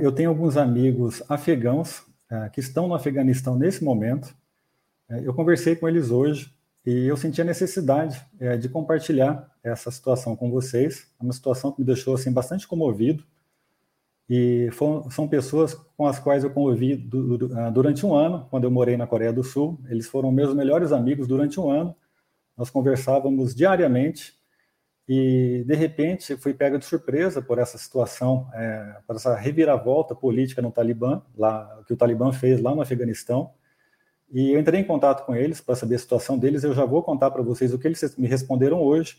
Eu 0.00 0.12
tenho 0.12 0.30
alguns 0.30 0.56
amigos 0.56 1.22
afegãos 1.28 2.00
uh, 2.30 2.50
que 2.52 2.60
estão 2.60 2.88
no 2.88 2.94
Afeganistão 2.94 3.56
nesse 3.56 3.84
momento. 3.84 4.34
Uh, 5.08 5.16
eu 5.22 5.34
conversei 5.34 5.76
com 5.76 5.88
eles 5.88 6.10
hoje 6.10 6.52
e 6.84 7.06
eu 7.06 7.16
senti 7.16 7.40
a 7.40 7.44
necessidade 7.44 8.20
uh, 8.40 8.58
de 8.58 8.68
compartilhar 8.68 9.50
essa 9.62 9.90
situação 9.90 10.36
com 10.36 10.50
vocês. 10.50 11.06
É 11.20 11.22
uma 11.22 11.32
situação 11.32 11.72
que 11.72 11.80
me 11.80 11.86
deixou 11.86 12.14
assim 12.14 12.32
bastante 12.32 12.66
comovido. 12.66 13.24
E 14.28 14.68
foram, 14.72 15.08
são 15.10 15.28
pessoas 15.28 15.74
com 15.74 16.06
as 16.06 16.18
quais 16.18 16.42
eu 16.42 16.50
convivi 16.50 16.96
du, 16.96 17.38
du, 17.38 17.70
durante 17.72 18.04
um 18.04 18.12
ano, 18.14 18.46
quando 18.50 18.64
eu 18.64 18.70
morei 18.70 18.96
na 18.96 19.06
Coreia 19.06 19.32
do 19.32 19.44
Sul. 19.44 19.80
Eles 19.88 20.08
foram 20.08 20.32
meus 20.32 20.52
melhores 20.54 20.90
amigos 20.90 21.28
durante 21.28 21.60
um 21.60 21.70
ano. 21.70 21.94
Nós 22.56 22.70
conversávamos 22.70 23.54
diariamente 23.54 24.35
e 25.08 25.62
de 25.64 25.74
repente 25.74 26.36
fui 26.36 26.52
pega 26.52 26.78
de 26.78 26.84
surpresa 26.84 27.40
por 27.40 27.58
essa 27.58 27.78
situação, 27.78 28.48
é, 28.52 28.96
por 29.06 29.14
essa 29.14 29.36
reviravolta 29.36 30.14
política 30.14 30.60
no 30.60 30.72
Talibã, 30.72 31.22
lá 31.36 31.80
que 31.86 31.92
o 31.92 31.96
Talibã 31.96 32.32
fez 32.32 32.60
lá 32.60 32.74
no 32.74 32.80
Afeganistão. 32.80 33.52
E 34.32 34.50
eu 34.50 34.58
entrei 34.58 34.80
em 34.80 34.84
contato 34.84 35.24
com 35.24 35.36
eles 35.36 35.60
para 35.60 35.76
saber 35.76 35.94
a 35.94 35.98
situação 35.98 36.36
deles. 36.36 36.64
Eu 36.64 36.74
já 36.74 36.84
vou 36.84 37.02
contar 37.04 37.30
para 37.30 37.42
vocês 37.42 37.72
o 37.72 37.78
que 37.78 37.86
eles 37.86 38.16
me 38.16 38.26
responderam 38.26 38.82
hoje. 38.82 39.16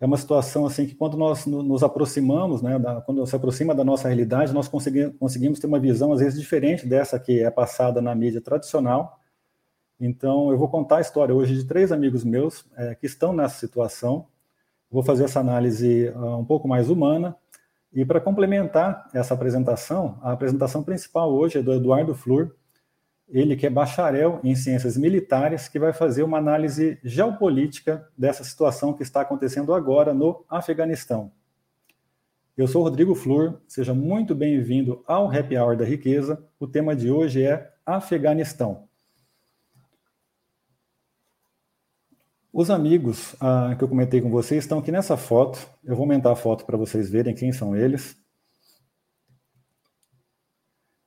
É 0.00 0.06
uma 0.06 0.16
situação 0.16 0.66
assim 0.66 0.86
que 0.86 0.96
quando 0.96 1.16
nós 1.16 1.46
nos 1.46 1.84
aproximamos, 1.84 2.60
né, 2.60 2.76
da, 2.76 3.00
quando 3.02 3.24
se 3.26 3.36
aproxima 3.36 3.72
da 3.72 3.84
nossa 3.84 4.08
realidade, 4.08 4.52
nós 4.52 4.66
conseguimos, 4.66 5.14
conseguimos 5.18 5.60
ter 5.60 5.68
uma 5.68 5.78
visão 5.78 6.12
às 6.12 6.18
vezes 6.20 6.40
diferente 6.40 6.84
dessa 6.86 7.20
que 7.20 7.40
é 7.44 7.50
passada 7.50 8.02
na 8.02 8.12
mídia 8.12 8.40
tradicional. 8.40 9.20
Então 10.00 10.50
eu 10.50 10.58
vou 10.58 10.68
contar 10.68 10.96
a 10.96 11.00
história 11.00 11.32
hoje 11.32 11.54
de 11.54 11.64
três 11.64 11.92
amigos 11.92 12.24
meus 12.24 12.64
é, 12.76 12.96
que 12.96 13.06
estão 13.06 13.32
nessa 13.32 13.60
situação 13.60 14.26
Vou 14.90 15.02
fazer 15.02 15.24
essa 15.24 15.38
análise 15.38 16.08
uh, 16.08 16.36
um 16.36 16.44
pouco 16.44 16.66
mais 16.66 16.90
humana. 16.90 17.36
E 17.92 18.04
para 18.04 18.20
complementar 18.20 19.08
essa 19.14 19.34
apresentação, 19.34 20.18
a 20.22 20.32
apresentação 20.32 20.82
principal 20.82 21.32
hoje 21.32 21.58
é 21.58 21.62
do 21.62 21.72
Eduardo 21.72 22.14
Flur, 22.14 22.52
ele 23.28 23.54
que 23.54 23.66
é 23.66 23.70
bacharel 23.70 24.40
em 24.42 24.56
ciências 24.56 24.96
militares, 24.96 25.68
que 25.68 25.78
vai 25.78 25.92
fazer 25.92 26.24
uma 26.24 26.38
análise 26.38 26.98
geopolítica 27.04 28.08
dessa 28.18 28.42
situação 28.42 28.92
que 28.92 29.04
está 29.04 29.20
acontecendo 29.20 29.72
agora 29.72 30.12
no 30.12 30.44
Afeganistão. 30.48 31.30
Eu 32.56 32.66
sou 32.66 32.82
Rodrigo 32.82 33.14
Flur, 33.14 33.60
seja 33.68 33.94
muito 33.94 34.34
bem-vindo 34.34 35.02
ao 35.06 35.30
Happy 35.30 35.56
Hour 35.56 35.76
da 35.76 35.84
Riqueza. 35.84 36.44
O 36.58 36.66
tema 36.66 36.94
de 36.94 37.10
hoje 37.10 37.42
é 37.42 37.72
Afeganistão. 37.86 38.89
Os 42.52 42.68
amigos 42.68 43.36
ah, 43.40 43.76
que 43.78 43.84
eu 43.84 43.88
comentei 43.88 44.20
com 44.20 44.28
vocês 44.28 44.64
estão 44.64 44.80
aqui 44.80 44.90
nessa 44.90 45.16
foto. 45.16 45.70
Eu 45.84 45.94
vou 45.94 46.02
aumentar 46.02 46.32
a 46.32 46.36
foto 46.36 46.64
para 46.64 46.76
vocês 46.76 47.08
verem 47.08 47.32
quem 47.32 47.52
são 47.52 47.76
eles. 47.76 48.16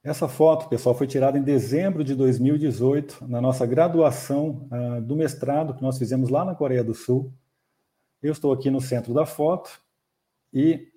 Essa 0.01 0.27
foto, 0.29 0.69
pessoal, 0.69 0.95
foi 0.95 1.05
tirada 1.05 1.37
em 1.37 1.43
dezembro 1.43 2.01
de 2.03 2.15
2018, 2.15 3.27
na 3.27 3.41
nossa 3.41 3.65
graduação 3.65 4.67
ah, 4.71 5.01
do 5.01 5.17
mestrado 5.17 5.73
que 5.73 5.81
nós 5.81 5.97
fizemos 5.97 6.29
lá 6.29 6.45
na 6.45 6.55
Coreia 6.55 6.83
do 6.83 6.93
Sul. 6.93 7.33
Eu 8.21 8.31
estou 8.31 8.53
aqui 8.53 8.69
no 8.71 8.79
centro 8.79 9.13
da 9.13 9.25
foto 9.25 9.69
e 10.53 10.87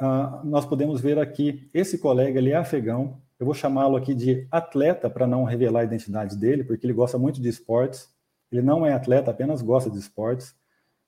ah, 0.00 0.40
nós 0.44 0.64
podemos 0.64 1.00
ver 1.00 1.18
aqui 1.18 1.68
esse 1.74 1.98
colega, 1.98 2.38
ele 2.38 2.50
é 2.50 2.56
afegão. 2.56 3.20
Eu 3.40 3.46
vou 3.46 3.54
chamá-lo 3.54 3.96
aqui 3.96 4.14
de 4.14 4.46
atleta 4.52 5.10
para 5.10 5.26
não 5.26 5.42
revelar 5.42 5.80
a 5.80 5.84
identidade 5.84 6.36
dele, 6.36 6.62
porque 6.62 6.86
ele 6.86 6.92
gosta 6.92 7.18
muito 7.18 7.40
de 7.42 7.48
esportes. 7.48 8.15
Ele 8.50 8.62
não 8.62 8.86
é 8.86 8.92
atleta, 8.92 9.30
apenas 9.30 9.62
gosta 9.62 9.90
de 9.90 9.98
esportes. 9.98 10.54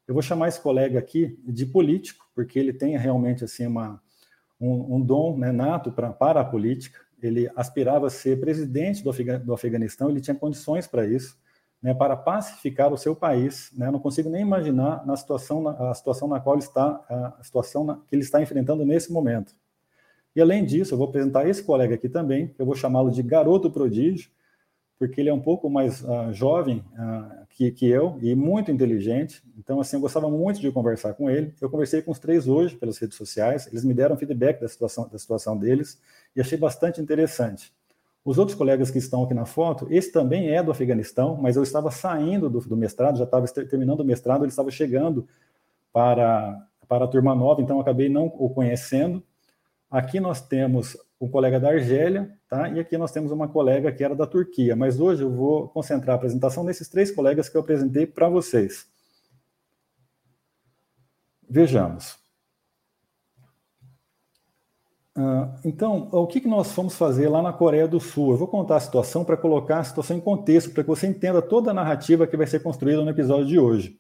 Eu 0.07 0.15
vou 0.15 0.23
chamar 0.23 0.49
esse 0.49 0.61
colega 0.61 0.99
aqui 0.99 1.39
de 1.45 1.67
político, 1.67 2.27
porque 2.35 2.59
ele 2.59 2.73
tem 2.73 2.97
realmente 2.97 3.45
assim 3.45 3.67
uma, 3.67 4.01
um, 4.61 4.97
um 4.97 5.01
dom 5.01 5.37
né, 5.37 5.53
nato 5.53 5.93
pra, 5.93 6.13
para 6.13 6.41
a 6.41 6.45
política. 6.45 7.01
Ele 7.23 7.51
aspirava 7.55 8.07
a 8.07 8.11
ser 8.11 8.41
presidente 8.41 9.03
do, 9.03 9.11
Afega, 9.11 9.39
do 9.39 9.53
Afeganistão, 9.53 10.09
ele 10.09 10.21
tinha 10.21 10.35
condições 10.35 10.87
para 10.87 11.07
isso, 11.07 11.37
né, 11.83 11.93
para 11.93 12.17
pacificar 12.17 12.93
o 12.93 12.99
seu 12.99 13.15
país. 13.15 13.71
Né, 13.77 13.91
não 13.91 14.01
consigo 14.01 14.31
nem 14.31 14.43
imaginar 14.43 15.07
na 15.07 15.17
situação, 15.17 15.69
a 15.69 15.95
situação 15.95 16.27
na 16.27 16.41
qual 16.41 16.59
está, 16.59 17.05
a 17.39 17.43
situação 17.43 17.85
na, 17.85 17.97
que 17.97 18.15
ele 18.15 18.23
está 18.23 18.41
enfrentando 18.41 18.85
nesse 18.85 19.13
momento. 19.13 19.55
E 20.35 20.41
além 20.41 20.65
disso, 20.65 20.95
eu 20.95 20.99
vou 20.99 21.09
apresentar 21.09 21.49
esse 21.49 21.63
colega 21.63 21.97
aqui 21.97 22.09
também, 22.09 22.55
eu 22.59 22.65
vou 22.65 22.75
chamá-lo 22.75 23.11
de 23.11 23.23
garoto 23.23 23.71
prodígio, 23.71 24.31
porque 24.99 25.21
ele 25.21 25.29
é 25.29 25.35
um 25.35 25.41
pouco 25.41 25.71
mais 25.71 26.03
uh, 26.03 26.33
jovem 26.33 26.85
uh, 26.95 27.47
que, 27.51 27.71
que 27.71 27.87
eu 27.87 28.19
e 28.21 28.35
muito 28.35 28.71
inteligente. 28.71 29.43
Então, 29.57 29.81
assim, 29.81 29.97
eu 29.97 30.01
gostava 30.01 30.29
muito 30.29 30.61
de 30.61 30.71
conversar 30.73 31.15
com 31.15 31.31
ele. 31.31 31.55
Eu 31.61 31.71
conversei 31.71 32.03
com 32.03 32.11
os 32.11 32.19
três 32.19 32.49
hoje 32.49 32.75
pelas 32.77 32.99
redes 32.99 33.17
sociais. 33.17 33.69
Eles 33.69 33.85
me 33.85 33.95
deram 33.95 34.17
feedback 34.17 34.61
da 34.61 34.69
situação, 34.69 35.09
da 35.09 35.19
situação 35.19 35.57
deles 35.57 36.01
e 36.35 36.41
achei 36.41 36.59
bastante 36.59 37.01
interessante. 37.01 37.73
Os 38.25 38.39
outros 38.39 38.59
colegas 38.59 38.91
que 38.91 38.99
estão 38.99 39.23
aqui 39.23 39.33
na 39.33 39.47
foto, 39.47 39.87
esse 39.91 40.13
também 40.13 40.51
é 40.51 40.63
do 40.63 40.71
Afeganistão, 40.71 41.37
mas 41.37 41.57
eu 41.57 41.63
estava 41.63 41.91
saindo 41.91 42.51
do, 42.51 42.61
do 42.61 42.77
mestrado, 42.77 43.17
já 43.17 43.25
estava 43.25 43.47
terminando 43.47 44.01
o 44.01 44.05
mestrado, 44.05 44.43
ele 44.43 44.51
estava 44.51 44.71
chegando 44.71 45.27
para, 45.93 46.67
para 46.87 47.05
a 47.05 47.09
turma 47.09 47.35
nova, 47.35 47.63
então 47.63 47.81
acabei 47.81 48.09
não 48.09 48.27
o 48.27 48.51
conhecendo. 48.51 49.23
Aqui 49.91 50.21
nós 50.21 50.41
temos 50.41 50.97
um 51.21 51.29
colega 51.29 51.59
da 51.59 51.71
Argélia, 51.71 52.37
tá? 52.49 52.69
E 52.69 52.79
aqui 52.79 52.97
nós 52.99 53.11
temos 53.11 53.33
uma 53.33 53.49
colega 53.49 53.91
que 53.91 54.05
era 54.05 54.15
da 54.15 54.27
Turquia. 54.27 54.77
Mas 54.77 55.01
hoje 55.01 55.23
eu 55.23 55.31
vou 55.31 55.69
concentrar 55.69 56.15
a 56.15 56.17
apresentação 56.17 56.63
nesses 56.63 56.89
três 56.89 57.11
colegas 57.11 57.49
que 57.49 57.57
eu 57.57 57.61
apresentei 57.61 58.07
para 58.07 58.29
vocês. 58.29 58.87
Vejamos. 61.49 62.17
Uh, 65.17 65.51
então, 65.65 66.09
o 66.13 66.29
que 66.29 66.47
nós 66.47 66.71
fomos 66.71 66.95
fazer 66.95 67.29
lá 67.29 67.43
na 67.43 67.53
Coreia 67.53 67.89
do 67.89 67.99
Sul? 67.99 68.31
Eu 68.31 68.37
vou 68.37 68.47
contar 68.47 68.77
a 68.77 68.81
situação 68.81 69.25
para 69.25 69.37
colocar 69.37 69.81
a 69.81 69.85
situação 69.85 70.17
em 70.17 70.21
contexto, 70.21 70.71
para 70.71 70.85
que 70.85 70.89
você 70.89 71.09
entenda 71.09 71.43
toda 71.43 71.73
a 71.73 71.75
narrativa 71.75 72.27
que 72.27 72.37
vai 72.37 72.47
ser 72.47 72.63
construída 72.63 73.03
no 73.03 73.11
episódio 73.11 73.47
de 73.47 73.59
hoje. 73.59 73.99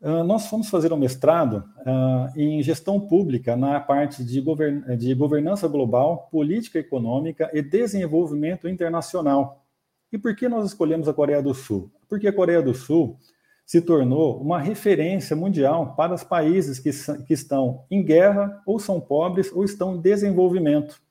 Uh, 0.00 0.22
nós 0.22 0.46
fomos 0.46 0.70
fazer 0.70 0.92
um 0.92 0.96
mestrado 0.96 1.64
uh, 1.78 2.38
em 2.38 2.62
gestão 2.62 3.00
pública 3.00 3.56
na 3.56 3.80
parte 3.80 4.22
de, 4.24 4.40
govern 4.40 4.96
de, 4.96 5.12
governança 5.12 5.66
global, 5.66 6.28
política 6.30 6.78
econômica 6.78 7.50
e 7.52 7.60
desenvolvimento 7.60 8.68
internacional. 8.68 9.64
E 10.12 10.16
por 10.16 10.36
que 10.36 10.48
nós 10.48 10.66
escolhemos 10.66 11.08
a 11.08 11.12
Coreia 11.12 11.42
do 11.42 11.52
Sul? 11.52 11.90
Porque 12.08 12.28
a 12.28 12.32
Coreia 12.32 12.62
do 12.62 12.74
Sul 12.74 13.18
se 13.66 13.82
tornou 13.82 14.40
uma 14.40 14.58
referência 14.58 15.36
mundial 15.36 15.94
para 15.94 16.14
os 16.14 16.24
países 16.24 16.78
que, 16.78 16.90
que 17.24 17.34
estão 17.34 17.84
em 17.90 18.02
guerra, 18.02 18.62
ou 18.64 18.78
são 18.78 19.00
pobres, 19.00 19.52
ou 19.52 19.62
estão 19.62 19.96
em 19.96 20.00
desenvolvimento. 20.00 21.02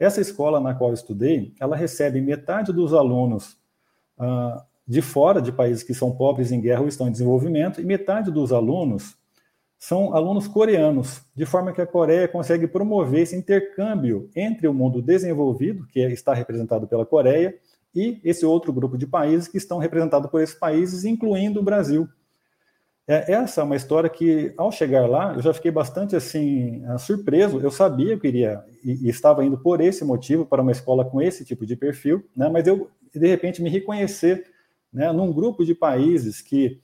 Essa 0.00 0.20
escola 0.20 0.58
na 0.58 0.74
qual 0.74 0.90
eu 0.90 0.94
estudei, 0.94 1.54
ela 1.60 1.76
recebe 1.76 2.20
metade 2.20 2.72
dos 2.72 2.92
alunos 2.92 3.56
uh, 4.18 4.60
de 4.92 5.00
fora 5.00 5.40
de 5.40 5.50
países 5.50 5.82
que 5.82 5.94
são 5.94 6.12
pobres 6.12 6.52
em 6.52 6.60
guerra 6.60 6.82
ou 6.82 6.88
estão 6.88 7.08
em 7.08 7.10
desenvolvimento, 7.10 7.80
e 7.80 7.84
metade 7.84 8.30
dos 8.30 8.52
alunos 8.52 9.16
são 9.78 10.14
alunos 10.14 10.46
coreanos, 10.46 11.22
de 11.34 11.46
forma 11.46 11.72
que 11.72 11.80
a 11.80 11.86
Coreia 11.86 12.28
consegue 12.28 12.68
promover 12.68 13.22
esse 13.22 13.34
intercâmbio 13.34 14.28
entre 14.36 14.68
o 14.68 14.74
mundo 14.74 15.00
desenvolvido, 15.00 15.86
que 15.86 15.98
está 15.98 16.34
representado 16.34 16.86
pela 16.86 17.06
Coreia, 17.06 17.54
e 17.94 18.20
esse 18.22 18.44
outro 18.44 18.70
grupo 18.70 18.98
de 18.98 19.06
países 19.06 19.48
que 19.48 19.56
estão 19.56 19.78
representados 19.78 20.30
por 20.30 20.42
esses 20.42 20.54
países, 20.54 21.06
incluindo 21.06 21.58
o 21.58 21.64
Brasil. 21.64 22.06
É, 23.08 23.32
essa 23.32 23.62
é 23.62 23.64
uma 23.64 23.74
história 23.74 24.10
que, 24.10 24.52
ao 24.58 24.70
chegar 24.70 25.08
lá, 25.08 25.32
eu 25.34 25.40
já 25.40 25.54
fiquei 25.54 25.70
bastante 25.70 26.14
assim 26.14 26.84
surpreso. 26.98 27.58
Eu 27.60 27.70
sabia 27.70 28.18
que 28.18 28.28
iria 28.28 28.62
e, 28.84 29.06
e 29.06 29.08
estava 29.08 29.42
indo 29.42 29.56
por 29.56 29.80
esse 29.80 30.04
motivo 30.04 30.44
para 30.44 30.62
uma 30.62 30.70
escola 30.70 31.02
com 31.04 31.20
esse 31.20 31.44
tipo 31.46 31.66
de 31.66 31.76
perfil, 31.76 32.22
né? 32.36 32.48
Mas 32.48 32.66
eu 32.66 32.90
de 33.12 33.26
repente 33.26 33.62
me 33.62 33.68
reconhecer 33.68 34.51
né, 34.92 35.10
num 35.12 35.32
grupo 35.32 35.64
de 35.64 35.74
países 35.74 36.40
que 36.40 36.80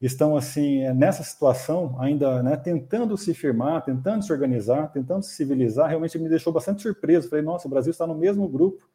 estão 0.00 0.36
assim 0.36 0.88
nessa 0.92 1.24
situação 1.24 1.96
ainda 2.00 2.42
né, 2.42 2.56
tentando 2.56 3.16
se 3.16 3.34
firmar, 3.34 3.84
tentando 3.84 4.24
se 4.24 4.32
organizar, 4.32 4.92
tentando 4.92 5.24
se 5.24 5.34
civilizar, 5.34 5.88
realmente 5.88 6.18
me 6.18 6.28
deixou 6.28 6.52
bastante 6.52 6.82
surpreso. 6.82 7.28
Falei, 7.28 7.44
nossa, 7.44 7.66
o 7.66 7.70
Brasil 7.70 7.90
está 7.90 8.06
no 8.06 8.14
mesmo 8.14 8.48
grupo 8.48 8.88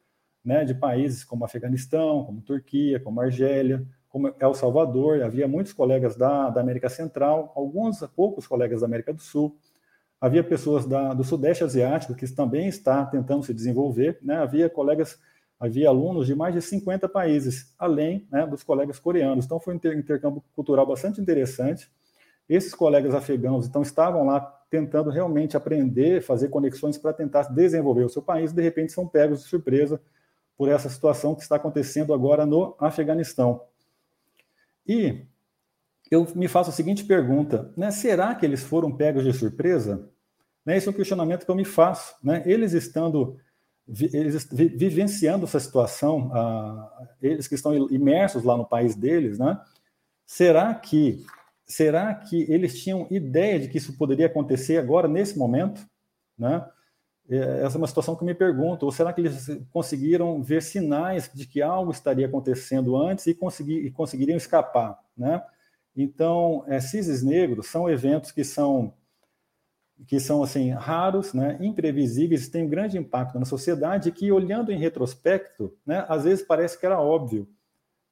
né, 0.44 0.63
de 0.63 0.74
países 0.74 1.24
como 1.24 1.45
Afeganistão, 1.45 2.24
como 2.24 2.42
Turquia, 2.42 3.00
como 3.00 3.19
Argélia, 3.19 3.86
como 4.10 4.33
El 4.39 4.54
Salvador. 4.54 5.21
Havia 5.24 5.48
muitos 5.48 5.74
colegas 5.74 6.16
da, 6.16 6.50
da 6.50 6.62
América 6.62 6.89
Central, 6.89 7.51
alguns 7.56 8.00
poucos 8.16 8.48
colegas 8.48 8.81
da 8.81 8.88
América 8.88 9.13
do 9.13 9.21
Sul. 9.21 9.57
Havia 10.21 10.44
pessoas 10.44 10.86
da, 10.86 11.13
do 11.13 11.24
Sudeste 11.24 11.66
Asiático 11.66 12.16
que 12.16 12.25
também 12.33 12.68
está 12.68 13.06
tentando 13.06 13.44
se 13.44 13.54
desenvolver. 13.54 14.19
Né? 14.21 14.38
Havia 14.38 14.69
colegas 14.69 15.19
havia 15.63 15.88
alunos 15.88 16.27
de 16.27 16.36
mais 16.36 16.54
de 16.54 16.62
50 16.62 17.07
países, 17.07 17.74
além 17.80 18.27
né, 18.30 18.45
dos 18.45 18.63
colegas 18.63 19.00
coreanos. 19.00 19.45
Então, 19.45 19.62
foi 19.62 19.74
um 19.74 19.77
intercâmbio 19.77 20.44
cultural 20.54 20.86
bastante 20.86 21.21
interessante. 21.21 21.89
Esses 22.50 22.75
colegas 22.75 23.15
afegãos 23.15 23.65
então, 23.65 23.81
estavam 23.81 24.25
lá 24.25 24.42
tentando 24.69 25.10
realmente 25.10 25.56
aprender, 25.56 26.21
fazer 26.21 26.50
conexões 26.50 26.98
para 26.98 27.13
tentar 27.13 27.44
desenvolver 27.44 28.04
o 28.04 28.10
seu 28.10 28.21
país, 28.21 28.51
de 28.51 28.62
repente 28.62 28.92
são 28.92 29.07
pegos 29.07 29.42
de 29.42 29.48
surpresa 29.48 30.01
por 30.57 30.68
essa 30.68 30.89
situação 30.89 31.33
que 31.33 31.44
está 31.44 31.56
acontecendo 31.56 32.13
agora 32.13 32.45
no 32.45 32.75
Afeganistão. 32.77 33.62
E 34.86 35.21
eu 36.12 36.27
me 36.36 36.50
faço 36.50 36.71
a 36.71 36.74
seguinte 36.74 37.06
pergunta: 37.06 37.71
né, 37.77 37.89
será 37.89 38.36
que 38.36 38.45
eles 38.45 38.62
foram 38.63 38.92
pegos 38.92 39.24
de 39.24 39.31
surpresa? 39.31 40.09
Né? 40.66 40.75
Esse 40.75 40.89
é 40.89 40.92
um 40.92 40.95
questionamento 40.95 41.45
que 41.45 41.51
eu 41.51 41.56
me 41.56 41.63
faço. 41.63 42.16
Né? 42.21 42.44
Eles 42.45 42.74
estando 42.74 43.39
eles 43.88 44.47
vivenciando 44.51 45.45
essa 45.45 45.59
situação, 45.59 46.31
ah, 46.33 47.07
eles 47.21 47.47
que 47.47 47.56
estão 47.56 47.75
imersos 47.89 48.44
lá 48.44 48.56
no 48.56 48.65
país 48.65 48.95
deles, 48.95 49.38
né? 49.38 49.59
Será 50.25 50.74
que 50.74 51.25
será 51.65 52.13
que 52.13 52.44
eles 52.51 52.81
tinham 52.81 53.07
ideia 53.09 53.59
de 53.59 53.68
que 53.68 53.77
isso 53.77 53.97
poderia 53.97 54.27
acontecer 54.27 54.77
agora 54.77 55.07
nesse 55.07 55.38
momento, 55.38 55.81
né? 56.38 56.65
É, 57.30 57.63
essa 57.63 57.77
é 57.77 57.80
uma 57.80 57.88
situação 57.88 58.15
que 58.15 58.25
me 58.25 58.33
pergunto. 58.33 58.85
Ou 58.85 58.91
será 58.91 59.13
que 59.13 59.21
eles 59.21 59.47
conseguiram 59.71 60.41
ver 60.41 60.62
sinais 60.62 61.30
de 61.33 61.47
que 61.47 61.62
algo 61.62 61.91
estaria 61.91 62.27
acontecendo 62.27 62.97
antes 62.97 63.27
e, 63.27 63.33
conseguir, 63.33 63.85
e 63.85 63.91
conseguiriam 63.91 64.38
escapar, 64.38 65.00
né? 65.18 65.41
Então, 65.95 66.63
é, 66.68 66.80
cisnes 66.80 67.24
negros 67.24 67.68
são 67.68 67.89
eventos 67.89 68.31
que 68.31 68.44
são 68.44 68.94
que 70.07 70.19
são 70.19 70.44
assim 70.44 70.72
raros, 70.72 71.34
né, 71.34 71.57
imprevisíveis, 71.62 72.50
têm 72.50 72.66
um 72.66 72.69
grande 72.69 72.98
impacto 72.98 73.40
na 73.40 73.45
sociedade, 73.45 74.12
que 74.12 74.31
olhando 74.31 74.72
em 74.72 74.78
retrospecto, 74.78 75.74
né, 75.86 76.06
às 76.10 76.24
vezes 76.24 76.45
parece 76.45 76.80
que 76.80 76.86
era 76.86 77.00
óbvio. 77.00 77.48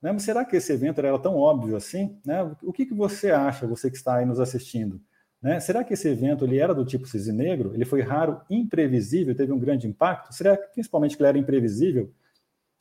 Né? 0.02 0.12
Mas 0.12 0.24
será 0.24 0.44
que 0.44 0.56
esse 0.56 0.74
evento 0.74 1.00
era 1.00 1.18
tão 1.20 1.36
óbvio 1.36 1.76
assim? 1.76 2.20
Né? 2.26 2.42
O 2.64 2.74
que, 2.74 2.86
que 2.86 2.94
você 2.94 3.32
acha, 3.32 3.68
você 3.68 3.90
que 3.90 3.98
está 3.98 4.18
aí 4.18 4.26
nos 4.26 4.40
assistindo? 4.40 5.00
Né? 5.42 5.60
Será 5.60 5.84
que 5.84 5.94
esse 5.94 6.08
evento 6.08 6.46
ele 6.46 6.58
era 6.58 6.74
do 6.74 6.86
tipo 6.86 7.08
cisne 7.08 7.34
negro? 7.34 7.74
Ele 7.74 7.86
foi 7.86 8.02
raro, 8.02 8.42
imprevisível, 8.50 9.36
teve 9.36 9.52
um 9.52 9.60
grande 9.60 9.88
impacto? 9.88 10.34
Será 10.34 10.58
que, 10.58 10.74
principalmente 10.74 11.16
que 11.16 11.22
ele 11.22 11.30
era 11.30 11.38
imprevisível? 11.38 12.12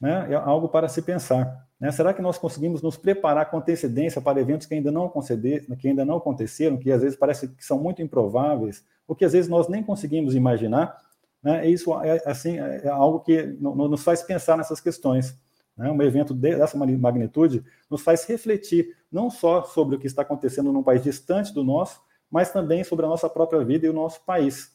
Né? 0.01 0.33
É 0.33 0.35
algo 0.35 0.69
para 0.69 0.89
se 0.89 1.03
pensar. 1.03 1.69
Né? 1.81 1.91
Será 1.91 2.13
que 2.13 2.21
nós 2.21 2.37
conseguimos 2.37 2.83
nos 2.83 2.97
preparar 2.97 3.51
com 3.51 3.57
antecedência 3.57 4.21
para 4.21 4.41
eventos 4.41 4.67
que 4.67 4.75
ainda 4.75 4.93
não, 4.93 5.11
que 5.79 5.89
ainda 5.89 6.05
não 6.05 6.19
aconteceram, 6.19 6.77
que 6.77 6.93
às 6.93 7.01
vezes 7.01 7.17
parece 7.17 7.49
que 7.49 7.65
são 7.65 7.79
muito 7.79 8.03
improváveis, 8.03 8.85
ou 9.09 9.17
que 9.17 9.25
às 9.25 9.33
vezes 9.33 9.49
nós 9.49 9.67
nem 9.67 9.83
conseguimos 9.83 10.35
imaginar? 10.35 11.01
Né? 11.43 11.67
Isso 11.69 11.99
é, 12.03 12.23
assim, 12.27 12.59
é 12.59 12.89
algo 12.89 13.21
que 13.21 13.43
nos 13.61 14.05
faz 14.05 14.23
pensar 14.23 14.59
nessas 14.59 14.79
questões. 14.79 15.35
Né? 15.75 15.91
Um 15.91 16.03
evento 16.03 16.35
dessa 16.35 16.77
magnitude 16.77 17.65
nos 17.89 18.03
faz 18.03 18.25
refletir 18.27 18.95
não 19.11 19.31
só 19.31 19.63
sobre 19.65 19.97
o 19.97 19.99
que 19.99 20.07
está 20.07 20.21
acontecendo 20.21 20.73
num 20.73 20.83
país 20.83 21.03
distante 21.03 21.53
do 21.55 21.65
nosso, 21.65 22.01
mas 22.31 22.53
também 22.53 22.85
sobre 22.85 23.07
a 23.07 23.09
nossa 23.09 23.29
própria 23.29 23.65
vida 23.65 23.87
e 23.87 23.89
o 23.89 23.95
nosso 23.95 24.21
país. 24.25 24.71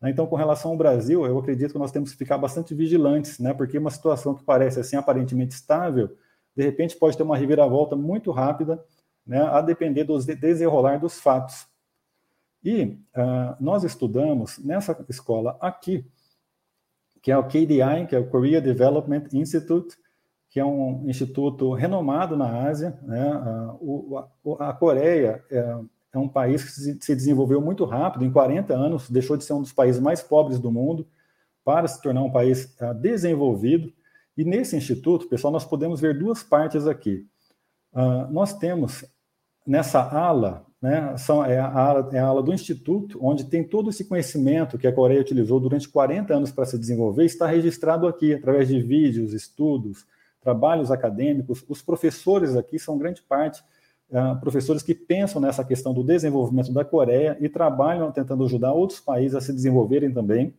Né? 0.00 0.10
Então, 0.10 0.26
com 0.26 0.36
relação 0.36 0.72
ao 0.72 0.76
Brasil, 0.76 1.24
eu 1.24 1.38
acredito 1.38 1.72
que 1.72 1.78
nós 1.78 1.90
temos 1.90 2.12
que 2.12 2.18
ficar 2.18 2.36
bastante 2.36 2.74
vigilantes, 2.74 3.38
né? 3.38 3.54
porque 3.54 3.78
uma 3.78 3.90
situação 3.90 4.34
que 4.34 4.44
parece 4.44 4.78
assim 4.78 4.96
aparentemente 4.96 5.54
estável 5.54 6.14
de 6.56 6.62
repente 6.62 6.96
pode 6.96 7.16
ter 7.16 7.22
uma 7.22 7.36
reviravolta 7.36 7.96
muito 7.96 8.30
rápida, 8.30 8.82
né, 9.26 9.40
a 9.42 9.60
depender 9.60 10.04
do 10.04 10.18
desenrolar 10.18 10.98
dos 10.98 11.20
fatos. 11.20 11.66
E 12.64 12.84
uh, 12.84 13.56
nós 13.60 13.82
estudamos 13.82 14.58
nessa 14.58 15.04
escola 15.08 15.56
aqui, 15.60 16.04
que 17.20 17.30
é 17.30 17.36
o 17.36 17.44
KDI, 17.44 18.06
que 18.08 18.14
é 18.14 18.18
o 18.18 18.28
Korea 18.28 18.60
Development 18.60 19.24
Institute, 19.32 19.96
que 20.48 20.60
é 20.60 20.64
um 20.64 21.08
instituto 21.08 21.72
renomado 21.72 22.36
na 22.36 22.68
Ásia. 22.68 22.98
Né? 23.02 23.34
Uh, 23.34 23.78
o, 23.80 24.58
a, 24.58 24.68
a, 24.68 24.72
Coreia 24.72 25.42
é, 25.50 25.76
é, 26.12 26.18
um 26.18 26.28
país 26.28 26.62
que 26.62 26.70
se, 26.70 26.98
se 27.00 27.16
desenvolveu 27.16 27.60
muito 27.60 27.84
rápido, 27.84 28.24
em 28.24 28.30
40 28.30 28.74
anos, 28.74 29.10
deixou 29.10 29.36
de 29.36 29.44
ser 29.44 29.54
um 29.54 29.62
dos 29.62 29.72
países 29.72 30.00
mais 30.00 30.22
pobres 30.22 30.58
do 30.58 30.70
mundo 30.70 31.06
para 31.64 31.88
se 31.88 32.00
tornar 32.02 32.22
um 32.22 32.30
país 32.30 32.76
uh, 32.80 32.94
desenvolvido. 32.94 33.92
E 34.36 34.44
nesse 34.44 34.76
instituto, 34.76 35.28
pessoal, 35.28 35.52
nós 35.52 35.64
podemos 35.64 36.00
ver 36.00 36.18
duas 36.18 36.42
partes 36.42 36.86
aqui. 36.86 37.26
Uh, 37.92 38.32
nós 38.32 38.54
temos 38.54 39.04
nessa 39.66 40.00
ala, 40.00 40.64
né, 40.80 41.16
são, 41.16 41.44
é, 41.44 41.58
a 41.58 41.68
ala, 41.68 42.10
é 42.12 42.18
a 42.18 42.26
ala 42.26 42.42
do 42.42 42.52
instituto, 42.52 43.18
onde 43.22 43.44
tem 43.44 43.62
todo 43.62 43.90
esse 43.90 44.04
conhecimento 44.04 44.78
que 44.78 44.86
a 44.86 44.92
Coreia 44.92 45.20
utilizou 45.20 45.60
durante 45.60 45.88
40 45.88 46.34
anos 46.34 46.50
para 46.50 46.64
se 46.64 46.78
desenvolver, 46.78 47.24
está 47.24 47.46
registrado 47.46 48.08
aqui, 48.08 48.34
através 48.34 48.68
de 48.68 48.80
vídeos, 48.80 49.32
estudos, 49.32 50.06
trabalhos 50.40 50.90
acadêmicos. 50.90 51.64
Os 51.68 51.82
professores 51.82 52.56
aqui 52.56 52.78
são 52.78 52.98
grande 52.98 53.22
parte 53.22 53.62
uh, 54.12 54.38
professores 54.40 54.82
que 54.82 54.94
pensam 54.94 55.40
nessa 55.40 55.64
questão 55.64 55.92
do 55.92 56.02
desenvolvimento 56.02 56.72
da 56.72 56.84
Coreia 56.84 57.36
e 57.40 57.48
trabalham 57.48 58.10
tentando 58.12 58.44
ajudar 58.44 58.72
outros 58.72 59.00
países 59.00 59.34
a 59.34 59.40
se 59.40 59.52
desenvolverem 59.52 60.12
também. 60.12 60.54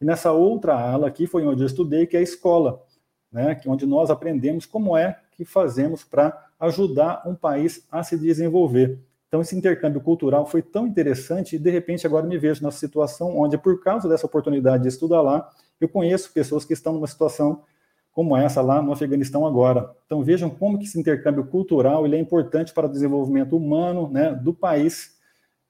E 0.00 0.04
nessa 0.04 0.32
outra 0.32 0.74
ala 0.74 1.08
aqui 1.08 1.26
foi 1.26 1.46
onde 1.46 1.62
eu 1.62 1.66
estudei, 1.66 2.06
que 2.06 2.16
é 2.16 2.20
a 2.20 2.22
escola 2.22 2.82
né, 3.30 3.60
onde 3.66 3.86
nós 3.86 4.10
aprendemos 4.10 4.66
como 4.66 4.96
é 4.96 5.18
que 5.32 5.44
fazemos 5.44 6.04
para 6.04 6.46
ajudar 6.58 7.22
um 7.26 7.34
país 7.34 7.86
a 7.90 8.02
se 8.02 8.18
desenvolver. 8.18 8.98
Então, 9.28 9.42
esse 9.42 9.54
intercâmbio 9.54 10.00
cultural 10.00 10.46
foi 10.46 10.62
tão 10.62 10.86
interessante 10.86 11.56
e, 11.56 11.58
de 11.58 11.70
repente, 11.70 12.06
agora 12.06 12.26
me 12.26 12.38
vejo 12.38 12.64
nessa 12.64 12.78
situação 12.78 13.38
onde, 13.38 13.58
por 13.58 13.82
causa 13.82 14.08
dessa 14.08 14.26
oportunidade 14.26 14.82
de 14.82 14.88
estudar 14.88 15.20
lá, 15.20 15.48
eu 15.78 15.88
conheço 15.88 16.32
pessoas 16.32 16.64
que 16.64 16.72
estão 16.72 16.94
numa 16.94 17.06
situação 17.06 17.62
como 18.10 18.36
essa 18.36 18.60
lá 18.62 18.82
no 18.82 18.90
Afeganistão 18.90 19.46
agora. 19.46 19.94
Então, 20.06 20.24
vejam 20.24 20.48
como 20.50 20.78
que 20.78 20.86
esse 20.86 20.98
intercâmbio 20.98 21.46
cultural 21.46 22.06
ele 22.06 22.16
é 22.16 22.18
importante 22.18 22.72
para 22.72 22.86
o 22.86 22.90
desenvolvimento 22.90 23.56
humano 23.56 24.08
né, 24.08 24.34
do 24.34 24.52
país. 24.52 25.16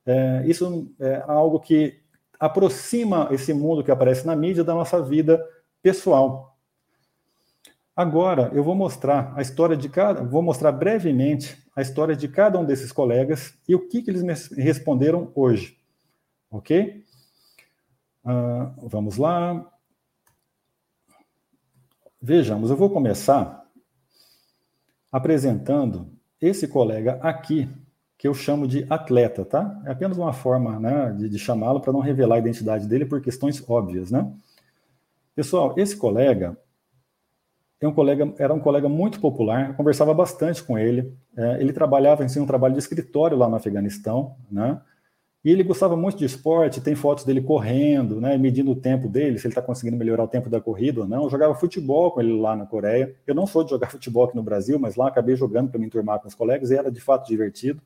É, 0.07 0.45
isso 0.47 0.91
é 1.01 1.23
algo 1.27 1.61
que 1.61 1.99
aproxima 2.39 3.29
esse 3.33 3.53
mundo 3.53 3.83
que 3.83 3.91
aparece 3.91 4.27
na 4.27 4.37
mídia 4.37 4.63
da 4.63 4.73
nossa 4.73 5.03
vida 5.03 5.45
pessoal. 5.83 6.57
Agora 7.99 8.49
eu 8.55 8.63
vou 8.63 8.77
mostrar 8.77 9.33
a 9.37 9.43
história 9.43 9.77
de 9.77 9.89
cada, 9.89 10.23
vou 10.23 10.41
mostrar 10.41 10.71
brevemente 10.71 11.61
a 11.75 11.83
história 11.83 12.15
de 12.15 12.29
cada 12.29 12.57
um 12.57 12.65
desses 12.65 12.93
colegas 12.93 13.59
e 13.67 13.75
o 13.75 13.89
que, 13.89 14.03
que 14.03 14.09
eles 14.09 14.23
me 14.23 14.35
responderam 14.63 15.33
hoje, 15.35 15.77
ok? 16.49 17.05
Uh, 18.25 18.87
vamos 18.89 19.17
lá. 19.17 19.69
Vejamos, 22.23 22.71
eu 22.71 22.77
vou 22.77 22.89
começar 22.89 23.69
apresentando 25.11 26.09
esse 26.41 26.69
colega 26.69 27.19
aqui, 27.21 27.69
que 28.17 28.29
eu 28.29 28.35
chamo 28.35 28.69
de 28.69 28.87
atleta, 28.89 29.45
tá? 29.45 29.83
É 29.85 29.91
apenas 29.91 30.17
uma 30.17 30.33
forma 30.33 30.79
né, 30.79 31.11
de, 31.19 31.29
de 31.29 31.39
chamá-lo 31.41 31.81
para 31.81 31.93
não 31.93 31.99
revelar 31.99 32.37
a 32.37 32.39
identidade 32.39 32.87
dele 32.87 33.07
por 33.07 33.21
questões 33.21 33.61
óbvias, 33.69 34.13
né? 34.13 34.33
Pessoal, 35.35 35.75
esse 35.77 35.97
colega 35.97 36.57
um 37.87 37.93
colega, 37.93 38.33
era 38.39 38.53
um 38.53 38.59
colega 38.59 38.89
muito 38.89 39.21
popular, 39.21 39.77
conversava 39.77 40.13
bastante 40.13 40.63
com 40.65 40.77
ele. 40.77 41.15
É, 41.37 41.61
ele 41.61 41.73
trabalhava 41.73 42.25
em 42.25 42.29
si, 42.29 42.41
um 42.41 42.47
trabalho 42.47 42.75
de 42.75 42.81
escritório 42.81 43.37
lá 43.37 43.49
no 43.49 43.55
Afeganistão, 43.55 44.35
né? 44.51 44.81
E 45.45 45.51
ele 45.53 45.63
gostava 45.63 45.97
muito 45.97 46.19
de 46.19 46.25
esporte, 46.25 46.81
tem 46.81 46.97
fotos 46.97 47.25
dele 47.25 47.41
correndo, 47.41 48.21
né, 48.21 48.37
medindo 48.37 48.73
o 48.73 48.77
tempo 48.77 49.09
dele, 49.09 49.39
se 49.39 49.47
ele 49.47 49.53
está 49.53 49.63
conseguindo 49.63 49.97
melhorar 49.97 50.25
o 50.25 50.29
tempo 50.29 50.51
da 50.51 50.61
corrida 50.61 51.03
ou 51.03 51.09
não. 51.09 51.23
Eu 51.23 51.31
jogava 51.31 51.55
futebol 51.55 52.11
com 52.11 52.21
ele 52.21 52.39
lá 52.39 52.57
na 52.57 52.67
Coreia. 52.67 53.15
Eu 53.27 53.35
não 53.37 53.47
sou 53.47 53.63
de 53.63 53.71
jogar 53.71 53.89
futebol 53.89 54.25
aqui 54.25 54.35
no 54.35 54.43
Brasil, 54.43 54.79
mas 54.79 54.97
lá 54.97 55.07
acabei 55.07 55.37
jogando 55.37 55.71
para 55.71 55.79
me 55.79 55.87
enturmar 55.87 56.19
com 56.19 56.27
os 56.27 56.35
colegas 56.35 56.71
e 56.71 56.77
era 56.77 56.91
de 56.91 57.01
fato 57.01 57.29
divertido. 57.29 57.81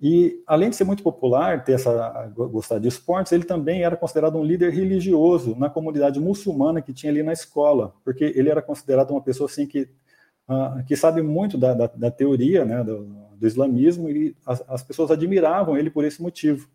E 0.00 0.42
além 0.46 0.70
de 0.70 0.76
ser 0.76 0.84
muito 0.84 1.02
popular, 1.02 1.64
ter 1.64 1.72
essa 1.72 2.30
gostar 2.34 2.78
de 2.78 2.86
esportes, 2.86 3.32
ele 3.32 3.44
também 3.44 3.82
era 3.82 3.96
considerado 3.96 4.38
um 4.38 4.44
líder 4.44 4.72
religioso 4.72 5.56
na 5.56 5.68
comunidade 5.68 6.20
muçulmana 6.20 6.80
que 6.80 6.92
tinha 6.92 7.10
ali 7.10 7.22
na 7.22 7.32
escola, 7.32 7.92
porque 8.04 8.32
ele 8.36 8.48
era 8.48 8.62
considerado 8.62 9.10
uma 9.10 9.20
pessoa 9.20 9.48
assim 9.48 9.66
que 9.66 9.88
uh, 10.48 10.82
que 10.84 10.96
sabe 10.96 11.20
muito 11.20 11.58
da, 11.58 11.74
da, 11.74 11.86
da 11.86 12.10
teoria, 12.10 12.64
né, 12.64 12.82
do, 12.82 13.06
do, 13.36 13.46
islamismo 13.46 14.08
e 14.08 14.34
as, 14.46 14.64
as, 14.68 14.82
pessoas 14.82 15.10
admiravam 15.10 15.76
ele 15.76 15.90
por 15.90 16.04
esse 16.04 16.22
motivo. 16.22 16.68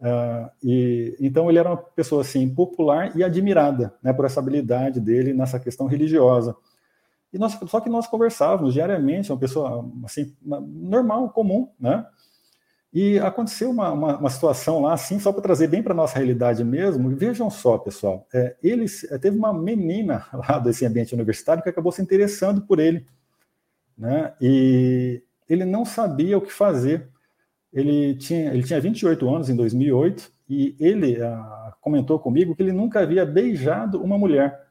Uh, 0.00 0.50
e 0.62 1.16
então 1.20 1.48
ele 1.48 1.58
era 1.58 1.70
uma 1.70 1.76
pessoa 1.76 2.22
assim 2.22 2.48
popular 2.48 3.16
e 3.16 3.24
admirada, 3.24 3.94
né, 4.02 4.12
por 4.12 4.24
essa 4.24 4.40
habilidade 4.40 5.00
dele 5.00 5.32
nessa 5.32 5.58
questão 5.58 5.86
religiosa. 5.86 6.54
E 7.32 7.38
nós, 7.38 7.58
só 7.66 7.80
que 7.80 7.88
nós 7.88 8.06
conversávamos 8.06 8.74
diariamente, 8.74 9.32
uma 9.32 9.38
pessoa 9.38 9.90
assim 10.04 10.32
normal, 10.40 11.30
comum, 11.30 11.68
né? 11.80 12.06
E 12.94 13.18
aconteceu 13.18 13.70
uma, 13.70 13.90
uma, 13.90 14.18
uma, 14.18 14.30
situação 14.30 14.80
lá, 14.80 14.92
assim, 14.92 15.18
só 15.18 15.32
para 15.32 15.42
trazer 15.42 15.66
bem 15.66 15.82
para 15.82 15.92
a 15.92 15.96
nossa 15.96 16.16
realidade 16.16 16.62
mesmo. 16.62 17.10
Vejam 17.10 17.50
só, 17.50 17.76
pessoal, 17.76 18.24
é, 18.32 18.54
eles, 18.62 19.02
é, 19.10 19.18
teve 19.18 19.36
uma 19.36 19.52
menina 19.52 20.24
lá 20.32 20.60
desse 20.60 20.86
ambiente 20.86 21.12
universitário 21.12 21.60
que 21.60 21.68
acabou 21.68 21.90
se 21.90 22.00
interessando 22.00 22.62
por 22.62 22.78
ele. 22.78 23.04
Né? 23.98 24.32
E 24.40 25.20
ele 25.48 25.64
não 25.64 25.84
sabia 25.84 26.38
o 26.38 26.40
que 26.40 26.52
fazer. 26.52 27.08
Ele 27.72 28.14
tinha, 28.14 28.54
ele 28.54 28.62
tinha 28.62 28.80
28 28.80 29.28
anos 29.28 29.48
em 29.50 29.56
2008 29.56 30.32
e 30.48 30.76
ele 30.78 31.20
ah, 31.20 31.74
comentou 31.80 32.20
comigo 32.20 32.54
que 32.54 32.62
ele 32.62 32.72
nunca 32.72 33.00
havia 33.00 33.26
beijado 33.26 34.00
uma 34.00 34.16
mulher. 34.16 34.62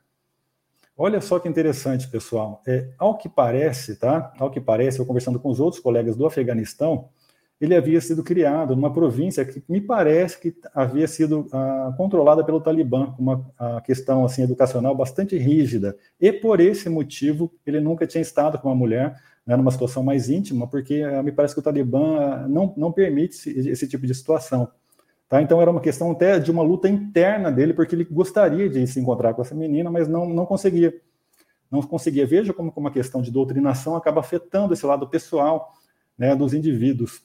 Olha 0.95 1.19
só 1.19 1.39
que 1.39 1.49
interessante, 1.49 2.07
pessoal. 2.07 2.61
É, 2.65 2.89
ao 2.97 3.17
que 3.17 3.27
parece, 3.27 3.97
tá? 3.97 4.31
Ao 4.39 4.49
que 4.49 4.61
parece, 4.61 4.99
eu 4.99 5.05
conversando 5.05 5.41
com 5.41 5.49
os 5.49 5.59
outros 5.59 5.81
colegas 5.81 6.15
do 6.15 6.25
Afeganistão, 6.25 7.09
ele 7.63 7.75
havia 7.75 8.01
sido 8.01 8.21
criado 8.21 8.75
numa 8.75 8.91
província 8.91 9.45
que 9.45 9.63
me 9.69 9.79
parece 9.79 10.37
que 10.37 10.53
havia 10.75 11.07
sido 11.07 11.47
ah, 11.53 11.93
controlada 11.95 12.43
pelo 12.43 12.59
Talibã, 12.59 13.15
uma 13.17 13.49
a 13.57 13.79
questão 13.79 14.25
assim 14.25 14.43
educacional 14.43 14.93
bastante 14.93 15.37
rígida. 15.37 15.97
E 16.19 16.33
por 16.33 16.59
esse 16.59 16.89
motivo 16.89 17.53
ele 17.65 17.79
nunca 17.79 18.05
tinha 18.05 18.21
estado 18.21 18.59
com 18.59 18.67
uma 18.67 18.75
mulher 18.75 19.15
né, 19.47 19.55
numa 19.55 19.71
situação 19.71 20.03
mais 20.03 20.29
íntima, 20.29 20.67
porque 20.67 21.03
ah, 21.03 21.23
me 21.23 21.31
parece 21.31 21.53
que 21.53 21.61
o 21.61 21.63
Talibã 21.63 22.17
ah, 22.17 22.47
não, 22.49 22.73
não 22.75 22.91
permite 22.91 23.35
esse, 23.35 23.69
esse 23.69 23.87
tipo 23.87 24.05
de 24.05 24.13
situação. 24.13 24.69
Tá? 25.29 25.41
Então 25.41 25.61
era 25.61 25.71
uma 25.71 25.79
questão 25.79 26.11
até 26.11 26.39
de 26.39 26.51
uma 26.51 26.63
luta 26.63 26.89
interna 26.89 27.49
dele, 27.49 27.73
porque 27.73 27.95
ele 27.95 28.03
gostaria 28.03 28.69
de 28.69 28.85
se 28.85 28.99
encontrar 28.99 29.33
com 29.33 29.41
essa 29.41 29.55
menina, 29.55 29.89
mas 29.89 30.09
não, 30.09 30.27
não 30.27 30.45
conseguia. 30.45 30.93
Não 31.71 31.81
conseguia. 31.81 32.27
Veja 32.27 32.53
como, 32.53 32.73
como 32.73 32.87
uma 32.87 32.93
questão 32.93 33.21
de 33.21 33.31
doutrinação 33.31 33.95
acaba 33.95 34.19
afetando 34.19 34.73
esse 34.73 34.85
lado 34.85 35.07
pessoal 35.07 35.71
né, 36.17 36.35
dos 36.35 36.53
indivíduos. 36.53 37.23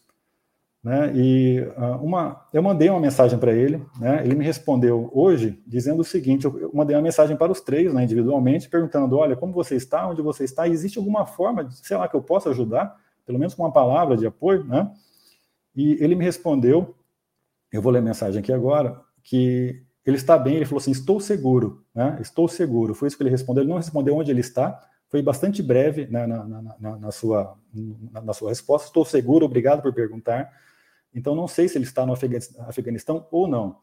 Né? 0.82 1.12
E 1.14 1.60
uh, 1.76 2.02
uma, 2.02 2.46
eu 2.52 2.62
mandei 2.62 2.88
uma 2.88 3.00
mensagem 3.00 3.38
para 3.38 3.52
ele, 3.52 3.84
né? 3.98 4.24
ele 4.24 4.34
me 4.34 4.44
respondeu 4.44 5.10
hoje 5.12 5.62
dizendo 5.66 6.00
o 6.00 6.04
seguinte: 6.04 6.44
eu 6.44 6.70
mandei 6.72 6.94
uma 6.94 7.02
mensagem 7.02 7.36
para 7.36 7.50
os 7.50 7.60
três 7.60 7.92
né, 7.92 8.04
individualmente, 8.04 8.68
perguntando: 8.68 9.16
olha, 9.16 9.36
como 9.36 9.52
você 9.52 9.74
está, 9.74 10.08
onde 10.08 10.22
você 10.22 10.44
está, 10.44 10.68
existe 10.68 10.98
alguma 10.98 11.26
forma, 11.26 11.68
sei 11.70 11.96
lá, 11.96 12.06
que 12.08 12.14
eu 12.14 12.22
possa 12.22 12.50
ajudar, 12.50 12.96
pelo 13.26 13.38
menos 13.38 13.54
com 13.54 13.62
uma 13.64 13.72
palavra 13.72 14.16
de 14.16 14.26
apoio? 14.26 14.64
Né? 14.64 14.90
E 15.74 16.02
ele 16.02 16.14
me 16.14 16.24
respondeu 16.24 16.94
eu 17.72 17.82
vou 17.82 17.92
ler 17.92 17.98
a 17.98 18.02
mensagem 18.02 18.40
aqui 18.40 18.52
agora, 18.52 19.00
que 19.22 19.82
ele 20.04 20.16
está 20.16 20.38
bem, 20.38 20.56
ele 20.56 20.64
falou 20.64 20.78
assim, 20.78 20.90
estou 20.90 21.20
seguro, 21.20 21.84
né? 21.94 22.18
estou 22.20 22.48
seguro, 22.48 22.94
foi 22.94 23.08
isso 23.08 23.16
que 23.16 23.22
ele 23.22 23.30
respondeu, 23.30 23.62
ele 23.62 23.70
não 23.70 23.76
respondeu 23.76 24.16
onde 24.16 24.30
ele 24.30 24.40
está, 24.40 24.82
foi 25.08 25.22
bastante 25.22 25.62
breve 25.62 26.06
né, 26.06 26.26
na, 26.26 26.44
na, 26.44 26.62
na, 26.78 26.96
na, 26.96 27.10
sua, 27.10 27.56
na, 28.12 28.32
sua 28.32 28.50
resposta, 28.50 28.88
estou 28.88 29.04
seguro, 29.04 29.44
obrigado 29.44 29.82
por 29.82 29.92
perguntar, 29.92 30.50
então 31.14 31.34
não 31.34 31.48
sei 31.48 31.68
se 31.68 31.78
ele 31.78 31.84
está 31.84 32.04
no 32.04 32.12
Afeganistão 32.12 33.26
ou 33.30 33.48
não, 33.48 33.78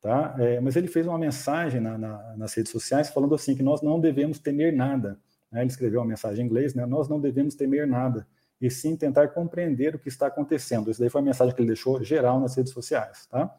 tá? 0.00 0.34
É, 0.38 0.60
mas 0.60 0.76
ele 0.76 0.88
fez 0.88 1.06
uma 1.06 1.18
mensagem 1.18 1.80
nas 1.80 2.54
redes 2.54 2.72
sociais 2.72 3.08
falando 3.10 3.34
assim, 3.34 3.54
que 3.54 3.62
nós 3.62 3.82
não 3.82 4.00
devemos 4.00 4.38
temer 4.38 4.72
nada, 4.72 5.18
né? 5.50 5.60
ele 5.60 5.70
escreveu 5.70 6.00
uma 6.00 6.06
mensagem 6.06 6.44
em 6.44 6.46
inglês, 6.48 6.74
né? 6.74 6.86
nós 6.86 7.08
não 7.08 7.20
devemos 7.20 7.54
temer 7.54 7.86
nada, 7.86 8.26
e 8.60 8.70
sim 8.70 8.96
tentar 8.96 9.28
compreender 9.28 9.94
o 9.94 9.98
que 9.98 10.08
está 10.08 10.26
acontecendo. 10.26 10.90
Isso 10.90 11.00
daí 11.00 11.10
foi 11.10 11.20
a 11.20 11.24
mensagem 11.24 11.54
que 11.54 11.60
ele 11.60 11.68
deixou 11.68 12.02
geral 12.02 12.40
nas 12.40 12.56
redes 12.56 12.72
sociais, 12.72 13.26
tá? 13.26 13.54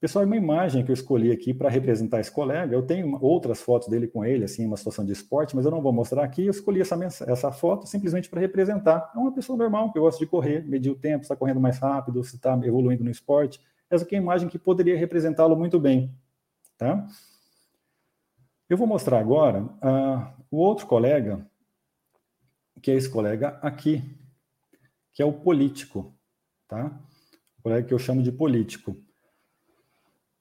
Pessoal, 0.00 0.24
uma 0.24 0.36
imagem 0.36 0.82
que 0.82 0.90
eu 0.90 0.94
escolhi 0.94 1.30
aqui 1.30 1.52
para 1.52 1.68
representar 1.68 2.20
esse 2.20 2.32
colega, 2.32 2.74
eu 2.74 2.80
tenho 2.80 3.22
outras 3.22 3.60
fotos 3.60 3.86
dele 3.86 4.08
com 4.08 4.24
ele, 4.24 4.44
assim, 4.44 4.64
uma 4.64 4.78
situação 4.78 5.04
de 5.04 5.12
esporte, 5.12 5.54
mas 5.54 5.66
eu 5.66 5.70
não 5.70 5.82
vou 5.82 5.92
mostrar 5.92 6.24
aqui. 6.24 6.46
Eu 6.46 6.50
escolhi 6.50 6.80
essa, 6.80 6.96
essa 7.30 7.52
foto 7.52 7.86
simplesmente 7.86 8.30
para 8.30 8.40
representar. 8.40 9.12
É 9.14 9.18
uma 9.18 9.30
pessoa 9.30 9.58
normal, 9.58 9.92
que 9.92 10.00
gosta 10.00 10.18
de 10.18 10.24
correr, 10.24 10.66
medir 10.66 10.88
o 10.88 10.94
tempo, 10.94 11.20
está 11.20 11.36
correndo 11.36 11.60
mais 11.60 11.76
rápido, 11.76 12.24
se 12.24 12.36
está 12.36 12.58
evoluindo 12.64 13.04
no 13.04 13.10
esporte. 13.10 13.60
Essa 13.90 14.04
aqui 14.04 14.14
é 14.14 14.18
a 14.18 14.22
imagem 14.22 14.48
que 14.48 14.58
poderia 14.58 14.96
representá-lo 14.96 15.54
muito 15.54 15.78
bem, 15.78 16.14
tá? 16.78 17.06
Eu 18.70 18.78
vou 18.78 18.86
mostrar 18.86 19.18
agora 19.18 19.64
uh, 19.64 20.42
o 20.50 20.56
outro 20.56 20.86
colega, 20.86 21.46
que 22.80 22.90
é 22.90 22.94
esse 22.94 23.10
colega 23.10 23.58
aqui, 23.60 24.02
que 25.12 25.22
é 25.22 25.26
o 25.26 25.32
político, 25.34 26.14
tá? 26.66 26.90
O 27.58 27.62
colega 27.64 27.86
que 27.86 27.92
eu 27.92 27.98
chamo 27.98 28.22
de 28.22 28.32
político. 28.32 28.96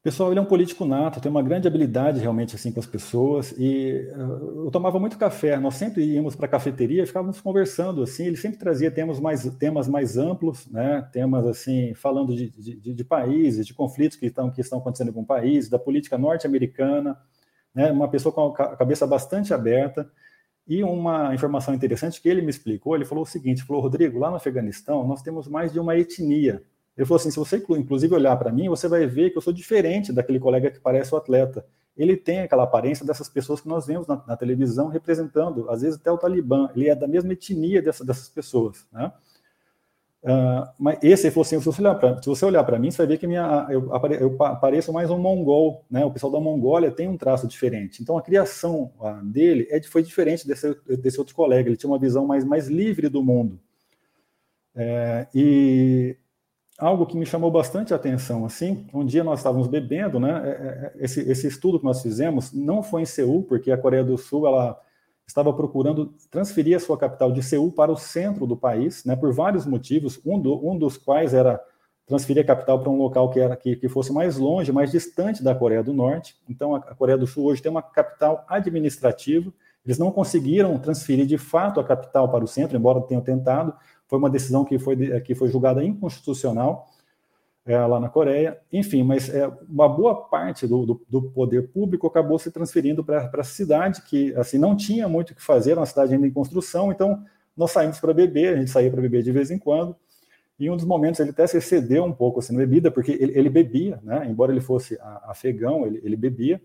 Pessoal, 0.01 0.31
ele 0.31 0.39
é 0.39 0.41
um 0.41 0.45
político 0.45 0.85
nato, 0.85 1.19
tem 1.19 1.29
uma 1.29 1.43
grande 1.43 1.67
habilidade 1.67 2.21
realmente 2.21 2.55
assim 2.55 2.71
com 2.71 2.79
as 2.79 2.85
pessoas 2.85 3.53
e 3.57 4.09
uh, 4.15 4.65
eu 4.65 4.71
tomava 4.71 4.97
muito 4.97 5.17
café. 5.17 5.59
Nós 5.59 5.75
sempre 5.75 6.05
íamos 6.05 6.37
para 6.37 6.45
a 6.45 6.49
cafeteria, 6.49 7.05
ficávamos 7.05 7.41
conversando 7.41 8.01
assim. 8.01 8.25
Ele 8.25 8.37
sempre 8.37 8.57
trazia 8.57 8.89
temas 8.89 9.19
mais 9.19 9.43
temas 9.57 9.89
mais 9.89 10.17
amplos, 10.17 10.67
né? 10.67 11.05
Temas 11.11 11.45
assim 11.45 11.93
falando 11.95 12.33
de, 12.33 12.49
de, 12.49 12.93
de 12.93 13.03
países, 13.03 13.67
de 13.67 13.73
conflitos 13.73 14.17
que 14.17 14.27
estão 14.27 14.49
que 14.49 14.61
estão 14.61 14.79
acontecendo 14.79 15.11
com 15.11 15.19
o 15.21 15.25
país, 15.25 15.67
da 15.67 15.77
política 15.77 16.17
norte-americana, 16.17 17.17
né? 17.75 17.91
Uma 17.91 18.07
pessoa 18.09 18.33
com 18.33 18.47
a 18.47 18.77
cabeça 18.77 19.05
bastante 19.05 19.53
aberta. 19.53 20.09
E 20.65 20.83
uma 20.83 21.33
informação 21.35 21.73
interessante 21.73 22.21
que 22.21 22.29
ele 22.29 22.41
me 22.41 22.49
explicou, 22.51 22.95
ele 22.95 23.03
falou 23.03 23.23
o 23.23 23.27
seguinte, 23.27 23.63
falou, 23.63 23.81
Rodrigo, 23.81 24.19
lá 24.19 24.29
no 24.29 24.37
Afeganistão 24.37 25.05
nós 25.05 25.21
temos 25.21 25.47
mais 25.47 25.73
de 25.73 25.79
uma 25.79 25.97
etnia. 25.97 26.63
Ele 26.99 27.05
falou 27.05 27.17
assim, 27.17 27.31
se 27.31 27.39
você 27.39 27.63
inclusive 27.69 28.13
olhar 28.13 28.35
para 28.35 28.51
mim, 28.51 28.67
você 28.67 28.85
vai 28.85 29.07
ver 29.07 29.29
que 29.29 29.37
eu 29.37 29.41
sou 29.41 29.53
diferente 29.53 30.11
daquele 30.11 30.37
colega 30.37 30.69
que 30.69 30.81
parece 30.81 31.15
o 31.15 31.17
atleta. 31.17 31.65
Ele 31.95 32.17
tem 32.17 32.41
aquela 32.41 32.63
aparência 32.63 33.05
dessas 33.05 33.29
pessoas 33.29 33.61
que 33.61 33.69
nós 33.69 33.87
vemos 33.87 34.05
na, 34.05 34.21
na 34.27 34.35
televisão 34.35 34.89
representando, 34.89 35.69
às 35.69 35.81
vezes 35.81 35.97
até 35.97 36.11
o 36.11 36.17
Talibã. 36.17 36.69
Ele 36.75 36.89
é 36.89 36.95
da 36.95 37.07
mesma 37.07 37.31
etnia 37.31 37.81
dessa, 37.81 38.03
dessas 38.03 38.27
pessoas, 38.27 38.85
né? 38.91 39.13
Uh, 40.21 40.67
mas 40.77 40.99
esse 41.01 41.27
ele 41.27 41.31
falou 41.31 41.43
assim: 41.43 41.61
se 41.61 42.27
você 42.27 42.43
olhar 42.43 42.65
para 42.65 42.77
mim, 42.77 42.91
você 42.91 42.97
vai 42.97 43.07
ver 43.07 43.17
que 43.17 43.25
minha, 43.25 43.65
eu, 43.69 43.89
eu 44.19 44.35
pareço 44.35 44.91
mais 44.91 45.09
um 45.09 45.17
mongol, 45.17 45.85
né? 45.89 46.03
O 46.03 46.11
pessoal 46.11 46.33
da 46.33 46.39
Mongólia 46.41 46.91
tem 46.91 47.07
um 47.07 47.15
traço 47.15 47.47
diferente. 47.47 48.01
Então 48.01 48.17
a 48.17 48.21
criação 48.21 48.91
dele 49.23 49.69
é, 49.71 49.81
foi 49.83 50.03
diferente 50.03 50.45
desse, 50.45 50.75
desse 50.97 51.17
outro 51.17 51.33
colega. 51.33 51.69
Ele 51.69 51.77
tinha 51.77 51.89
uma 51.89 51.97
visão 51.97 52.27
mais, 52.27 52.43
mais 52.43 52.67
livre 52.67 53.07
do 53.07 53.23
mundo. 53.23 53.57
É, 54.75 55.27
e 55.33 56.17
algo 56.79 57.05
que 57.05 57.17
me 57.17 57.25
chamou 57.25 57.51
bastante 57.51 57.93
atenção, 57.93 58.45
assim, 58.45 58.87
um 58.93 59.05
dia 59.05 59.23
nós 59.23 59.39
estávamos 59.39 59.67
bebendo, 59.67 60.19
né? 60.19 60.41
É, 60.45 60.49
é, 60.49 60.93
esse, 61.03 61.19
esse 61.29 61.45
estudo 61.47 61.77
que 61.77 61.85
nós 61.85 62.01
fizemos 62.01 62.53
não 62.53 62.81
foi 62.81 63.01
em 63.01 63.05
Seul, 63.05 63.43
porque 63.43 63.71
a 63.71 63.77
Coreia 63.77 64.03
do 64.03 64.17
Sul 64.17 64.47
ela 64.47 64.79
estava 65.27 65.53
procurando 65.53 66.13
transferir 66.31 66.75
a 66.75 66.79
sua 66.79 66.97
capital 66.97 67.31
de 67.31 67.43
Seul 67.43 67.71
para 67.71 67.91
o 67.91 67.97
centro 67.97 68.47
do 68.47 68.57
país, 68.57 69.03
né, 69.05 69.15
por 69.15 69.31
vários 69.33 69.65
motivos, 69.65 70.19
um, 70.25 70.39
do, 70.39 70.67
um 70.67 70.77
dos 70.77 70.97
quais 70.97 71.33
era 71.33 71.61
transferir 72.07 72.43
a 72.43 72.47
capital 72.47 72.79
para 72.79 72.89
um 72.89 72.97
local 72.97 73.29
que, 73.29 73.39
era, 73.39 73.55
que, 73.55 73.75
que, 73.75 73.87
fosse 73.87 74.11
mais 74.11 74.37
longe, 74.37 74.71
mais 74.71 74.89
distante 74.89 75.43
da 75.43 75.53
Coreia 75.53 75.83
do 75.83 75.93
Norte. 75.93 76.35
Então, 76.49 76.73
a, 76.73 76.79
a 76.79 76.95
Coreia 76.95 77.17
do 77.17 77.27
Sul 77.27 77.45
hoje 77.45 77.61
tem 77.61 77.69
uma 77.69 77.83
capital 77.83 78.43
administrativa, 78.47 79.53
eles 79.85 79.99
não 79.99 80.11
conseguiram 80.11 80.77
transferir 80.79 81.25
de 81.25 81.37
fato 81.37 81.79
a 81.79 81.83
capital 81.83 82.29
para 82.29 82.43
o 82.43 82.47
centro, 82.47 82.75
embora 82.75 82.99
tenham 83.01 83.21
tentado, 83.21 83.73
foi 84.09 84.17
uma 84.17 84.29
decisão 84.29 84.65
que 84.65 84.77
foi, 84.79 85.21
que 85.21 85.35
foi 85.35 85.49
julgada 85.49 85.83
inconstitucional, 85.83 86.89
é, 87.65 87.77
lá 87.77 87.99
na 87.99 88.09
Coreia. 88.09 88.59
Enfim, 88.73 89.03
mas 89.03 89.29
é, 89.29 89.47
uma 89.69 89.87
boa 89.87 90.15
parte 90.15 90.65
do, 90.65 90.85
do, 90.85 91.01
do 91.07 91.21
poder 91.21 91.67
público 91.69 92.07
acabou 92.07 92.39
se 92.39 92.49
transferindo 92.49 93.03
para 93.03 93.29
a 93.31 93.43
cidade, 93.43 94.01
que 94.01 94.33
assim 94.35 94.57
não 94.57 94.75
tinha 94.75 95.07
muito 95.07 95.31
o 95.31 95.35
que 95.35 95.43
fazer, 95.43 95.71
era 95.71 95.79
uma 95.79 95.85
cidade 95.85 96.13
ainda 96.13 96.25
em 96.25 96.31
construção, 96.31 96.91
então 96.91 97.23
nós 97.55 97.71
saímos 97.71 97.99
para 97.99 98.13
beber, 98.13 98.55
a 98.55 98.57
gente 98.57 98.71
saía 98.71 98.89
para 98.89 99.01
beber 99.01 99.21
de 99.21 99.31
vez 99.31 99.51
em 99.51 99.59
quando, 99.59 99.95
e 100.59 100.69
um 100.69 100.75
dos 100.75 100.85
momentos 100.85 101.19
ele 101.19 101.29
até 101.29 101.45
se 101.45 101.57
excedeu 101.57 102.03
um 102.03 102.11
pouco 102.11 102.39
assim, 102.39 102.53
na 102.53 102.59
bebida, 102.59 102.89
porque 102.89 103.11
ele, 103.11 103.37
ele 103.37 103.49
bebia, 103.49 103.99
né? 104.01 104.27
embora 104.27 104.51
ele 104.51 104.61
fosse 104.61 104.97
afegão, 105.23 105.85
ele, 105.85 106.01
ele 106.03 106.15
bebia, 106.15 106.59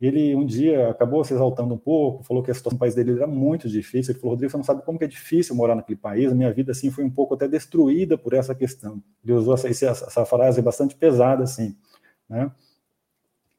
ele 0.00 0.34
um 0.34 0.46
dia 0.46 0.90
acabou 0.90 1.24
se 1.24 1.34
exaltando 1.34 1.74
um 1.74 1.78
pouco, 1.78 2.22
falou 2.22 2.42
que 2.42 2.50
a 2.50 2.54
situação 2.54 2.76
do 2.76 2.80
país 2.80 2.94
dele 2.94 3.12
era 3.12 3.26
muito 3.26 3.68
difícil. 3.68 4.12
Ele 4.12 4.20
falou: 4.20 4.34
Rodrigo, 4.34 4.50
você 4.50 4.56
não 4.56 4.64
sabe 4.64 4.82
como 4.82 4.98
que 4.98 5.04
é 5.04 5.08
difícil 5.08 5.56
morar 5.56 5.74
naquele 5.74 5.98
país. 5.98 6.30
A 6.30 6.34
minha 6.34 6.52
vida 6.52 6.70
assim 6.70 6.90
foi 6.90 7.04
um 7.04 7.10
pouco 7.10 7.34
até 7.34 7.48
destruída 7.48 8.16
por 8.16 8.32
essa 8.32 8.54
questão. 8.54 9.02
Ele 9.24 9.32
usou 9.32 9.54
essa, 9.54 9.68
essa 9.68 10.24
frase 10.24 10.62
bastante 10.62 10.94
pesada 10.94 11.42
assim, 11.42 11.76
né? 12.28 12.50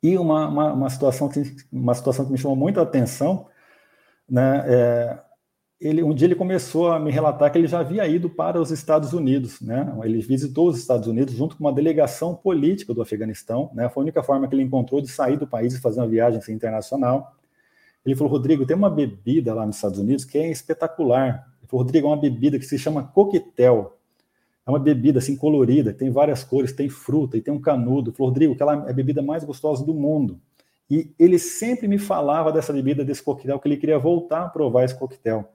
E 0.02 0.18
uma, 0.18 0.48
uma, 0.48 0.74
uma 0.74 0.90
situação 0.90 1.28
que 1.28 1.44
uma 1.70 1.94
situação 1.94 2.26
que 2.26 2.32
me 2.32 2.38
chamou 2.38 2.56
muito 2.56 2.80
a 2.80 2.84
atenção, 2.84 3.48
né? 4.30 4.64
É, 4.66 5.20
ele, 5.80 6.04
um 6.04 6.14
dia 6.14 6.28
ele 6.28 6.36
começou 6.36 6.92
a 6.92 7.00
me 7.00 7.10
relatar 7.10 7.50
que 7.52 7.58
ele 7.58 7.68
já 7.68 7.80
havia 7.80 8.06
ido 8.06 8.30
para 8.30 8.60
os 8.60 8.70
Estados 8.70 9.14
Unidos, 9.14 9.62
né? 9.62 9.96
Ele 10.04 10.20
visitou 10.20 10.68
os 10.68 10.78
Estados 10.78 11.08
Unidos 11.08 11.34
junto 11.34 11.56
com 11.56 11.64
uma 11.64 11.72
delegação 11.72 12.36
política 12.36 12.94
do 12.94 13.02
Afeganistão, 13.02 13.72
né? 13.74 13.88
Foi 13.88 14.02
a 14.02 14.04
única 14.04 14.22
forma 14.22 14.46
que 14.48 14.54
ele 14.56 14.64
encontrou 14.64 15.00
de 15.00 15.08
sair 15.08 15.38
do 15.38 15.48
país 15.48 15.74
e 15.74 15.80
fazer 15.80 16.02
uma 16.02 16.08
viagem 16.08 16.40
assim, 16.40 16.52
internacional. 16.52 17.34
Ele 18.06 18.14
falou, 18.14 18.34
Rodrigo, 18.34 18.66
tem 18.66 18.76
uma 18.76 18.90
bebida 18.90 19.54
lá 19.54 19.66
nos 19.66 19.78
Estados 19.78 20.00
Unidos 20.00 20.26
que 20.26 20.38
é 20.38 20.52
espetacular. 20.52 21.48
Ele 21.62 21.70
falou, 21.70 21.86
Rodrigo, 21.86 22.08
é 22.08 22.10
uma 22.10 22.20
bebida 22.20 22.60
que 22.60 22.66
se 22.66 22.78
chama 22.78 23.04
coquetel. 23.04 23.98
É 24.68 24.70
uma 24.70 24.80
bebida 24.80 25.20
assim 25.20 25.36
colorida, 25.36 25.94
tem 25.94 26.12
várias 26.12 26.44
cores, 26.44 26.74
tem 26.74 26.90
fruta 26.90 27.38
e 27.38 27.42
tem 27.42 27.54
um 27.54 27.62
canudo. 27.62 28.10
Ele 28.10 28.18
falou, 28.18 28.32
Rodrigo, 28.32 28.54
aquela 28.54 28.86
é 28.86 28.90
a 28.90 28.94
bebida 28.94 29.22
mais 29.22 29.46
gostosa 29.46 29.86
do 29.86 29.94
mundo. 29.94 30.42
E 30.90 31.14
ele 31.18 31.40
sempre 31.40 31.88
me 31.88 31.98
falava 31.98 32.52
dessa 32.52 32.74
bebida, 32.74 33.06
desse 33.06 33.24
coquetel, 33.24 33.60
que 33.60 33.68
ele 33.68 33.78
queria 33.78 33.98
voltar 33.98 34.44
a 34.44 34.50
provar 34.50 34.84
esse 34.84 34.98
coquetel. 34.98 35.48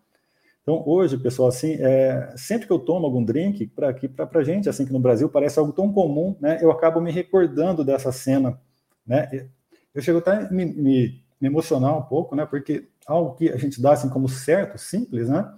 Então, 0.65 0.83
hoje, 0.87 1.19
pessoal, 1.19 1.49
assim, 1.51 1.75
é, 1.79 2.33
sempre 2.39 2.67
que 2.67 2.73
eu 2.73 2.79
tomo 2.79 3.05
algum 3.05 3.23
drink, 3.23 3.67
para 3.67 3.93
para 3.93 4.41
a 4.41 4.45
gente, 4.45 4.67
assim, 4.67 4.87
que 4.87 4.93
no 4.95 4.99
Brasil 4.99 5.29
parece 5.29 5.59
algo 5.59 5.75
tão 5.75 5.93
comum, 5.93 6.35
né, 6.41 6.59
eu 6.63 6.71
acabo 6.71 7.03
me 7.03 7.13
recordando 7.13 7.85
dessa 7.85 8.11
cena, 8.11 8.59
né, 9.07 9.47
eu 9.95 10.01
chego 10.01 10.21
até 10.21 10.33
a 10.33 10.51
me, 10.51 10.65
me, 10.65 11.23
me, 11.39 11.49
emocionar 11.49 11.95
um 11.99 12.03
pouco, 12.03 12.35
né, 12.35 12.47
porque 12.47 12.89
algo 13.07 13.35
que 13.35 13.51
a 13.51 13.59
gente 13.59 13.79
dá, 13.79 13.93
assim, 13.93 14.09
como 14.09 14.27
certo, 14.27 14.79
simples, 14.79 15.29
né, 15.29 15.53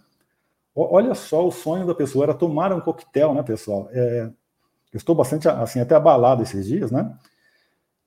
olha 0.75 1.15
só 1.15 1.47
o 1.47 1.53
sonho 1.53 1.87
da 1.87 1.95
pessoa, 1.95 2.25
era 2.25 2.35
tomar 2.35 2.73
um 2.73 2.81
coquetel, 2.81 3.33
né, 3.33 3.45
pessoal, 3.45 3.89
é, 3.93 4.29
eu 4.93 4.97
estou 4.97 5.15
bastante, 5.15 5.49
assim, 5.49 5.79
até 5.79 5.95
abalado 5.95 6.43
esses 6.43 6.67
dias, 6.67 6.91
né, 6.91 7.17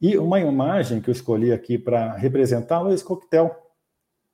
e 0.01 0.17
uma 0.17 0.41
imagem 0.41 0.99
que 0.99 1.09
eu 1.09 1.13
escolhi 1.13 1.53
aqui 1.53 1.77
para 1.77 2.13
representar 2.15 2.85
é 2.89 2.93
esse 2.93 3.05
coquetel, 3.05 3.55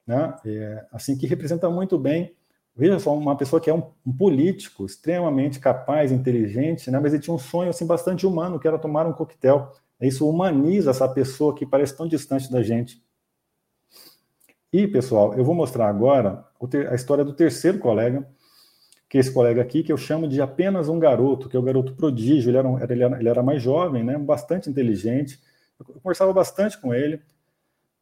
né, 0.08 0.36
é, 0.44 0.88
assim, 0.92 1.16
que 1.16 1.28
representa 1.28 1.70
muito 1.70 2.00
bem 2.00 2.36
Veja 2.76 3.00
só, 3.00 3.16
uma 3.16 3.38
pessoa 3.38 3.62
que 3.62 3.70
é 3.70 3.74
um, 3.74 3.84
um, 4.06 4.12
político 4.12 4.86
extremamente 4.86 5.60
capaz, 5.60 6.12
inteligente, 6.12 6.92
né? 6.92 7.00
mas 7.00 7.14
ele 7.14 7.22
tinha 7.22 7.34
um 7.34 7.40
sonho 7.40 7.70
assim, 7.70 7.86
bastante 7.86 8.28
humano, 8.28 8.60
que 8.60 8.68
era 8.68 8.78
tomar 8.78 9.08
um 9.08 9.14
coquetel. 9.14 9.72
Isso 10.02 10.28
humaniza 10.30 10.92
essa 10.92 11.08
pessoa 11.08 11.56
que 11.56 11.66
parece 11.66 11.96
tão 11.96 12.06
distante 12.06 12.52
da 12.52 12.62
gente. 12.62 13.02
E, 14.74 14.86
pessoal, 14.88 15.34
eu 15.36 15.46
vou 15.46 15.56
mostrar 15.56 15.88
agora 15.88 16.44
a 16.90 16.96
história 16.96 17.24
do 17.24 17.32
terceiro 17.32 17.80
colega. 17.80 18.28
que 19.08 19.18
é 19.18 19.22
esse 19.22 19.32
colega 19.32 19.62
aqui, 19.62 19.82
que 19.84 19.94
eu 19.94 19.98
chamo 19.98 20.28
de 20.28 20.42
apenas 20.42 20.90
um 20.90 21.00
garoto, 21.00 21.48
que 21.48 21.56
é 21.56 21.60
o 21.60 21.64
garoto 21.64 21.94
prodígio, 21.96 22.50
ele 22.50 22.58
era, 22.58 22.68
um, 22.68 22.78
ele 22.84 23.04
era, 23.04 23.20
ele 23.20 23.30
era 23.30 23.44
mais 23.44 23.62
jovem, 23.62 24.04
né, 24.04 24.18
bastante 24.18 24.70
inteligente, 24.70 25.40
eu 25.80 25.86
conversava 26.02 26.34
bastante 26.34 26.78
com 26.82 26.94
ele, 26.94 27.22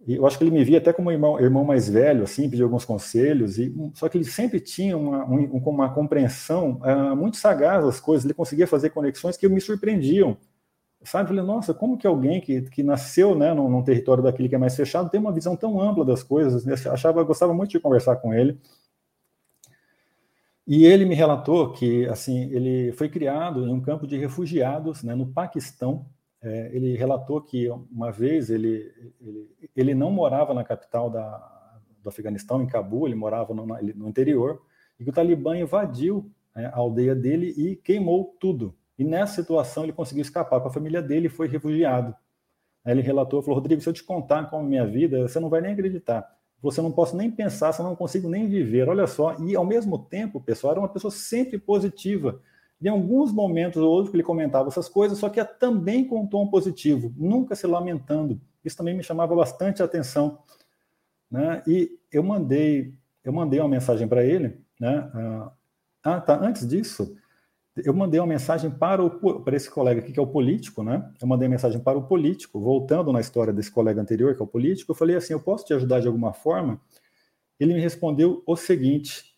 eu 0.07 0.25
acho 0.25 0.37
que 0.37 0.43
ele 0.43 0.51
me 0.51 0.63
via 0.63 0.79
até 0.79 0.91
como 0.91 1.11
irmão, 1.11 1.39
irmão 1.39 1.63
mais 1.63 1.89
velho, 1.89 2.23
assim, 2.23 2.49
pedia 2.49 2.65
alguns 2.65 2.83
conselhos, 2.83 3.57
e 3.57 3.73
só 3.93 4.09
que 4.09 4.17
ele 4.17 4.25
sempre 4.25 4.59
tinha 4.59 4.97
uma, 4.97 5.25
um, 5.25 5.45
uma 5.57 5.93
compreensão 5.93 6.81
uh, 6.81 7.15
muito 7.15 7.37
sagaz 7.37 7.85
das 7.85 7.99
coisas, 7.99 8.25
ele 8.25 8.33
conseguia 8.33 8.67
fazer 8.67 8.89
conexões 8.89 9.37
que 9.37 9.47
me 9.47 9.61
surpreendiam, 9.61 10.37
sabe? 11.03 11.25
Eu 11.25 11.35
falei, 11.35 11.43
nossa, 11.43 11.73
como 11.73 11.97
que 11.97 12.07
alguém 12.07 12.41
que, 12.41 12.63
que 12.63 12.83
nasceu 12.83 13.35
né, 13.35 13.53
num, 13.53 13.69
num, 13.69 13.83
território 13.83 14.23
daquele 14.23 14.49
que 14.49 14.55
é 14.55 14.57
mais 14.57 14.75
fechado 14.75 15.09
tem 15.09 15.19
uma 15.19 15.31
visão 15.31 15.55
tão 15.55 15.79
ampla 15.79 16.03
das 16.03 16.23
coisas? 16.23 16.65
Eu 16.65 16.93
achava, 16.93 17.23
gostava 17.23 17.53
muito 17.53 17.71
de 17.71 17.79
conversar 17.79 18.17
com 18.17 18.33
ele. 18.33 18.59
E 20.65 20.85
ele 20.85 21.05
me 21.05 21.13
relatou 21.13 21.73
que, 21.73 22.07
assim, 22.07 22.43
ele 22.51 22.93
foi 22.93 23.09
criado 23.09 23.67
em 23.67 23.73
um 23.73 23.81
campo 23.81 24.07
de 24.07 24.17
refugiados, 24.17 25.03
né, 25.03 25.13
no 25.13 25.27
Paquistão. 25.27 26.05
É, 26.43 26.69
ele 26.73 26.97
relatou 26.97 27.41
que 27.41 27.69
uma 27.69 28.11
vez 28.11 28.49
ele, 28.49 28.91
ele, 29.21 29.49
ele 29.73 29.95
não 29.95 30.11
morava 30.11 30.53
na 30.53 30.63
capital 30.63 31.09
da, 31.09 31.79
do 32.03 32.09
Afeganistão, 32.09 32.61
em 32.61 32.67
Cabul, 32.67 33.07
ele 33.07 33.15
morava 33.15 33.53
no, 33.53 33.65
no 33.65 34.09
interior, 34.09 34.61
e 34.99 35.05
que 35.05 35.09
o 35.09 35.13
Talibã 35.13 35.57
invadiu 35.57 36.29
né, 36.53 36.65
a 36.65 36.77
aldeia 36.77 37.15
dele 37.15 37.53
e 37.57 37.77
queimou 37.77 38.35
tudo. 38.39 38.75
E 38.99 39.03
nessa 39.05 39.41
situação 39.41 39.83
ele 39.83 39.93
conseguiu 39.93 40.21
escapar 40.21 40.59
com 40.59 40.67
a 40.67 40.73
família 40.73 41.01
dele 41.01 41.27
e 41.27 41.29
foi 41.29 41.47
refugiado. 41.47 42.13
Aí 42.83 42.93
ele 42.93 43.01
relatou, 43.01 43.41
falou, 43.41 43.59
Rodrigo, 43.59 43.81
se 43.81 43.87
eu 43.87 43.93
te 43.93 44.03
contar 44.03 44.49
como 44.49 44.65
é 44.65 44.69
minha 44.69 44.85
vida, 44.85 45.21
você 45.21 45.39
não 45.39 45.49
vai 45.49 45.61
nem 45.61 45.71
acreditar. 45.71 46.29
Você 46.61 46.81
não 46.81 46.91
posso 46.91 47.15
nem 47.15 47.31
pensar, 47.31 47.71
você 47.71 47.81
não 47.81 47.95
consigo 47.95 48.29
nem 48.29 48.47
viver. 48.47 48.87
Olha 48.87 49.07
só, 49.07 49.37
e 49.39 49.55
ao 49.55 49.65
mesmo 49.65 49.97
tempo, 49.97 50.41
pessoal, 50.41 50.71
era 50.71 50.79
uma 50.79 50.89
pessoa 50.89 51.11
sempre 51.11 51.57
positiva. 51.57 52.41
Em 52.83 52.89
alguns 52.89 53.31
momentos 53.31 53.81
ou 53.81 53.89
outros 53.89 54.09
que 54.09 54.17
ele 54.17 54.23
comentava 54.23 54.67
essas 54.67 54.89
coisas, 54.89 55.17
só 55.17 55.29
que 55.29 55.43
também 55.43 56.05
com 56.05 56.21
um 56.21 56.27
tom 56.27 56.47
positivo, 56.47 57.13
nunca 57.15 57.55
se 57.55 57.65
lamentando. 57.65 58.41
Isso 58.63 58.75
também 58.75 58.93
me 58.93 59.03
chamava 59.03 59.33
bastante 59.35 59.81
a 59.81 59.85
atenção. 59.85 60.39
Né? 61.31 61.63
E 61.65 61.97
eu 62.11 62.21
mandei, 62.21 62.93
eu 63.23 63.31
mandei 63.31 63.59
uma 63.59 63.69
mensagem 63.69 64.07
para 64.07 64.23
ele, 64.23 64.57
né? 64.79 65.09
Ah, 66.03 66.19
tá. 66.19 66.37
Antes 66.37 66.67
disso, 66.67 67.15
eu 67.77 67.93
mandei 67.93 68.19
uma 68.19 68.27
mensagem 68.27 68.69
para, 68.69 69.03
o, 69.03 69.39
para 69.41 69.55
esse 69.55 69.69
colega 69.69 70.01
aqui, 70.01 70.11
que 70.11 70.19
é 70.19 70.21
o 70.21 70.27
político, 70.27 70.83
né? 70.83 71.09
Eu 71.21 71.27
mandei 71.27 71.47
mensagem 71.47 71.79
para 71.79 71.97
o 71.97 72.03
político, 72.03 72.59
voltando 72.59 73.11
na 73.11 73.21
história 73.21 73.53
desse 73.53 73.71
colega 73.71 74.01
anterior, 74.01 74.35
que 74.35 74.41
é 74.41 74.45
o 74.45 74.47
político, 74.47 74.91
eu 74.91 74.95
falei 74.95 75.15
assim: 75.15 75.33
eu 75.33 75.39
posso 75.39 75.65
te 75.65 75.73
ajudar 75.73 76.01
de 76.01 76.07
alguma 76.07 76.33
forma? 76.33 76.79
Ele 77.59 77.73
me 77.73 77.79
respondeu 77.79 78.43
o 78.45 78.55
seguinte: 78.55 79.32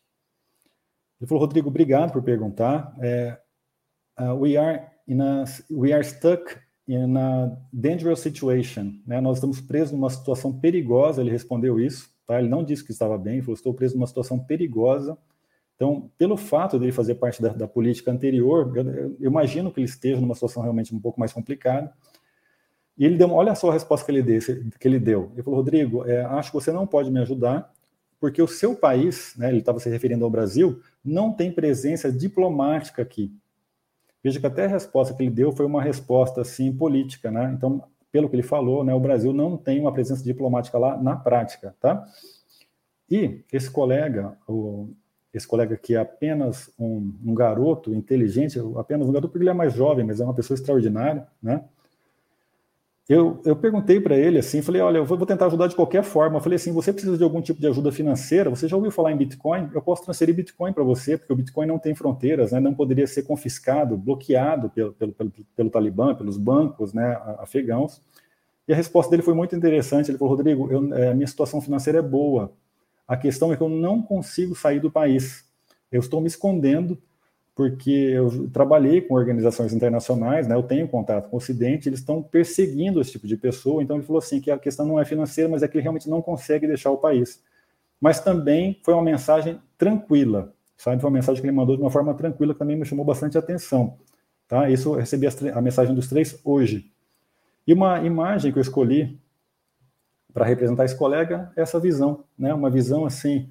ele 1.19 1.27
falou, 1.27 1.41
Rodrigo, 1.41 1.69
obrigado 1.69 2.11
por 2.11 2.21
perguntar. 2.21 2.93
É, 2.99 3.37
uh, 4.19 4.33
we, 4.33 4.57
are 4.57 4.85
in 5.07 5.21
a, 5.21 5.45
we 5.71 5.93
are 5.93 6.03
stuck 6.03 6.57
in 6.87 7.17
a 7.17 7.57
dangerous 7.71 8.19
situation. 8.19 9.01
Né? 9.05 9.21
Nós 9.21 9.37
estamos 9.37 9.61
presos 9.61 9.91
numa 9.91 10.09
situação 10.09 10.51
perigosa. 10.59 11.21
Ele 11.21 11.31
respondeu 11.31 11.79
isso. 11.79 12.09
Tá? 12.27 12.39
Ele 12.39 12.49
não 12.49 12.63
disse 12.63 12.83
que 12.83 12.91
estava 12.91 13.17
bem, 13.17 13.35
ele 13.35 13.41
falou: 13.41 13.55
estou 13.55 13.73
preso 13.73 13.95
numa 13.95 14.07
situação 14.07 14.39
perigosa 14.39 15.17
então, 15.75 16.09
pelo 16.17 16.37
fato 16.37 16.79
dele 16.79 16.91
fazer 16.91 17.15
parte 17.15 17.41
da, 17.41 17.49
da 17.49 17.67
política 17.67 18.09
anterior, 18.09 18.71
eu, 18.75 19.15
eu, 19.19 19.29
imagino 19.29 19.71
que 19.71 19.79
ele 19.81 19.85
esteja 19.85 20.21
numa 20.21 20.33
situação 20.33 20.63
realmente 20.63 20.95
um 20.95 20.99
pouco 20.99 21.19
mais 21.19 21.33
complicada. 21.33 21.93
E 22.97 23.03
ele 23.03 23.17
deu, 23.17 23.29
olha 23.31 23.53
só 23.55 23.69
a 23.69 23.73
resposta 23.73 24.05
que 24.05 24.11
ele, 24.11 24.23
deu, 24.23 24.39
que 24.79 24.87
ele 24.87 24.99
deu. 24.99 25.31
Ele 25.33 25.43
falou, 25.43 25.59
Rodrigo, 25.59 26.05
é, 26.07 26.23
acho 26.23 26.49
que 26.49 26.55
você 26.55 26.71
não 26.71 26.87
pode 26.87 27.11
me 27.11 27.19
ajudar, 27.19 27.73
porque 28.25 28.41
o 28.41 28.47
seu 28.47 28.73
país, 28.73 29.35
né, 29.37 29.49
ele 29.49 29.59
estava 29.59 29.79
se 29.79 29.87
referindo 29.87 30.25
ao 30.25 30.31
Brasil, 30.31 30.81
não 31.03 31.31
tem 31.31 31.51
presença 31.51 32.11
diplomática 32.11 33.03
aqui. 33.03 33.31
Veja 34.23 34.39
que 34.39 34.47
até 34.47 34.65
a 34.65 34.67
resposta 34.67 35.13
que 35.13 35.21
ele 35.21 35.29
deu 35.29 35.51
foi 35.51 35.63
uma 35.63 35.79
resposta 35.79 36.41
assim 36.41 36.75
política, 36.75 37.29
né? 37.29 37.53
Então, 37.55 37.83
pelo 38.11 38.27
que 38.27 38.35
ele 38.35 38.41
falou, 38.41 38.83
né, 38.83 38.95
o 38.95 38.99
Brasil 38.99 39.31
não 39.31 39.55
tem 39.55 39.79
uma 39.79 39.93
presença 39.93 40.23
diplomática 40.23 40.75
lá 40.75 40.97
na 40.97 41.15
prática, 41.15 41.75
tá? 41.79 42.03
E 43.07 43.43
esse 43.53 43.69
colega, 43.69 44.35
o, 44.47 44.89
esse 45.31 45.47
colega 45.47 45.77
que 45.77 45.93
é 45.93 45.99
apenas 45.99 46.71
um, 46.79 47.13
um, 47.23 47.35
garoto 47.35 47.93
inteligente, 47.93 48.57
apenas 48.75 49.07
um 49.07 49.11
garoto 49.11 49.29
porque 49.29 49.43
ele 49.43 49.51
é 49.51 49.53
mais 49.53 49.71
jovem, 49.71 50.03
mas 50.03 50.19
é 50.19 50.23
uma 50.23 50.33
pessoa 50.33 50.55
extraordinária, 50.55 51.27
né? 51.43 51.63
Eu, 53.07 53.39
eu 53.45 53.55
perguntei 53.55 53.99
para 53.99 54.17
ele 54.17 54.39
assim, 54.39 54.63
falei, 54.63 54.81
olha, 54.81 54.97
eu 54.97 55.05
vou, 55.05 55.23
tentar 55.27 55.45
ajudar 55.45 55.67
de 55.67 55.75
qualquer 55.75 56.03
forma. 56.03 56.37
Eu 56.37 56.41
falei 56.41 56.55
assim, 56.55 56.71
você 56.71 56.91
precisa 56.91 57.15
de 57.15 57.23
algum 57.23 57.39
tipo 57.39 57.61
de 57.61 57.67
ajuda 57.67 57.91
financeira? 57.91 58.49
Você 58.49 58.67
já 58.67 58.75
ouviu 58.75 58.89
falar 58.89 59.11
em 59.11 59.17
Bitcoin? 59.17 59.69
Eu 59.73 59.81
posso 59.81 60.03
transferir 60.03 60.33
Bitcoin 60.33 60.73
para 60.73 60.83
você, 60.83 61.15
porque 61.15 61.31
o 61.31 61.35
Bitcoin 61.35 61.67
não 61.67 61.77
tem 61.77 61.93
fronteiras, 61.93 62.51
né? 62.51 62.59
Não 62.59 62.73
poderia 62.73 63.05
ser 63.05 63.21
confiscado, 63.21 63.95
bloqueado 63.95 64.69
pelo, 64.71 64.93
pelo, 64.93 65.11
pelo, 65.13 65.31
pelo 65.55 65.69
Talibã, 65.69 66.15
pelos 66.15 66.37
bancos, 66.37 66.93
né, 66.93 67.21
afegãos. 67.37 68.01
E 68.67 68.73
a 68.73 68.75
resposta 68.75 69.11
dele 69.11 69.21
foi 69.21 69.35
muito 69.35 69.55
interessante. 69.55 70.09
Ele 70.09 70.17
falou, 70.17 70.35
Rodrigo, 70.35 70.71
eu, 70.71 70.95
é, 70.95 71.13
minha 71.13 71.27
situação 71.27 71.61
financeira 71.61 71.99
é 71.99 72.01
boa. 72.01 72.51
A 73.07 73.15
questão 73.15 73.53
é 73.53 73.55
que 73.55 73.61
eu 73.61 73.69
não 73.69 74.01
consigo 74.01 74.55
sair 74.55 74.79
do 74.79 74.89
país. 74.89 75.45
Eu 75.91 75.99
estou 75.99 76.19
me 76.19 76.27
escondendo 76.27 76.97
porque 77.55 77.89
eu 77.89 78.49
trabalhei 78.49 78.99
com 79.01 79.15
organizações 79.15 79.73
internacionais, 79.73 80.45
né, 80.45 80.55
eu 80.55 80.63
tenho 80.63 80.87
contato 80.89 81.29
com 81.29 81.37
o 81.37 81.39
Ocidente, 81.39 81.87
eles 81.87 81.99
estão 81.99 82.21
perseguindo 82.21 82.99
esse 82.99 83.11
tipo 83.11 83.25
de 83.25 83.37
pessoa, 83.37 83.81
então 83.81 83.95
ele 83.95 84.05
falou 84.05 84.19
assim 84.19 84.41
que 84.41 84.51
a 84.51 84.59
questão 84.59 84.85
não 84.85 84.99
é 84.99 85.05
financeira, 85.05 85.49
mas 85.49 85.63
é 85.63 85.67
que 85.67 85.77
ele 85.77 85.81
realmente 85.81 86.09
não 86.09 86.21
consegue 86.21 86.67
deixar 86.67 86.91
o 86.91 86.97
país. 86.97 87.41
Mas 87.99 88.19
também 88.19 88.77
foi 88.83 88.93
uma 88.93 89.01
mensagem 89.01 89.57
tranquila, 89.77 90.53
sabe? 90.75 90.99
Foi 90.99 91.09
uma 91.09 91.15
mensagem 91.15 91.41
que 91.41 91.47
ele 91.47 91.55
mandou 91.55 91.77
de 91.77 91.81
uma 91.81 91.89
forma 91.89 92.13
tranquila, 92.13 92.53
que 92.53 92.59
também 92.59 92.75
me 92.75 92.85
chamou 92.85 93.05
bastante 93.05 93.37
atenção. 93.37 93.97
Tá? 94.49 94.69
Isso 94.69 94.89
eu 94.89 94.99
recebi 94.99 95.25
a 95.53 95.61
mensagem 95.61 95.95
dos 95.95 96.07
três 96.07 96.37
hoje. 96.43 96.91
E 97.65 97.73
uma 97.73 98.01
imagem 98.01 98.51
que 98.51 98.59
eu 98.59 98.61
escolhi 98.61 99.17
para 100.33 100.45
representar 100.45 100.83
esse 100.83 100.95
colega 100.95 101.51
essa 101.55 101.79
visão, 101.79 102.25
né? 102.37 102.53
Uma 102.53 102.69
visão 102.69 103.05
assim 103.05 103.49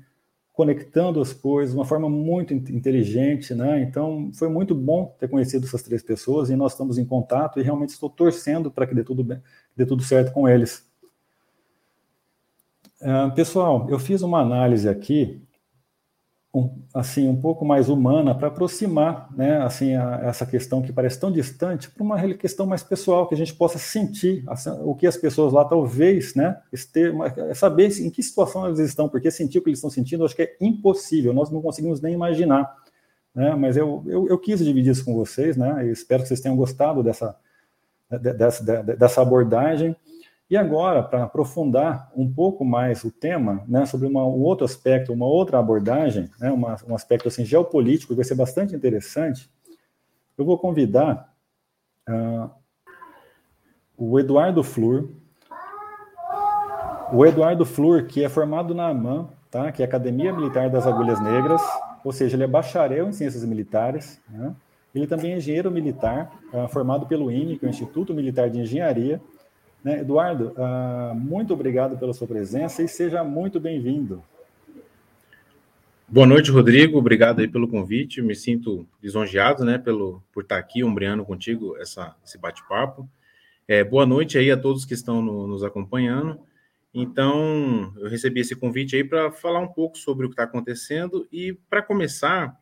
conectando 0.55 1.21
as 1.21 1.33
coisas 1.33 1.75
de 1.75 1.79
uma 1.79 1.85
forma 1.85 2.09
muito 2.09 2.55
inteligente, 2.55 3.53
né? 3.53 3.83
Então 3.83 4.31
foi 4.33 4.49
muito 4.49 4.73
bom 4.73 5.15
ter 5.19 5.29
conhecido 5.29 5.67
essas 5.67 5.83
três 5.83 6.01
pessoas 6.01 6.49
e 6.49 6.55
nós 6.55 6.73
estamos 6.73 6.97
em 6.97 7.05
contato 7.05 7.59
e 7.59 7.63
realmente 7.63 7.91
estou 7.91 8.09
torcendo 8.09 8.71
para 8.71 8.87
que 8.87 8.95
dê 8.95 9.03
tudo 9.03 9.25
bem, 9.25 9.43
dê 9.77 9.85
tudo 9.85 10.03
certo 10.05 10.33
com 10.33 10.49
eles. 10.49 10.89
Uh, 13.03 13.35
pessoal, 13.35 13.89
eu 13.91 13.99
fiz 13.99 14.23
uma 14.23 14.41
análise 14.41 14.89
aqui 14.89 15.44
um, 16.55 16.71
assim 16.95 17.29
um 17.29 17.35
pouco 17.35 17.65
mais 17.65 17.89
humana 17.89 18.35
para 18.35 18.47
aproximar, 18.49 19.29
né, 19.37 19.61
assim 19.63 19.95
a, 19.97 20.21
essa 20.23 20.47
questão 20.47 20.81
que 20.81 20.93
parece 20.93 21.19
tão 21.19 21.33
distante 21.33 21.91
para 21.91 22.03
uma 22.03 22.35
questão 22.35 22.65
mais 22.65 22.83
pessoal 22.83 23.27
que 23.27 23.35
a 23.35 23.37
gente 23.37 23.53
possa 23.53 23.77
sentir 23.77 24.45
assim, 24.47 24.71
o 24.83 24.95
que 24.95 25.07
as 25.07 25.17
pessoas 25.17 25.53
lá 25.53 25.65
talvez, 25.65 26.35
né, 26.35 26.61
ester, 26.73 27.13
é 27.49 27.55
saber 27.55 27.91
em 28.01 28.09
que 28.09 28.23
situação 28.23 28.67
eles 28.67 28.79
estão, 28.79 29.09
porque 29.09 29.31
sentir 29.31 29.59
o 29.59 29.63
que 29.63 29.71
eles 29.71 29.79
estão 29.79 29.91
sentindo, 29.91 30.25
acho 30.25 30.37
que 30.37 30.43
é 30.43 30.57
impossível, 30.61 31.33
nós 31.33 31.51
não 31.51 31.61
conseguimos 31.61 32.01
nem 32.01 32.15
imaginar, 32.15 32.73
né, 33.35 33.55
mas 33.57 33.77
eu, 33.77 34.05
eu, 34.07 34.29
eu 34.29 34.39
quis 34.39 34.61
dividir 34.61 34.93
isso 34.93 35.05
com 35.05 35.15
vocês, 35.15 35.57
né, 35.57 35.89
espero 35.89 36.23
que 36.23 36.29
vocês 36.29 36.41
tenham 36.41 36.57
gostado 36.57 37.03
dessa 37.03 37.37
dessa, 38.11 38.63
dessa 38.83 39.23
abordagem. 39.23 39.97
E 40.51 40.57
agora, 40.59 41.03
para 41.03 41.25
aprofundar 41.25 42.13
um 42.15 42.31
pouco 42.31 42.65
mais 42.65 43.03
o 43.03 43.11
tema, 43.11 43.65
né, 43.67 43.87
sobre 43.87 44.07
uma, 44.07 44.25
um 44.25 44.43
outro 44.43 44.65
aspecto, 44.65 45.13
uma 45.13 45.27
outra 45.27 45.59
abordagem, 45.59 46.31
né, 46.39 46.51
uma, 46.51 46.77
um 46.87 46.95
aspecto 46.95 47.29
assim, 47.29 47.45
geopolítico, 47.45 48.13
que 48.13 48.17
vai 48.17 48.25
ser 48.25 48.35
bastante 48.35 48.75
interessante, 48.75 49.51
eu 50.37 50.45
vou 50.45 50.59
convidar 50.59 51.33
uh, 52.09 52.51
o 53.97 54.19
Eduardo 54.21 54.63
Flur. 54.63 55.09
O 57.13 57.25
Eduardo 57.25 57.65
Flur, 57.65 58.07
que 58.07 58.23
é 58.23 58.29
formado 58.29 58.75
na 58.75 58.89
AMAN, 58.89 59.29
tá, 59.51 59.73
que 59.73 59.83
é 59.83 59.87
Academia 59.87 60.33
Militar 60.33 60.69
das 60.69 60.87
Agulhas 60.87 61.21
Negras, 61.21 61.63
ou 62.05 62.13
seja, 62.13 62.37
ele 62.37 62.45
é 62.45 62.49
bacharel 62.49 63.09
em 63.09 63.13
Ciências 63.13 63.45
Militares, 63.47 64.21
né, 64.29 64.55
ele 64.95 65.07
também 65.07 65.33
é 65.33 65.37
engenheiro 65.39 65.71
militar, 65.71 66.31
uh, 66.53 66.69
formado 66.69 67.07
pelo 67.07 67.31
INE, 67.31 67.59
que 67.59 67.65
é 67.65 67.69
o 67.69 67.71
Instituto 67.71 68.13
Militar 68.13 68.51
de 68.51 68.61
Engenharia, 68.61 69.23
né? 69.85 70.01
Eduardo, 70.01 70.55
uh, 70.57 71.15
muito 71.15 71.53
obrigado 71.53 71.99
pela 71.99 72.15
sua 72.15 72.27
presença 72.27 72.83
e 72.83 72.89
seja 72.89 73.23
muito 73.23 73.61
bem-vindo. 73.61 74.25
Boa 76.09 76.27
noite, 76.27 76.51
Rodrigo. 76.51 76.99
Obrigado 76.99 77.41
aí 77.41 77.49
pelo 77.49 77.69
convite. 77.69 78.23
Me 78.23 78.35
sinto 78.35 78.87
lisonjeado, 79.03 79.65
né, 79.65 79.77
pelo 79.77 80.23
por 80.33 80.43
estar 80.43 80.59
aqui 80.59 80.83
ombreando 80.83 81.25
contigo 81.25 81.77
essa, 81.77 82.17
esse 82.25 82.39
bate-papo. 82.39 83.09
É, 83.69 83.85
boa 83.85 84.07
noite 84.07 84.39
aí 84.39 84.51
a 84.51 84.57
todos 84.57 84.85
que 84.85 84.95
estão 84.95 85.21
no, 85.21 85.47
nos 85.47 85.63
acompanhando. 85.63 86.41
Então, 86.93 87.93
eu 87.99 88.09
recebi 88.09 88.41
esse 88.41 88.55
convite 88.55 88.95
aí 88.95 89.03
para 89.03 89.33
falar 89.33 89.61
um 89.61 89.69
pouco 89.69 89.99
sobre 89.99 90.25
o 90.25 90.29
que 90.29 90.35
está 90.35 90.45
acontecendo 90.45 91.27
e 91.33 91.53
para 91.69 91.83
começar, 91.83 92.57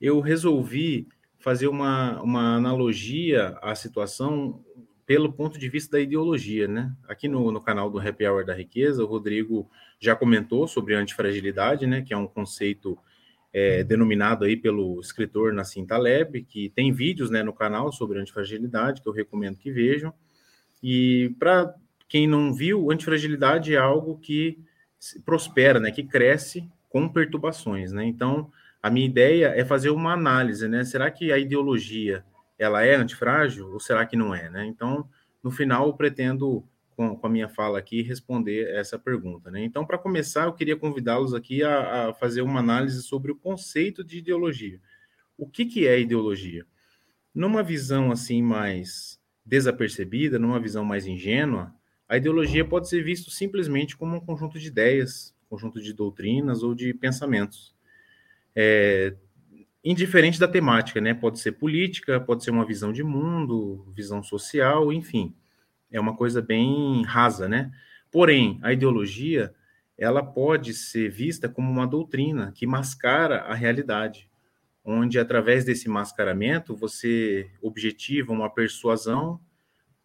eu 0.00 0.20
resolvi 0.20 1.06
fazer 1.38 1.68
uma, 1.68 2.20
uma 2.22 2.56
analogia 2.56 3.56
à 3.62 3.74
situação 3.74 4.64
pelo 5.12 5.30
ponto 5.30 5.58
de 5.58 5.68
vista 5.68 5.98
da 5.98 6.00
ideologia, 6.00 6.66
né? 6.66 6.90
Aqui 7.06 7.28
no, 7.28 7.52
no 7.52 7.60
canal 7.60 7.90
do 7.90 8.00
Happy 8.00 8.26
Hour 8.26 8.46
da 8.46 8.54
Riqueza, 8.54 9.04
o 9.04 9.06
Rodrigo 9.06 9.68
já 10.00 10.16
comentou 10.16 10.66
sobre 10.66 10.94
antifragilidade, 10.94 11.86
né? 11.86 12.00
Que 12.00 12.14
é 12.14 12.16
um 12.16 12.26
conceito 12.26 12.96
é, 13.52 13.84
denominado 13.84 14.46
aí 14.46 14.56
pelo 14.56 14.98
escritor 15.02 15.52
Nassim 15.52 15.84
Taleb, 15.84 16.44
que 16.44 16.70
tem 16.70 16.90
vídeos 16.90 17.28
né, 17.28 17.42
no 17.42 17.52
canal 17.52 17.92
sobre 17.92 18.18
antifragilidade, 18.20 19.02
que 19.02 19.06
eu 19.06 19.12
recomendo 19.12 19.58
que 19.58 19.70
vejam. 19.70 20.14
E 20.82 21.36
para 21.38 21.74
quem 22.08 22.26
não 22.26 22.54
viu, 22.54 22.90
antifragilidade 22.90 23.74
é 23.74 23.78
algo 23.78 24.18
que 24.18 24.58
prospera, 25.26 25.78
né, 25.78 25.90
que 25.90 26.04
cresce 26.04 26.66
com 26.88 27.06
perturbações. 27.06 27.92
Né? 27.92 28.06
Então, 28.06 28.50
a 28.82 28.88
minha 28.88 29.04
ideia 29.04 29.52
é 29.54 29.62
fazer 29.62 29.90
uma 29.90 30.14
análise, 30.14 30.66
né? 30.66 30.84
Será 30.84 31.10
que 31.10 31.30
a 31.30 31.36
ideologia 31.36 32.24
ela 32.62 32.84
é 32.84 32.94
antifrágil 32.94 33.72
ou 33.72 33.80
será 33.80 34.06
que 34.06 34.16
não 34.16 34.34
é, 34.34 34.48
né? 34.48 34.66
Então, 34.66 35.08
no 35.42 35.50
final, 35.50 35.86
eu 35.86 35.94
pretendo 35.94 36.64
com, 36.96 37.16
com 37.16 37.26
a 37.26 37.30
minha 37.30 37.48
fala 37.48 37.78
aqui 37.78 38.02
responder 38.02 38.68
essa 38.74 38.98
pergunta. 38.98 39.50
Né? 39.50 39.64
Então, 39.64 39.84
para 39.84 39.98
começar, 39.98 40.44
eu 40.44 40.52
queria 40.52 40.76
convidá-los 40.76 41.34
aqui 41.34 41.62
a, 41.62 42.08
a, 42.08 42.14
fazer 42.14 42.42
uma 42.42 42.60
análise 42.60 43.02
sobre 43.02 43.32
o 43.32 43.36
conceito 43.36 44.04
de 44.04 44.18
ideologia. 44.18 44.80
O 45.36 45.46
que, 45.46 45.64
que 45.64 45.86
é 45.86 45.98
ideologia? 45.98 46.64
Numa 47.34 47.62
visão 47.62 48.12
assim 48.12 48.42
mais 48.42 49.20
desapercebida, 49.44 50.38
numa 50.38 50.60
visão 50.60 50.84
mais 50.84 51.06
ingênua, 51.06 51.74
a 52.08 52.16
ideologia 52.16 52.64
pode 52.64 52.88
ser 52.88 53.02
visto 53.02 53.30
simplesmente 53.30 53.96
como 53.96 54.16
um 54.16 54.20
conjunto 54.20 54.58
de 54.58 54.68
ideias, 54.68 55.34
conjunto 55.48 55.80
de 55.80 55.92
doutrinas 55.92 56.62
ou 56.62 56.74
de 56.74 56.94
pensamentos. 56.94 57.74
É, 58.54 59.16
indiferente 59.84 60.38
da 60.38 60.48
temática, 60.48 61.00
né? 61.00 61.14
Pode 61.14 61.40
ser 61.40 61.52
política, 61.52 62.20
pode 62.20 62.44
ser 62.44 62.50
uma 62.50 62.66
visão 62.66 62.92
de 62.92 63.02
mundo, 63.02 63.86
visão 63.94 64.22
social, 64.22 64.92
enfim 64.92 65.34
é 65.92 66.00
uma 66.00 66.16
coisa 66.16 66.40
bem 66.42 67.04
rasa, 67.04 67.48
né? 67.48 67.70
Porém, 68.10 68.58
a 68.62 68.72
ideologia 68.72 69.54
ela 69.96 70.22
pode 70.24 70.72
ser 70.72 71.10
vista 71.10 71.48
como 71.48 71.70
uma 71.70 71.86
doutrina 71.86 72.50
que 72.52 72.66
mascara 72.66 73.42
a 73.42 73.54
realidade, 73.54 74.28
onde 74.84 75.18
através 75.18 75.64
desse 75.64 75.88
mascaramento 75.88 76.74
você 76.74 77.48
objetiva 77.60 78.32
uma 78.32 78.50
persuasão, 78.50 79.38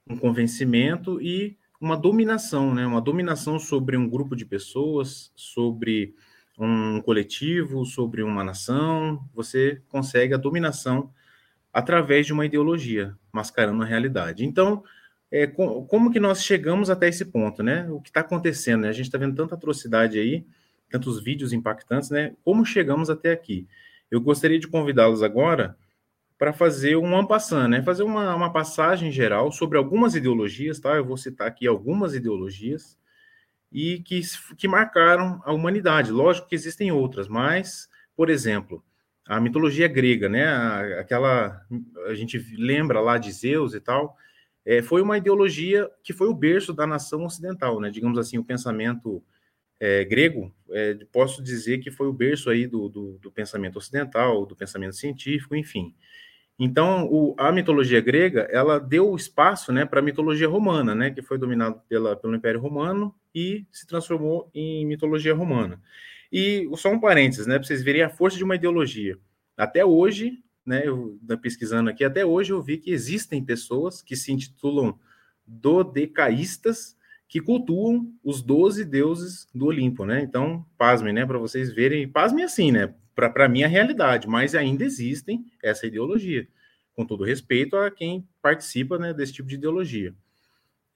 um 0.07 0.17
convencimento 0.17 1.21
e 1.21 1.57
uma 1.79 1.95
dominação, 1.97 2.73
né? 2.75 2.85
Uma 2.85 3.01
dominação 3.01 3.57
sobre 3.57 3.95
um 3.97 4.09
grupo 4.09 4.35
de 4.35 4.45
pessoas, 4.45 5.31
sobre 5.35 6.13
um 6.57 7.01
coletivo, 7.01 7.85
sobre 7.85 8.23
uma 8.23 8.43
nação. 8.43 9.23
Você 9.33 9.81
consegue 9.87 10.33
a 10.33 10.37
dominação 10.37 11.11
através 11.71 12.25
de 12.25 12.33
uma 12.33 12.45
ideologia, 12.45 13.15
mascarando 13.31 13.83
a 13.83 13.85
realidade. 13.85 14.45
Então, 14.45 14.83
é, 15.31 15.45
com, 15.45 15.85
como 15.85 16.11
que 16.11 16.19
nós 16.19 16.43
chegamos 16.43 16.89
até 16.89 17.07
esse 17.07 17.25
ponto, 17.25 17.61
né? 17.61 17.87
O 17.89 18.01
que 18.01 18.09
está 18.09 18.21
acontecendo? 18.21 18.81
Né? 18.81 18.89
A 18.89 18.93
gente 18.93 19.05
está 19.05 19.17
vendo 19.17 19.35
tanta 19.35 19.55
atrocidade 19.55 20.17
aí, 20.17 20.45
tantos 20.89 21.21
vídeos 21.21 21.53
impactantes, 21.53 22.09
né? 22.09 22.33
Como 22.43 22.65
chegamos 22.65 23.09
até 23.09 23.31
aqui? 23.31 23.67
Eu 24.09 24.21
gostaria 24.21 24.57
de 24.57 24.67
convidá-los 24.67 25.21
agora 25.21 25.77
para 26.37 26.53
fazer 26.53 26.95
um 26.95 27.15
ampassando, 27.17 27.67
né? 27.69 27.83
Fazer 27.83 28.03
uma, 28.03 28.35
uma 28.35 28.51
passagem 28.51 29.11
geral 29.11 29.51
sobre 29.51 29.77
algumas 29.77 30.15
ideologias, 30.15 30.79
tá? 30.79 30.95
Eu 30.95 31.05
vou 31.05 31.17
citar 31.17 31.47
aqui 31.47 31.67
algumas 31.67 32.15
ideologias 32.15 32.97
e 33.71 33.99
que, 33.99 34.21
que 34.57 34.67
marcaram 34.67 35.41
a 35.43 35.53
humanidade. 35.53 36.11
Lógico 36.11 36.47
que 36.47 36.55
existem 36.55 36.91
outras, 36.91 37.27
mas, 37.27 37.89
por 38.15 38.29
exemplo, 38.29 38.83
a 39.27 39.39
mitologia 39.39 39.87
grega, 39.87 40.29
né? 40.29 40.47
Aquela 40.99 41.61
a 42.07 42.13
gente 42.13 42.37
lembra 42.57 42.99
lá 43.01 43.17
de 43.17 43.31
Zeus 43.31 43.73
e 43.73 43.79
tal 43.79 44.17
é, 44.67 44.81
foi 44.81 45.01
uma 45.01 45.17
ideologia 45.17 45.89
que 46.03 46.11
foi 46.11 46.27
o 46.27 46.33
berço 46.33 46.73
da 46.73 46.85
nação 46.85 47.23
ocidental, 47.23 47.79
né? 47.79 47.89
Digamos 47.89 48.19
assim, 48.19 48.37
o 48.37 48.43
pensamento 48.43 49.23
é, 49.79 50.03
grego, 50.03 50.53
é, 50.71 50.93
posso 51.09 51.41
dizer 51.41 51.77
que 51.77 51.89
foi 51.89 52.05
o 52.07 52.13
berço 52.13 52.49
aí 52.49 52.67
do, 52.67 52.89
do, 52.89 53.17
do 53.17 53.31
pensamento 53.31 53.77
ocidental, 53.77 54.45
do 54.45 54.57
pensamento 54.57 54.93
científico, 54.97 55.55
enfim. 55.55 55.95
Então, 56.59 57.07
o, 57.09 57.33
a 57.37 57.49
mitologia 57.49 58.01
grega, 58.01 58.41
ela 58.51 58.77
deu 58.77 59.15
espaço, 59.15 59.71
né, 59.71 59.85
para 59.85 60.01
a 60.01 60.03
mitologia 60.03 60.49
romana, 60.49 60.93
né, 60.93 61.11
que 61.11 61.21
foi 61.21 61.37
dominado 61.37 61.81
pela, 61.87 62.17
pelo 62.17 62.35
Império 62.35 62.59
Romano 62.59 63.15
e 63.37 63.67
se 63.71 63.85
transformou 63.85 64.49
em 64.51 64.83
mitologia 64.83 65.35
romana. 65.35 65.79
E 66.31 66.67
só 66.75 66.91
um 66.91 66.99
parênteses, 66.99 67.45
né, 67.45 67.59
para 67.59 67.67
vocês 67.67 67.83
verem 67.83 68.01
a 68.01 68.09
força 68.09 68.35
de 68.35 68.43
uma 68.43 68.55
ideologia. 68.55 69.15
Até 69.55 69.85
hoje, 69.85 70.43
né, 70.65 70.81
eu 70.87 71.19
pesquisando 71.39 71.87
aqui, 71.87 72.03
até 72.03 72.25
hoje 72.25 72.51
eu 72.51 72.63
vi 72.63 72.79
que 72.79 72.89
existem 72.89 73.45
pessoas 73.45 74.01
que 74.01 74.15
se 74.15 74.31
intitulam 74.31 74.97
dodecaístas 75.45 76.97
que 77.27 77.39
cultuam 77.39 78.11
os 78.23 78.41
12 78.41 78.83
deuses 78.85 79.47
do 79.53 79.67
Olimpo, 79.67 80.03
né? 80.03 80.21
Então, 80.21 80.65
pasmem, 80.77 81.13
né, 81.13 81.25
para 81.25 81.37
vocês 81.37 81.71
verem, 81.71 82.07
pasmem 82.07 82.43
assim, 82.43 82.71
né, 82.71 82.91
para 83.13 83.45
a 83.45 83.67
realidade, 83.67 84.27
mas 84.27 84.55
ainda 84.55 84.83
existem 84.83 85.45
essa 85.61 85.85
ideologia, 85.85 86.47
com 86.95 87.05
todo 87.05 87.23
respeito 87.23 87.75
a 87.75 87.91
quem 87.91 88.27
participa, 88.41 88.97
né, 88.97 89.13
desse 89.13 89.33
tipo 89.33 89.47
de 89.47 89.55
ideologia. 89.55 90.15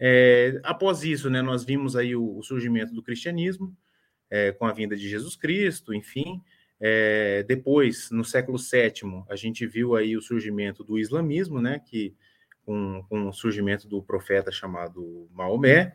É, 0.03 0.59
após 0.63 1.03
isso, 1.03 1.29
né, 1.29 1.43
nós 1.43 1.63
vimos 1.63 1.95
aí 1.95 2.15
o, 2.15 2.35
o 2.35 2.41
surgimento 2.41 2.91
do 2.91 3.03
cristianismo, 3.03 3.77
é, 4.31 4.51
com 4.51 4.65
a 4.65 4.73
vinda 4.73 4.95
de 4.95 5.07
Jesus 5.07 5.35
Cristo, 5.35 5.93
enfim, 5.93 6.41
é, 6.79 7.43
depois, 7.43 8.09
no 8.09 8.25
século 8.25 8.57
VII, 8.57 9.23
a 9.29 9.35
gente 9.35 9.67
viu 9.67 9.95
aí 9.95 10.17
o 10.17 10.21
surgimento 10.21 10.83
do 10.83 10.97
islamismo, 10.97 11.61
né, 11.61 11.79
que 11.85 12.15
com, 12.65 13.05
com 13.07 13.27
o 13.29 13.33
surgimento 13.33 13.87
do 13.87 14.01
profeta 14.01 14.51
chamado 14.51 15.29
Maomé, 15.31 15.93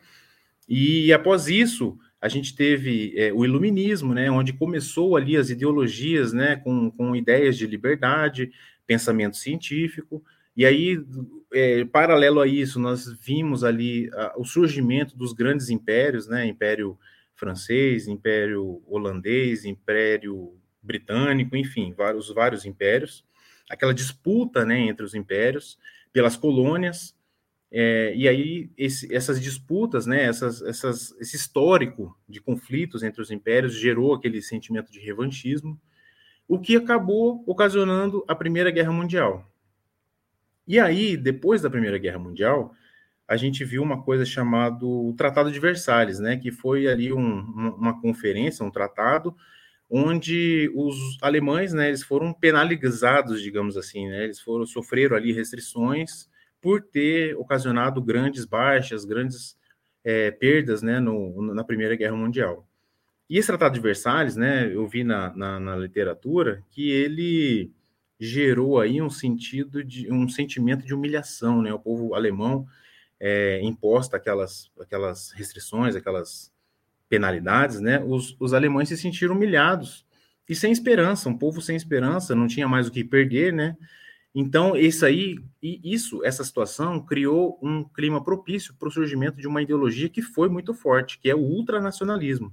e 0.68 1.12
após 1.12 1.48
isso, 1.48 1.98
a 2.20 2.28
gente 2.28 2.54
teve 2.54 3.12
é, 3.16 3.32
o 3.32 3.44
iluminismo, 3.44 4.14
né, 4.14 4.30
onde 4.30 4.52
começou 4.52 5.16
ali 5.16 5.36
as 5.36 5.50
ideologias, 5.50 6.32
né, 6.32 6.54
com, 6.54 6.92
com 6.92 7.16
ideias 7.16 7.58
de 7.58 7.66
liberdade, 7.66 8.52
pensamento 8.86 9.36
científico, 9.36 10.22
e 10.56 10.64
aí, 10.64 11.04
é, 11.52 11.84
paralelo 11.84 12.40
a 12.40 12.46
isso, 12.46 12.80
nós 12.80 13.12
vimos 13.20 13.62
ali 13.62 14.08
a, 14.14 14.34
o 14.38 14.44
surgimento 14.44 15.16
dos 15.16 15.32
grandes 15.32 15.68
impérios, 15.68 16.26
né, 16.26 16.46
Império 16.46 16.98
francês, 17.34 18.08
Império 18.08 18.82
holandês, 18.86 19.64
Império 19.64 20.54
britânico, 20.82 21.56
enfim, 21.56 21.92
vários, 21.92 22.32
vários 22.32 22.64
impérios, 22.64 23.24
aquela 23.68 23.92
disputa 23.92 24.64
né, 24.64 24.78
entre 24.80 25.04
os 25.04 25.14
impérios 25.14 25.78
pelas 26.12 26.36
colônias, 26.36 27.14
é, 27.70 28.14
e 28.16 28.28
aí 28.28 28.70
esse, 28.78 29.12
essas 29.14 29.40
disputas, 29.40 30.06
né, 30.06 30.24
essas, 30.24 30.62
essas, 30.62 31.12
esse 31.20 31.36
histórico 31.36 32.16
de 32.28 32.40
conflitos 32.40 33.02
entre 33.02 33.20
os 33.20 33.30
impérios 33.30 33.74
gerou 33.74 34.14
aquele 34.14 34.40
sentimento 34.40 34.90
de 34.90 35.00
revanchismo, 35.00 35.78
o 36.48 36.58
que 36.58 36.76
acabou 36.76 37.42
ocasionando 37.46 38.24
a 38.28 38.34
Primeira 38.34 38.70
Guerra 38.70 38.92
Mundial. 38.92 39.52
E 40.66 40.80
aí, 40.80 41.16
depois 41.16 41.62
da 41.62 41.70
Primeira 41.70 41.98
Guerra 41.98 42.18
Mundial, 42.18 42.74
a 43.28 43.36
gente 43.36 43.64
viu 43.64 43.82
uma 43.82 44.02
coisa 44.02 44.24
chamada 44.24 44.84
Tratado 45.16 45.50
de 45.50 45.58
Versalhes, 45.58 46.18
né, 46.18 46.36
que 46.36 46.50
foi 46.50 46.86
ali 46.86 47.12
um, 47.12 47.40
uma 47.76 48.00
conferência, 48.00 48.64
um 48.64 48.70
tratado 48.70 49.36
onde 49.88 50.70
os 50.74 51.18
alemães, 51.22 51.72
né, 51.72 51.88
eles 51.88 52.02
foram 52.02 52.32
penalizados, 52.32 53.40
digamos 53.40 53.76
assim, 53.76 54.08
né, 54.08 54.24
eles 54.24 54.40
foram 54.40 54.66
sofreram 54.66 55.16
ali 55.16 55.32
restrições 55.32 56.28
por 56.60 56.82
ter 56.82 57.36
ocasionado 57.36 58.02
grandes 58.02 58.44
baixas, 58.44 59.04
grandes 59.04 59.56
é, 60.04 60.30
perdas, 60.30 60.82
né, 60.82 60.98
no, 60.98 61.54
na 61.54 61.62
Primeira 61.62 61.94
Guerra 61.94 62.16
Mundial. 62.16 62.66
E 63.28 63.38
esse 63.38 63.48
Tratado 63.48 63.74
de 63.74 63.80
Versalhes, 63.80 64.36
né, 64.36 64.72
eu 64.72 64.86
vi 64.86 65.04
na, 65.04 65.34
na, 65.36 65.60
na 65.60 65.76
literatura 65.76 66.62
que 66.70 66.90
ele 66.90 67.72
gerou 68.18 68.80
aí 68.80 69.00
um 69.02 69.10
sentido 69.10 69.84
de 69.84 70.10
um 70.12 70.28
sentimento 70.28 70.84
de 70.84 70.94
humilhação, 70.94 71.62
né, 71.62 71.72
o 71.72 71.78
povo 71.78 72.14
alemão 72.14 72.66
é, 73.20 73.60
imposta 73.62 74.16
aquelas 74.16 74.70
aquelas 74.80 75.32
restrições, 75.32 75.94
aquelas 75.94 76.52
penalidades, 77.08 77.80
né, 77.80 78.02
os, 78.02 78.36
os 78.40 78.52
alemães 78.52 78.88
se 78.88 78.96
sentiram 78.96 79.34
humilhados 79.34 80.06
e 80.48 80.54
sem 80.54 80.72
esperança, 80.72 81.28
um 81.28 81.36
povo 81.36 81.60
sem 81.60 81.76
esperança, 81.76 82.34
não 82.34 82.46
tinha 82.46 82.68
mais 82.68 82.86
o 82.86 82.90
que 82.90 83.02
perder, 83.04 83.52
né? 83.52 83.76
Então, 84.38 84.76
isso 84.76 85.04
aí, 85.06 85.38
isso, 85.62 86.22
essa 86.22 86.44
situação 86.44 87.00
criou 87.00 87.58
um 87.62 87.82
clima 87.82 88.22
propício 88.22 88.74
para 88.78 88.86
o 88.86 88.90
surgimento 88.90 89.40
de 89.40 89.48
uma 89.48 89.62
ideologia 89.62 90.10
que 90.10 90.20
foi 90.20 90.48
muito 90.48 90.74
forte, 90.74 91.18
que 91.18 91.30
é 91.30 91.34
o 91.34 91.40
ultranacionalismo, 91.40 92.52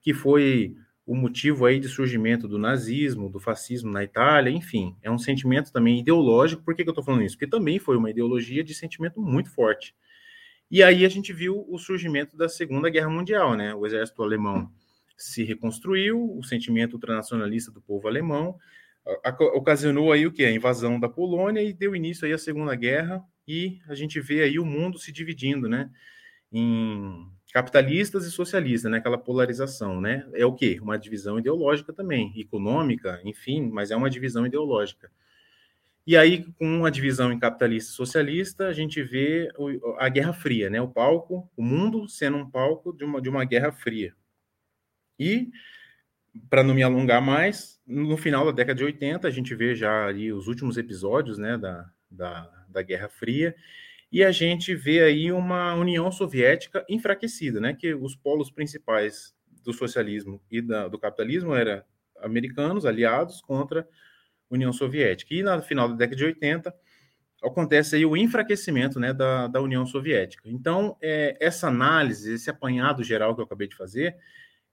que 0.00 0.12
foi 0.12 0.74
o 1.04 1.16
motivo 1.16 1.66
aí 1.66 1.80
de 1.80 1.88
surgimento 1.88 2.46
do 2.46 2.58
nazismo, 2.58 3.28
do 3.28 3.40
fascismo 3.40 3.90
na 3.90 4.04
Itália, 4.04 4.50
enfim, 4.50 4.96
é 5.02 5.10
um 5.10 5.18
sentimento 5.18 5.72
também 5.72 5.98
ideológico. 5.98 6.62
Por 6.62 6.74
que, 6.74 6.84
que 6.84 6.88
eu 6.88 6.92
estou 6.92 7.04
falando 7.04 7.24
isso? 7.24 7.36
Porque 7.36 7.50
também 7.50 7.78
foi 7.78 7.96
uma 7.96 8.10
ideologia 8.10 8.62
de 8.62 8.74
sentimento 8.74 9.20
muito 9.20 9.50
forte. 9.50 9.94
E 10.70 10.82
aí 10.82 11.04
a 11.04 11.08
gente 11.08 11.32
viu 11.32 11.66
o 11.68 11.78
surgimento 11.78 12.36
da 12.36 12.48
Segunda 12.48 12.88
Guerra 12.88 13.10
Mundial, 13.10 13.56
né? 13.56 13.74
O 13.74 13.84
exército 13.84 14.22
alemão 14.22 14.70
se 15.16 15.44
reconstruiu, 15.44 16.36
o 16.36 16.42
sentimento 16.42 16.94
ultranacionalista 16.94 17.70
do 17.70 17.82
povo 17.82 18.08
alemão 18.08 18.58
ocasionou 19.54 20.12
aí 20.12 20.26
o 20.26 20.32
que? 20.32 20.44
A 20.44 20.52
invasão 20.52 20.98
da 20.98 21.08
Polônia 21.08 21.62
e 21.62 21.72
deu 21.72 21.94
início 21.96 22.24
aí 22.24 22.32
à 22.32 22.38
Segunda 22.38 22.74
Guerra 22.74 23.22
e 23.46 23.80
a 23.88 23.94
gente 23.94 24.20
vê 24.20 24.42
aí 24.42 24.58
o 24.58 24.64
mundo 24.64 24.98
se 24.98 25.10
dividindo, 25.10 25.68
né? 25.68 25.90
Em 26.52 27.28
capitalistas 27.52 28.24
e 28.24 28.30
socialistas, 28.30 28.90
né? 28.90 28.98
Aquela 28.98 29.18
polarização, 29.18 30.00
né? 30.00 30.26
É 30.32 30.44
o 30.44 30.54
quê? 30.54 30.78
Uma 30.80 30.98
divisão 30.98 31.38
ideológica 31.38 31.92
também, 31.92 32.32
econômica, 32.40 33.20
enfim, 33.24 33.68
mas 33.70 33.90
é 33.90 33.96
uma 33.96 34.08
divisão 34.08 34.46
ideológica. 34.46 35.10
E 36.06 36.16
aí, 36.16 36.44
com 36.54 36.84
a 36.84 36.90
divisão 36.90 37.30
em 37.30 37.38
capitalista 37.38 37.92
e 37.92 37.94
socialista, 37.94 38.66
a 38.66 38.72
gente 38.72 39.02
vê 39.02 39.48
a 39.98 40.08
Guerra 40.08 40.32
Fria, 40.32 40.70
né? 40.70 40.80
O 40.80 40.88
palco, 40.88 41.48
o 41.54 41.62
mundo 41.62 42.08
sendo 42.08 42.38
um 42.38 42.50
palco 42.50 42.92
de 42.92 43.04
uma, 43.04 43.20
de 43.20 43.28
uma 43.28 43.44
Guerra 43.44 43.70
Fria. 43.70 44.14
E, 45.18 45.50
para 46.48 46.64
não 46.64 46.74
me 46.74 46.82
alongar 46.82 47.20
mais, 47.20 47.80
no 47.86 48.16
final 48.16 48.46
da 48.46 48.50
década 48.50 48.78
de 48.78 48.84
80, 48.84 49.28
a 49.28 49.30
gente 49.30 49.54
vê 49.54 49.74
já 49.74 50.06
ali 50.06 50.32
os 50.32 50.48
últimos 50.48 50.78
episódios, 50.78 51.36
né, 51.36 51.58
da, 51.58 51.88
da, 52.10 52.50
da 52.66 52.82
Guerra 52.82 53.10
Fria, 53.10 53.54
e 54.12 54.22
a 54.22 54.30
gente 54.30 54.74
vê 54.74 55.02
aí 55.02 55.32
uma 55.32 55.74
União 55.74 56.12
Soviética 56.12 56.84
enfraquecida, 56.86 57.58
né? 57.58 57.72
Que 57.72 57.94
os 57.94 58.14
polos 58.14 58.50
principais 58.50 59.34
do 59.64 59.72
socialismo 59.72 60.38
e 60.50 60.60
da, 60.60 60.86
do 60.86 60.98
capitalismo 60.98 61.54
eram 61.54 61.82
americanos, 62.18 62.84
aliados, 62.84 63.40
contra 63.40 63.80
a 63.80 64.54
União 64.54 64.70
Soviética. 64.70 65.34
E 65.34 65.42
no 65.42 65.62
final 65.62 65.88
da 65.88 65.94
década 65.94 66.16
de 66.16 66.24
80 66.26 66.74
acontece 67.42 67.96
aí 67.96 68.04
o 68.04 68.14
enfraquecimento 68.14 69.00
né, 69.00 69.14
da, 69.14 69.48
da 69.48 69.62
União 69.62 69.86
Soviética. 69.86 70.48
Então, 70.48 70.94
é, 71.00 71.36
essa 71.40 71.68
análise, 71.68 72.34
esse 72.34 72.50
apanhado 72.50 73.02
geral 73.02 73.34
que 73.34 73.40
eu 73.40 73.46
acabei 73.46 73.66
de 73.66 73.76
fazer, 73.76 74.16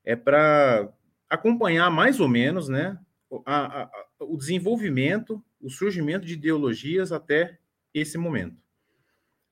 é 0.03 0.17
para 0.17 0.91
acompanhar 1.29 1.89
mais 1.89 2.19
ou 2.19 2.27
menos 2.27 2.67
né, 2.67 2.99
a, 3.45 3.83
a, 3.83 3.91
o 4.19 4.35
desenvolvimento, 4.35 5.41
o 5.61 5.69
surgimento 5.69 6.25
de 6.25 6.33
ideologias 6.33 7.13
até 7.13 7.57
esse 7.93 8.17
momento. 8.17 8.68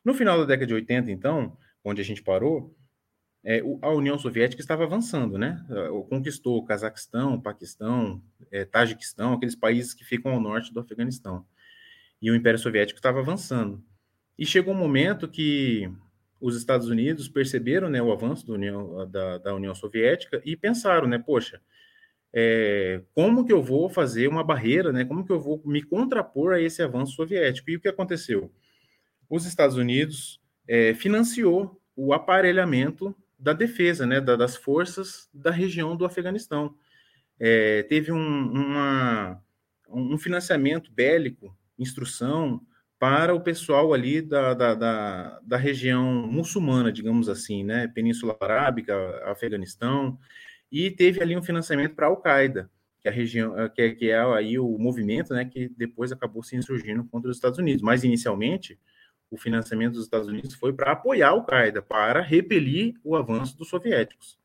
No 0.08 0.14
final 0.14 0.40
da 0.40 0.46
década 0.46 0.68
de 0.68 0.74
80, 0.74 1.12
então, 1.12 1.58
onde 1.84 2.00
a 2.00 2.06
gente 2.06 2.24
parou, 2.24 2.74
é, 3.44 3.62
a 3.82 3.90
União 3.90 4.18
Soviética 4.18 4.62
estava 4.62 4.86
avançando, 4.86 5.38
né? 5.38 5.62
Conquistou 6.10 6.58
o 6.58 6.64
Cazaquistão, 6.64 7.34
o 7.34 7.42
Paquistão, 7.42 8.24
é, 8.50 8.64
Tajiquistão, 8.64 9.34
aqueles 9.34 9.54
países 9.54 9.94
que 9.94 10.06
ficam 10.06 10.32
ao 10.32 10.40
norte 10.40 10.74
do 10.74 10.80
Afeganistão. 10.80 11.46
E 12.22 12.32
o 12.32 12.36
Império 12.38 12.58
Soviético 12.58 12.98
estava 12.98 13.20
avançando. 13.20 13.84
E 14.40 14.46
chegou 14.46 14.74
um 14.74 14.78
momento 14.78 15.28
que 15.28 15.92
os 16.40 16.56
Estados 16.56 16.88
Unidos 16.88 17.28
perceberam 17.28 17.90
né, 17.90 18.02
o 18.02 18.10
avanço 18.10 18.50
União, 18.50 19.06
da, 19.12 19.40
da, 19.40 19.56
União 19.56 19.76
Soviética 19.76 20.42
e 20.46 20.56
pensaram, 20.56 21.06
né, 21.06 21.20
poxa, 21.20 21.60
é, 22.34 23.02
como 23.14 23.46
que 23.46 23.52
eu 23.52 23.62
vou 23.62 23.90
fazer 23.90 24.30
uma 24.30 24.42
barreira, 24.42 24.94
né, 24.94 25.04
como 25.04 25.26
que 25.26 25.34
eu 25.34 25.40
vou 25.42 25.62
me 25.66 25.84
contrapor 25.84 26.54
a 26.54 26.62
esse 26.62 26.82
avanço 26.82 27.12
soviético? 27.12 27.70
E 27.70 27.76
o 27.76 27.82
que 27.82 27.90
aconteceu? 27.90 28.50
Os 29.30 29.46
Estados 29.46 29.76
Unidos 29.76 30.42
é, 30.68 30.94
financiou 30.94 31.82
o 31.96 32.14
aparelhamento 32.14 33.16
da 33.40 33.54
defesa, 33.54 34.06
né, 34.06 34.20
da, 34.20 34.36
das 34.36 34.56
forças 34.56 35.30
da 35.34 35.52
região 35.52 35.96
do 35.96 36.06
Afeganistão. 36.06 36.76
É, 37.40 37.84
teve 37.84 38.12
um, 38.12 38.52
uma, 38.52 39.42
um 39.90 40.18
financiamento 40.18 40.92
bélico, 40.92 41.56
instrução 41.78 42.62
para 43.00 43.34
o 43.36 43.42
pessoal 43.42 43.94
ali 43.94 44.22
da, 44.22 44.56
da, 44.56 44.74
da, 44.74 45.40
da, 45.44 45.58
região 45.58 46.28
muçulmana, 46.28 46.92
digamos 46.92 47.30
assim, 47.30 47.64
né, 47.64 47.88
Península 47.88 48.36
Arábica, 48.42 48.96
Afeganistão, 49.26 50.18
e 50.72 50.90
teve 50.90 51.22
ali 51.22 51.38
um 51.38 51.44
financiamento 51.44 51.94
para 51.94 52.08
a 52.08 52.10
Al-Qaeda, 52.10 52.72
que 53.00 53.08
a 53.08 53.12
região, 53.12 53.54
que 53.70 53.82
é, 53.82 53.92
que 53.94 54.10
é 54.10 54.20
aí 54.20 54.58
o 54.58 54.78
movimento, 54.80 55.32
né, 55.34 55.46
que 55.46 55.70
depois 55.70 56.12
acabou 56.12 56.42
se 56.42 56.56
insurgindo 56.56 57.06
contra 57.06 57.30
os 57.30 57.38
Estados 57.38 57.60
Unidos. 57.60 57.84
Mas 57.84 58.04
inicialmente 58.04 58.80
o 59.30 59.38
financiamento 59.38 59.94
dos 59.94 60.04
Estados 60.04 60.28
Unidos 60.28 60.54
foi 60.56 60.74
para 60.74 60.94
apoiar 60.94 61.34
o 61.34 61.46
Qaeda, 61.46 61.82
para 61.82 62.22
repelir 62.22 62.96
o 63.04 63.16
avanço 63.16 63.58
dos 63.58 63.70
soviéticos. 63.70 64.38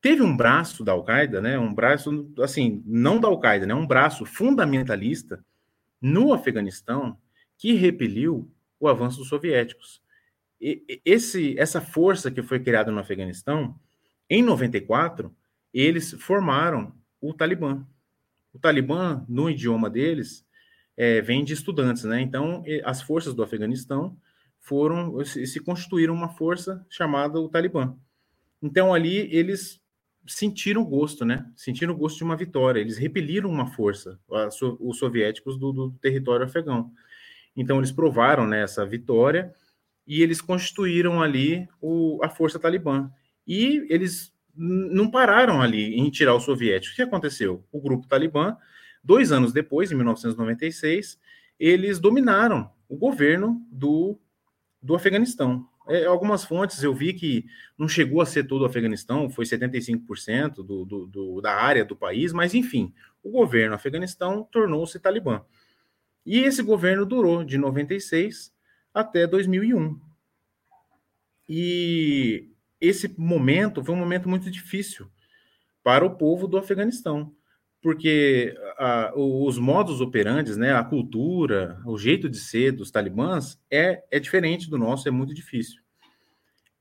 Teve 0.00 0.22
um 0.22 0.36
braço 0.36 0.84
da 0.84 0.92
Al-Qaeda, 0.92 1.40
né, 1.40 1.58
um 1.58 1.74
braço, 1.74 2.32
assim, 2.40 2.82
não 2.86 3.18
da 3.18 3.28
Al-Qaeda, 3.28 3.66
né, 3.66 3.74
um 3.74 3.86
braço 3.86 4.24
fundamentalista 4.24 5.44
no 6.00 6.32
Afeganistão 6.32 7.18
que 7.58 7.72
repeliu 7.72 8.50
o 8.78 8.88
avanço 8.88 9.18
dos 9.18 9.28
soviéticos. 9.28 10.00
E, 10.60 11.00
esse, 11.04 11.58
essa 11.58 11.80
força 11.80 12.30
que 12.30 12.42
foi 12.42 12.60
criada 12.60 12.92
no 12.92 13.00
Afeganistão, 13.00 13.78
em 14.30 14.42
94, 14.42 15.34
eles 15.72 16.12
formaram 16.12 16.94
o 17.20 17.34
Talibã. 17.34 17.84
O 18.52 18.58
Talibã, 18.58 19.24
no 19.28 19.50
idioma 19.50 19.90
deles, 19.90 20.45
é, 20.96 21.20
vem 21.20 21.44
de 21.44 21.52
estudantes, 21.52 22.04
né? 22.04 22.20
Então, 22.20 22.64
as 22.84 23.02
forças 23.02 23.34
do 23.34 23.42
Afeganistão 23.42 24.16
foram 24.60 25.24
se, 25.24 25.60
constituíram 25.60 26.14
uma 26.14 26.30
força 26.30 26.84
chamada 26.88 27.38
o 27.38 27.48
Talibã. 27.48 27.94
Então, 28.62 28.92
ali 28.92 29.28
eles 29.32 29.80
sentiram 30.26 30.82
o 30.82 30.86
gosto, 30.86 31.24
né? 31.24 31.46
Sentiram 31.54 31.94
o 31.94 31.96
gosto 31.96 32.18
de 32.18 32.24
uma 32.24 32.36
vitória. 32.36 32.80
Eles 32.80 32.96
repeliram 32.96 33.48
uma 33.48 33.66
força, 33.66 34.18
os 34.80 34.98
soviéticos 34.98 35.56
do, 35.58 35.72
do, 35.72 35.90
território 36.00 36.46
afegão. 36.46 36.90
Então, 37.54 37.78
eles 37.78 37.92
provaram 37.92 38.46
né, 38.46 38.62
essa 38.62 38.84
vitória 38.84 39.54
e 40.06 40.22
eles 40.22 40.40
constituíram 40.40 41.22
ali 41.22 41.68
o, 41.80 42.18
a 42.22 42.28
força 42.28 42.58
talibã. 42.58 43.10
E 43.46 43.86
eles 43.88 44.34
não 44.56 45.10
pararam 45.10 45.60
ali 45.60 45.94
em 45.96 46.10
tirar 46.10 46.34
os 46.34 46.44
soviéticos. 46.44 46.92
O 46.92 46.96
que 46.96 47.02
aconteceu? 47.02 47.64
O 47.70 47.80
grupo 47.80 48.08
talibã 48.08 48.56
Dois 49.06 49.30
anos 49.30 49.52
depois, 49.52 49.92
em 49.92 49.94
1996, 49.94 51.16
eles 51.60 52.00
dominaram 52.00 52.68
o 52.88 52.96
governo 52.96 53.64
do, 53.70 54.18
do 54.82 54.96
Afeganistão. 54.96 55.64
É, 55.88 56.06
algumas 56.06 56.42
fontes 56.42 56.82
eu 56.82 56.92
vi 56.92 57.12
que 57.12 57.46
não 57.78 57.86
chegou 57.86 58.20
a 58.20 58.26
ser 58.26 58.48
todo 58.48 58.62
o 58.62 58.64
Afeganistão, 58.64 59.30
foi 59.30 59.44
75% 59.44 60.54
do, 60.56 60.84
do, 60.84 61.06
do, 61.06 61.40
da 61.40 61.54
área 61.54 61.84
do 61.84 61.94
país, 61.94 62.32
mas 62.32 62.52
enfim, 62.52 62.92
o 63.22 63.30
governo 63.30 63.76
Afeganistão 63.76 64.42
tornou-se 64.50 64.98
talibã. 64.98 65.40
E 66.24 66.40
esse 66.40 66.60
governo 66.60 67.06
durou 67.06 67.44
de 67.44 67.56
96 67.56 68.52
até 68.92 69.24
2001. 69.24 70.00
E 71.48 72.50
esse 72.80 73.14
momento 73.16 73.84
foi 73.84 73.94
um 73.94 73.98
momento 73.98 74.28
muito 74.28 74.50
difícil 74.50 75.06
para 75.84 76.04
o 76.04 76.16
povo 76.16 76.48
do 76.48 76.58
Afeganistão, 76.58 77.35
porque 77.86 78.52
a, 78.78 79.12
os 79.14 79.60
modos 79.60 80.00
operantes, 80.00 80.56
né, 80.56 80.74
a 80.74 80.82
cultura, 80.82 81.80
o 81.86 81.96
jeito 81.96 82.28
de 82.28 82.36
ser 82.36 82.72
dos 82.72 82.90
talibãs 82.90 83.60
é, 83.70 84.02
é 84.10 84.18
diferente 84.18 84.68
do 84.68 84.76
nosso, 84.76 85.06
é 85.06 85.12
muito 85.12 85.32
difícil. 85.32 85.80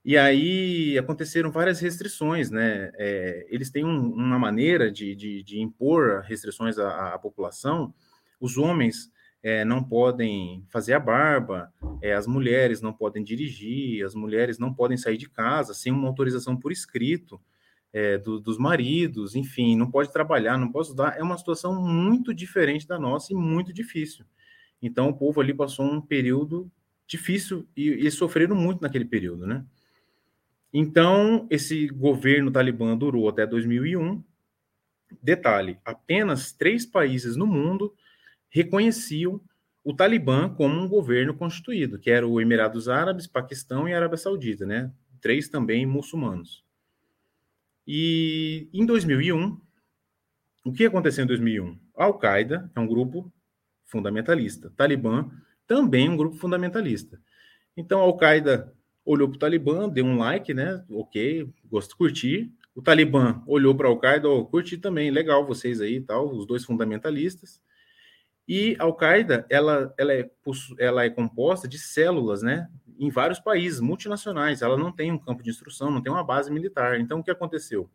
E 0.04 0.18
aí 0.18 0.98
aconteceram 0.98 1.52
várias 1.52 1.80
restrições, 1.80 2.50
né? 2.50 2.92
É, 2.96 3.46
eles 3.52 3.70
têm 3.70 3.86
um, 3.86 4.14
uma 4.16 4.40
maneira 4.40 4.92
de, 4.92 5.14
de, 5.14 5.44
de, 5.44 5.62
impor 5.62 6.22
restrições 6.22 6.80
à, 6.80 7.14
à 7.14 7.20
população. 7.20 7.94
Os 8.40 8.58
homens 8.58 9.12
é, 9.44 9.64
não 9.64 9.84
podem 9.84 10.66
fazer 10.70 10.94
a 10.94 11.00
barba, 11.00 11.72
é, 12.02 12.16
as 12.16 12.26
mulheres 12.26 12.82
não 12.82 12.92
podem 12.92 13.24
dirigir, 13.24 14.04
as 14.04 14.16
mulheres 14.16 14.58
não 14.58 14.74
podem 14.74 14.98
sair 14.98 15.18
de 15.18 15.30
casa 15.30 15.72
sem 15.76 15.92
uma 15.92 16.08
autorização 16.08 16.58
por 16.58 16.72
escrito 16.72 17.40
é, 17.96 18.18
do, 18.18 18.42
dos 18.42 18.58
maridos, 18.58 19.36
enfim, 19.36 19.78
não 19.78 19.90
pode 19.90 20.12
trabalhar, 20.12 20.58
não 20.58 20.70
pode 20.70 20.88
estudar. 20.88 21.18
É 21.18 21.24
uma 21.24 21.38
situação 21.38 21.82
muito 21.82 22.34
diferente 22.34 22.86
da 22.86 23.00
nossa 23.00 23.32
e 23.32 23.36
muito 23.38 23.72
difícil. 23.72 24.26
Então, 24.82 25.08
o 25.08 25.14
povo 25.14 25.40
ali 25.40 25.54
passou 25.54 25.86
um 25.86 26.02
período 26.02 26.70
difícil 27.08 27.66
e, 27.74 28.06
e 28.06 28.12
sofreram 28.12 28.54
muito 28.54 28.82
naquele 28.82 29.06
período, 29.06 29.48
né? 29.48 29.66
Então, 30.74 31.48
esse 31.50 31.88
governo 31.88 32.52
talibã 32.52 32.98
durou 32.98 33.30
até 33.30 33.48
2001. 33.48 34.22
Detalhe: 35.24 35.80
apenas 35.86 36.52
três 36.52 36.86
países 36.86 37.38
no 37.38 37.48
mundo 37.48 37.96
reconheciam 38.50 39.40
o 39.86 39.94
Talibã 39.94 40.50
como 40.50 40.78
um 40.82 40.90
governo 40.90 41.34
constituído, 41.34 41.98
que 41.98 42.12
era 42.12 42.28
o 42.28 42.42
Emirados 42.42 42.90
Árabes, 42.90 43.26
Paquistão 43.26 43.88
e 43.88 43.94
Arábia 43.94 44.18
Saudita, 44.18 44.66
né? 44.66 44.92
Três 45.22 45.48
também 45.48 45.86
muçulmanos. 45.86 46.65
E 47.88 48.70
em 48.74 48.86
2001, 48.86 49.60
o 50.66 50.74
que 50.74 50.86
aconteceu 50.86 51.24
em 51.24 51.28
2001? 51.28 51.78
A 51.96 52.06
Al-Qaeda 52.06 52.72
é 52.76 52.80
um 52.80 52.88
grupo 52.88 53.32
fundamentalista. 53.86 54.72
Talibã 54.76 55.30
também 55.68 56.08
é 56.08 56.10
um 56.10 56.18
grupo 56.18 56.36
fundamentalista. 56.36 57.22
Então 57.78 58.00
Al-Qaeda 58.00 58.74
olhou 59.06 59.28
para 59.30 59.36
o 59.36 59.40
Talibã, 59.40 59.88
deu 59.88 60.06
um 60.06 60.18
like, 60.18 60.54
né? 60.54 60.84
Ok, 60.90 61.48
gosto, 61.66 61.96
curti. 61.96 62.52
O 62.74 62.82
Talibã 62.82 63.42
olhou 63.46 63.76
para 63.76 63.88
a 63.88 63.92
Al-Qaeda, 63.92 64.28
oh, 64.28 64.46
curti 64.46 64.78
também, 64.78 65.12
legal 65.12 65.46
vocês 65.46 65.80
aí 65.80 66.02
tal, 66.02 66.30
os 66.34 66.46
dois 66.48 66.66
fundamentalistas. 66.66 67.62
E 68.48 68.76
a 68.80 68.84
Al-Qaeda, 68.84 69.46
ela, 69.50 69.94
ela, 69.98 70.14
é, 70.14 70.30
ela 70.80 71.04
é 71.06 71.10
composta 71.10 71.68
de 71.68 71.78
células, 71.80 72.42
né? 72.42 72.68
Em 73.00 73.10
vários 73.10 73.40
países 73.40 73.80
multinacionais. 73.80 74.62
Ela 74.62 74.78
não 74.78 74.92
tem 74.92 75.12
um 75.12 75.18
campo 75.18 75.44
de 75.44 75.50
instrução, 75.50 75.92
não 75.92 76.02
tem 76.02 76.12
uma 76.12 76.24
base 76.24 76.52
militar. 76.52 77.00
Então, 77.00 77.20
o 77.20 77.24
que 77.24 77.32
aconteceu? 77.32 77.90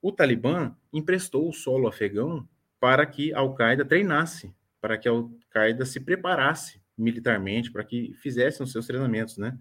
O 0.00 0.12
Talibã 0.12 0.74
emprestou 0.92 1.48
o 1.48 1.52
solo 1.52 1.88
afegão 1.88 2.46
para 2.78 3.04
que 3.06 3.32
a 3.32 3.38
Al-Qaeda 3.38 3.84
treinasse, 3.84 4.54
para 4.80 4.98
que 4.98 5.08
a 5.08 5.12
Al-Qaeda 5.12 5.84
se 5.84 6.00
preparasse 6.00 6.80
militarmente, 6.96 7.70
para 7.70 7.84
que 7.84 8.14
fizessem 8.14 8.64
os 8.64 8.72
seus 8.72 8.86
treinamentos, 8.86 9.36
né? 9.36 9.58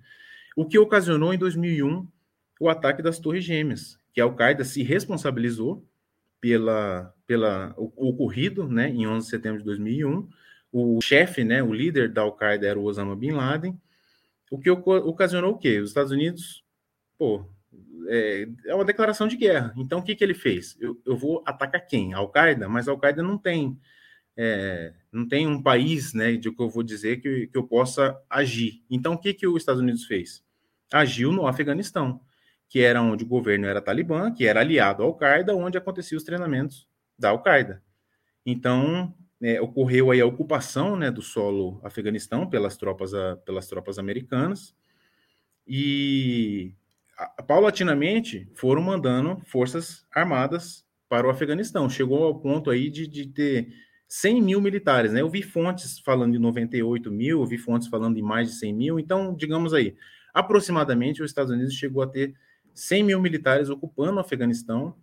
O 0.55 0.65
que 0.65 0.79
ocasionou 0.79 1.33
em 1.33 1.37
2001 1.37 2.07
o 2.59 2.69
ataque 2.69 3.01
das 3.01 3.19
Torres 3.19 3.43
Gêmeas, 3.43 3.99
que 4.13 4.21
a 4.21 4.23
Al-Qaeda 4.23 4.63
se 4.63 4.83
responsabilizou 4.83 5.85
pela, 6.39 7.13
pela 7.27 7.73
o, 7.77 8.09
ocorrido, 8.09 8.67
né, 8.67 8.89
em 8.89 9.07
11 9.07 9.25
de 9.25 9.29
setembro 9.29 9.59
de 9.59 9.65
2001. 9.65 10.29
O 10.71 11.01
chefe, 11.01 11.43
né, 11.43 11.61
o 11.63 11.73
líder 11.73 12.09
da 12.11 12.21
Al-Qaeda 12.21 12.67
era 12.67 12.79
o 12.79 12.83
Osama 12.83 13.15
Bin 13.15 13.31
Laden, 13.31 13.77
o 14.51 14.59
que 14.59 14.69
ocasionou 14.69 15.53
o 15.53 15.57
quê? 15.57 15.79
Os 15.79 15.89
Estados 15.89 16.11
Unidos, 16.11 16.63
pô, 17.17 17.45
é, 18.07 18.47
é 18.65 18.75
uma 18.75 18.85
declaração 18.85 19.27
de 19.27 19.37
guerra. 19.37 19.73
Então, 19.77 19.99
o 19.99 20.03
que, 20.03 20.15
que 20.15 20.23
ele 20.23 20.33
fez? 20.33 20.77
Eu, 20.79 21.01
eu 21.05 21.17
vou 21.17 21.43
atacar 21.45 21.85
quem? 21.85 22.13
Al-Qaeda? 22.13 22.69
Mas 22.69 22.87
a 22.87 22.91
Al-Qaeda 22.91 23.23
não 23.23 23.37
tem 23.37 23.79
é, 24.37 24.93
não 25.11 25.27
tem 25.27 25.47
um 25.47 25.61
país, 25.61 26.13
né, 26.13 26.33
de 26.33 26.51
que 26.51 26.61
eu 26.61 26.69
vou 26.69 26.83
dizer 26.83 27.21
que, 27.21 27.47
que 27.47 27.57
eu 27.57 27.63
possa 27.63 28.19
agir. 28.29 28.83
Então, 28.89 29.13
o 29.13 29.17
que, 29.17 29.33
que 29.33 29.47
os 29.47 29.61
Estados 29.61 29.81
Unidos 29.81 30.05
fez? 30.05 30.43
Agiu 30.91 31.31
no 31.31 31.47
Afeganistão, 31.47 32.19
que 32.67 32.81
era 32.81 33.01
onde 33.01 33.23
o 33.23 33.27
governo 33.27 33.65
era 33.65 33.81
talibã, 33.81 34.31
que 34.33 34.45
era 34.45 34.59
aliado 34.59 35.03
à 35.03 35.05
Al-Qaeda, 35.05 35.55
onde 35.55 35.77
aconteciam 35.77 36.17
os 36.17 36.23
treinamentos 36.23 36.87
da 37.17 37.29
Al-Qaeda. 37.29 37.81
Então, 38.45 39.15
é, 39.41 39.61
ocorreu 39.61 40.11
aí 40.11 40.21
a 40.21 40.25
ocupação 40.25 40.95
né, 40.95 41.11
do 41.11 41.21
solo 41.21 41.79
Afeganistão 41.83 42.47
pelas 42.49 42.77
tropas, 42.77 43.13
a, 43.13 43.35
pelas 43.37 43.67
tropas 43.67 43.99
americanas, 43.99 44.75
e 45.67 46.73
a, 47.17 47.43
paulatinamente 47.43 48.49
foram 48.55 48.81
mandando 48.81 49.41
forças 49.45 50.05
armadas 50.11 50.85
para 51.09 51.27
o 51.27 51.29
Afeganistão. 51.29 51.89
Chegou 51.89 52.23
ao 52.23 52.39
ponto 52.39 52.69
aí 52.69 52.89
de, 52.89 53.07
de 53.07 53.27
ter 53.27 53.73
100 54.07 54.41
mil 54.41 54.61
militares, 54.61 55.11
né? 55.13 55.21
Eu 55.21 55.29
vi 55.29 55.41
fontes 55.41 55.99
falando 55.99 56.33
de 56.33 56.39
98 56.39 57.11
mil, 57.11 57.41
eu 57.41 57.45
vi 57.45 57.57
fontes 57.57 57.87
falando 57.87 58.15
de 58.15 58.21
mais 58.21 58.49
de 58.49 58.55
100 58.55 58.73
mil, 58.73 58.99
então, 58.99 59.35
digamos 59.35 59.73
aí, 59.73 59.95
aproximadamente 60.33 61.23
os 61.23 61.31
Estados 61.31 61.51
Unidos 61.51 61.73
chegou 61.73 62.03
a 62.03 62.07
ter 62.07 62.33
100 62.73 63.03
mil 63.03 63.21
militares 63.21 63.69
ocupando 63.69 64.17
o 64.17 64.19
Afeganistão 64.19 64.95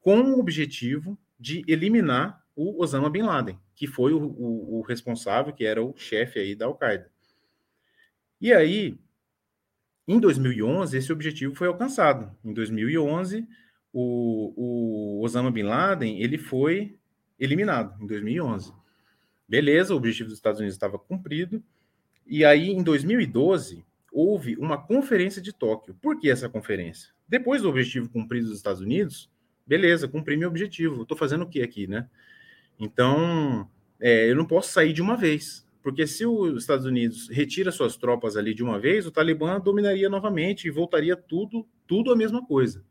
com 0.00 0.20
o 0.20 0.40
objetivo 0.40 1.18
de 1.38 1.62
eliminar 1.68 2.42
o 2.56 2.82
Osama 2.82 3.08
Bin 3.10 3.22
Laden, 3.22 3.58
que 3.78 3.86
foi 3.86 4.12
o, 4.12 4.18
o, 4.18 4.78
o 4.78 4.82
responsável, 4.82 5.52
que 5.52 5.64
era 5.64 5.80
o 5.80 5.96
chefe 5.96 6.40
aí 6.40 6.56
da 6.56 6.66
Al-Qaeda. 6.66 7.08
E 8.40 8.52
aí, 8.52 8.98
em 10.06 10.18
2011, 10.18 10.98
esse 10.98 11.12
objetivo 11.12 11.54
foi 11.54 11.68
alcançado. 11.68 12.36
Em 12.44 12.52
2011, 12.52 13.46
o, 13.92 15.20
o 15.20 15.24
Osama 15.24 15.52
Bin 15.52 15.62
Laden 15.62 16.20
ele 16.20 16.36
foi 16.36 16.98
eliminado 17.38 18.02
em 18.02 18.06
2011. 18.08 18.72
Beleza, 19.48 19.94
o 19.94 19.96
objetivo 19.96 20.28
dos 20.28 20.38
Estados 20.38 20.58
Unidos 20.58 20.74
estava 20.74 20.98
cumprido. 20.98 21.62
E 22.26 22.44
aí, 22.44 22.70
em 22.70 22.82
2012, 22.82 23.86
houve 24.10 24.56
uma 24.56 24.76
conferência 24.76 25.40
de 25.40 25.52
Tóquio. 25.52 25.94
Por 26.02 26.18
que 26.18 26.28
essa 26.28 26.48
conferência? 26.48 27.10
Depois 27.28 27.62
do 27.62 27.68
objetivo 27.68 28.10
cumprido 28.10 28.48
dos 28.48 28.56
Estados 28.56 28.80
Unidos, 28.80 29.30
beleza, 29.64 30.08
cumpri 30.08 30.36
meu 30.36 30.48
objetivo. 30.48 31.02
Estou 31.02 31.16
fazendo 31.16 31.44
o 31.44 31.48
que 31.48 31.62
aqui, 31.62 31.86
né? 31.86 32.08
Então, 32.78 33.68
é, 34.00 34.30
eu 34.30 34.36
não 34.36 34.44
posso 34.44 34.72
sair 34.72 34.92
de 34.92 35.02
uma 35.02 35.16
vez. 35.16 35.66
Porque 35.82 36.06
se 36.06 36.26
os 36.26 36.62
Estados 36.62 36.84
Unidos 36.84 37.28
retira 37.28 37.72
suas 37.72 37.96
tropas 37.96 38.36
ali 38.36 38.52
de 38.52 38.62
uma 38.62 38.78
vez, 38.78 39.06
o 39.06 39.10
Talibã 39.10 39.58
dominaria 39.58 40.08
novamente 40.08 40.66
e 40.66 40.70
voltaria 40.70 41.16
tudo, 41.16 41.66
tudo 41.86 42.12
a 42.12 42.16
mesma 42.16 42.44
coisa. 42.44 42.84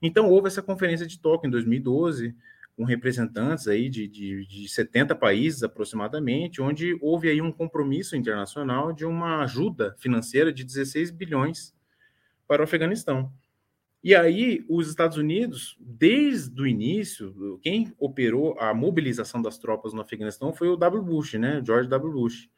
Então, 0.00 0.28
houve 0.30 0.48
essa 0.48 0.62
conferência 0.62 1.06
de 1.06 1.18
Tóquio 1.18 1.48
em 1.48 1.50
2012 1.50 2.34
com 2.76 2.84
representantes 2.84 3.66
aí 3.66 3.88
de, 3.88 4.06
de, 4.06 4.46
de 4.46 4.68
70 4.68 5.14
países 5.14 5.62
aproximadamente, 5.62 6.60
onde 6.60 6.96
houve 7.00 7.30
aí 7.30 7.40
um 7.40 7.50
compromisso 7.50 8.14
internacional 8.14 8.92
de 8.92 9.06
uma 9.06 9.42
ajuda 9.42 9.96
financeira 9.98 10.52
de 10.52 10.62
16 10.62 11.10
bilhões 11.10 11.74
para 12.46 12.60
o 12.60 12.64
Afeganistão. 12.64 13.32
E 14.06 14.14
aí, 14.14 14.64
os 14.68 14.88
Estados 14.88 15.18
Unidos, 15.18 15.76
desde 15.80 16.62
o 16.62 16.64
início, 16.64 17.58
quem 17.60 17.92
operou 17.98 18.56
a 18.56 18.72
mobilização 18.72 19.42
das 19.42 19.58
tropas 19.58 19.92
no 19.92 20.00
Afeganistão 20.00 20.52
foi 20.52 20.68
o 20.68 20.76
W. 20.76 21.02
Bush, 21.02 21.34
né? 21.34 21.60
George 21.66 21.88
W. 21.88 22.12
Bush. 22.12 22.48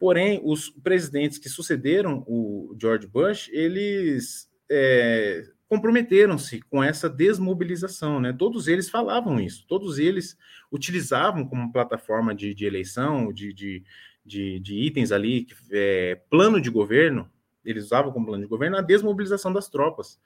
Porém, 0.00 0.40
os 0.42 0.68
presidentes 0.68 1.38
que 1.38 1.48
sucederam 1.48 2.24
o 2.26 2.76
George 2.76 3.06
Bush, 3.06 3.48
eles 3.52 4.50
é, 4.68 5.44
comprometeram-se 5.68 6.60
com 6.62 6.82
essa 6.82 7.08
desmobilização, 7.08 8.18
né? 8.18 8.32
Todos 8.36 8.66
eles 8.66 8.90
falavam 8.90 9.38
isso, 9.38 9.64
todos 9.68 9.96
eles 9.96 10.36
utilizavam 10.72 11.46
como 11.46 11.70
plataforma 11.70 12.34
de, 12.34 12.52
de 12.52 12.66
eleição, 12.66 13.32
de, 13.32 13.52
de, 13.52 13.84
de, 14.26 14.58
de, 14.58 14.74
itens 14.74 15.12
ali, 15.12 15.46
é, 15.70 16.20
plano 16.28 16.60
de 16.60 16.68
governo, 16.68 17.30
eles 17.64 17.84
usavam 17.84 18.10
como 18.10 18.26
plano 18.26 18.42
de 18.42 18.50
governo 18.50 18.76
a 18.76 18.82
desmobilização 18.82 19.52
das 19.52 19.68
tropas, 19.68 20.18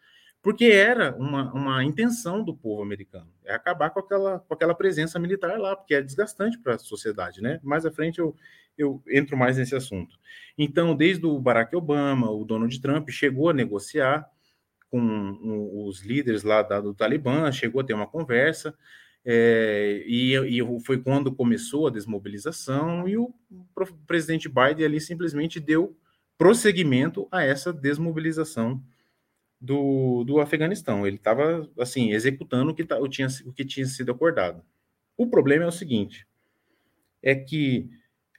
porque 0.44 0.66
era 0.66 1.16
uma, 1.16 1.50
uma 1.54 1.82
intenção 1.82 2.44
do 2.44 2.54
povo 2.54 2.82
americano, 2.82 3.32
é 3.46 3.54
acabar 3.54 3.88
com 3.88 3.98
aquela, 3.98 4.40
com 4.40 4.52
aquela 4.52 4.74
presença 4.74 5.18
militar 5.18 5.58
lá, 5.58 5.74
porque 5.74 5.94
é 5.94 6.02
desgastante 6.02 6.58
para 6.58 6.74
a 6.74 6.78
sociedade, 6.78 7.40
né? 7.40 7.58
Mais 7.62 7.86
à 7.86 7.90
frente 7.90 8.18
eu, 8.18 8.36
eu 8.76 9.02
entro 9.08 9.38
mais 9.38 9.56
nesse 9.56 9.74
assunto. 9.74 10.18
Então, 10.58 10.94
desde 10.94 11.24
o 11.24 11.40
Barack 11.40 11.74
Obama, 11.74 12.30
o 12.30 12.44
Donald 12.44 12.78
Trump 12.78 13.08
chegou 13.08 13.48
a 13.48 13.54
negociar 13.54 14.30
com 14.90 15.88
os 15.88 16.02
líderes 16.02 16.42
lá 16.42 16.60
do 16.62 16.92
Talibã, 16.92 17.50
chegou 17.50 17.80
a 17.80 17.84
ter 17.84 17.94
uma 17.94 18.06
conversa, 18.06 18.76
é, 19.24 20.04
e, 20.06 20.34
e, 20.36 20.80
foi 20.80 20.98
quando 20.98 21.34
começou 21.34 21.86
a 21.86 21.90
desmobilização, 21.90 23.08
e 23.08 23.16
o 23.16 23.34
presidente 24.06 24.46
Biden 24.46 24.84
ali 24.84 25.00
simplesmente 25.00 25.58
deu 25.58 25.96
prosseguimento 26.36 27.26
a 27.32 27.42
essa 27.42 27.72
desmobilização 27.72 28.84
do, 29.64 30.24
do 30.24 30.40
Afeganistão. 30.40 31.06
Ele 31.06 31.16
estava, 31.16 31.68
assim, 31.78 32.12
executando 32.12 32.70
o 32.70 32.74
que, 32.74 32.82
o, 32.82 33.08
tinha, 33.08 33.28
o 33.46 33.52
que 33.52 33.64
tinha 33.64 33.86
sido 33.86 34.12
acordado. 34.12 34.62
O 35.16 35.26
problema 35.26 35.64
é 35.64 35.68
o 35.68 35.72
seguinte, 35.72 36.26
é 37.22 37.34
que 37.34 37.88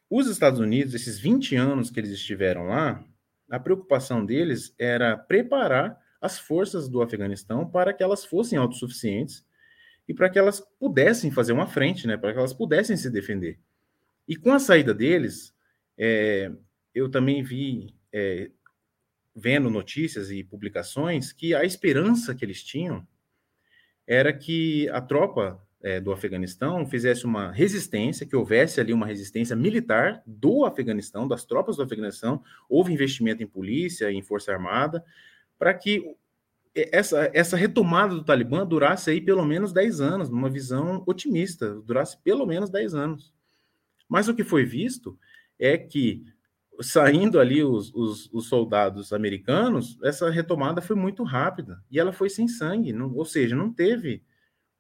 os 0.09 0.27
Estados 0.27 0.59
Unidos, 0.59 0.93
esses 0.93 1.19
20 1.19 1.55
anos 1.55 1.89
que 1.89 1.99
eles 1.99 2.11
estiveram 2.11 2.67
lá, 2.67 3.03
a 3.49 3.59
preocupação 3.59 4.25
deles 4.25 4.73
era 4.77 5.17
preparar 5.17 5.99
as 6.21 6.37
forças 6.37 6.87
do 6.87 7.01
Afeganistão 7.01 7.67
para 7.69 7.93
que 7.93 8.03
elas 8.03 8.23
fossem 8.25 8.57
autossuficientes 8.57 9.45
e 10.07 10.13
para 10.13 10.29
que 10.29 10.37
elas 10.37 10.61
pudessem 10.79 11.31
fazer 11.31 11.53
uma 11.53 11.67
frente, 11.67 12.05
né, 12.05 12.17
para 12.17 12.33
que 12.33 12.39
elas 12.39 12.53
pudessem 12.53 12.95
se 12.95 13.09
defender. 13.09 13.59
E 14.27 14.35
com 14.35 14.53
a 14.53 14.59
saída 14.59 14.93
deles, 14.93 15.53
é, 15.97 16.51
eu 16.93 17.09
também 17.09 17.43
vi, 17.43 17.93
é, 18.11 18.51
vendo 19.35 19.69
notícias 19.69 20.31
e 20.31 20.43
publicações, 20.43 21.33
que 21.33 21.53
a 21.53 21.63
esperança 21.65 22.33
que 22.33 22.45
eles 22.45 22.63
tinham 22.63 23.05
era 24.07 24.31
que 24.31 24.87
a 24.89 25.01
tropa 25.01 25.61
é, 25.81 25.99
do 25.99 26.11
Afeganistão 26.11 26.85
fizesse 26.85 27.25
uma 27.25 27.51
resistência, 27.51 28.25
que 28.25 28.35
houvesse 28.35 28.79
ali 28.79 28.93
uma 28.93 29.05
resistência 29.05 29.55
militar 29.55 30.23
do 30.25 30.63
Afeganistão, 30.65 31.27
das 31.27 31.45
tropas 31.45 31.75
do 31.75 31.83
Afeganistão, 31.83 32.41
houve 32.69 32.93
investimento 32.93 33.43
em 33.43 33.47
polícia, 33.47 34.11
em 34.11 34.21
força 34.21 34.51
armada, 34.51 35.03
para 35.59 35.73
que 35.73 36.15
essa, 36.73 37.29
essa 37.33 37.55
retomada 37.55 38.15
do 38.15 38.23
Talibã 38.23 38.65
durasse 38.65 39.09
aí 39.09 39.21
pelo 39.21 39.45
menos 39.45 39.71
10 39.71 40.01
anos, 40.01 40.29
numa 40.29 40.49
visão 40.49 41.03
otimista, 41.05 41.75
durasse 41.81 42.17
pelo 42.21 42.45
menos 42.45 42.69
10 42.69 42.95
anos. 42.95 43.33
Mas 44.09 44.27
o 44.27 44.35
que 44.35 44.43
foi 44.43 44.65
visto 44.65 45.17
é 45.57 45.77
que, 45.77 46.25
saindo 46.81 47.39
ali 47.39 47.63
os, 47.63 47.93
os, 47.93 48.31
os 48.33 48.47
soldados 48.47 49.13
americanos, 49.13 49.97
essa 50.03 50.29
retomada 50.29 50.81
foi 50.81 50.95
muito 50.95 51.23
rápida 51.23 51.81
e 51.89 51.99
ela 51.99 52.11
foi 52.11 52.29
sem 52.29 52.47
sangue, 52.47 52.93
não, 52.93 53.13
ou 53.13 53.25
seja, 53.25 53.55
não 53.55 53.71
teve 53.71 54.23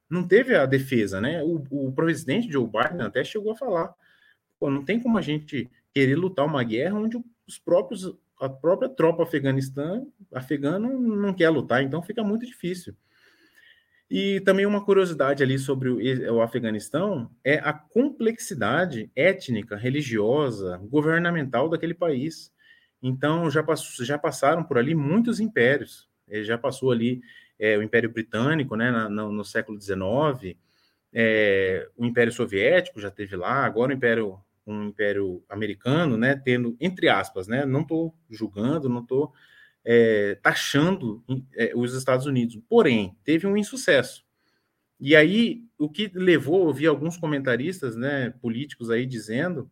não 0.09 0.27
teve 0.27 0.55
a 0.55 0.65
defesa, 0.67 1.19
né? 1.19 1.41
O, 1.43 1.63
o 1.71 1.91
presidente 1.91 2.51
Joe 2.51 2.65
Biden 2.65 3.01
até 3.01 3.23
chegou 3.23 3.53
a 3.53 3.55
falar: 3.55 3.93
não 4.61 4.85
tem 4.85 4.99
como 4.99 5.17
a 5.17 5.21
gente 5.21 5.69
querer 5.93 6.15
lutar 6.15 6.45
uma 6.45 6.63
guerra 6.63 6.99
onde 6.99 7.17
os 7.47 7.57
próprios 7.57 8.15
a 8.39 8.49
própria 8.49 8.89
tropa 8.89 9.23
afeganistã, 9.23 10.05
afegana 10.33 10.89
não 10.89 11.33
quer 11.33 11.49
lutar, 11.49 11.81
então 11.81 12.01
fica 12.01 12.23
muito 12.23 12.45
difícil. 12.45 12.95
E 14.09 14.39
também 14.41 14.65
uma 14.65 14.83
curiosidade 14.83 15.41
ali 15.41 15.57
sobre 15.57 15.89
o, 15.89 16.41
Afeganistão 16.41 17.29
é 17.43 17.55
a 17.55 17.73
complexidade 17.73 19.09
étnica, 19.15 19.75
religiosa, 19.75 20.77
governamental 20.83 21.67
daquele 21.67 21.93
país. 21.93 22.53
Então 23.01 23.49
já, 23.49 23.65
já 24.01 24.17
passaram 24.17 24.63
por 24.63 24.77
ali 24.77 24.93
muitos 24.93 25.39
impérios. 25.39 26.07
Já 26.43 26.57
passou 26.57 26.91
ali 26.91 27.21
é, 27.59 27.77
o 27.77 27.83
Império 27.83 28.11
Britânico, 28.11 28.75
né, 28.75 28.91
no, 29.09 29.31
no 29.31 29.43
século 29.43 29.79
XIX, 29.81 30.55
é, 31.13 31.87
o 31.95 32.05
Império 32.05 32.31
Soviético 32.31 32.99
já 32.99 33.09
teve 33.09 33.35
lá, 33.35 33.65
agora 33.65 33.91
o 33.91 33.95
Império 33.95 34.39
um 34.67 34.85
império 34.85 35.43
americano, 35.47 36.17
né, 36.17 36.35
tendo, 36.43 36.75
entre 36.79 37.07
aspas, 37.07 37.47
né, 37.47 37.65
não 37.65 37.81
estou 37.81 38.15
julgando, 38.29 38.89
não 38.89 39.01
estou 39.01 39.31
é, 39.85 40.35
taxando 40.41 41.23
é, 41.55 41.71
os 41.75 41.93
Estados 41.93 42.25
Unidos, 42.25 42.57
porém, 42.67 43.15
teve 43.23 43.45
um 43.45 43.55
insucesso. 43.55 44.25
E 44.99 45.15
aí, 45.15 45.63
o 45.77 45.89
que 45.89 46.11
levou, 46.13 46.67
eu 46.67 46.73
vi 46.73 46.87
alguns 46.87 47.17
comentaristas, 47.17 47.95
né, 47.95 48.31
políticos 48.41 48.89
aí 48.89 49.05
dizendo 49.05 49.69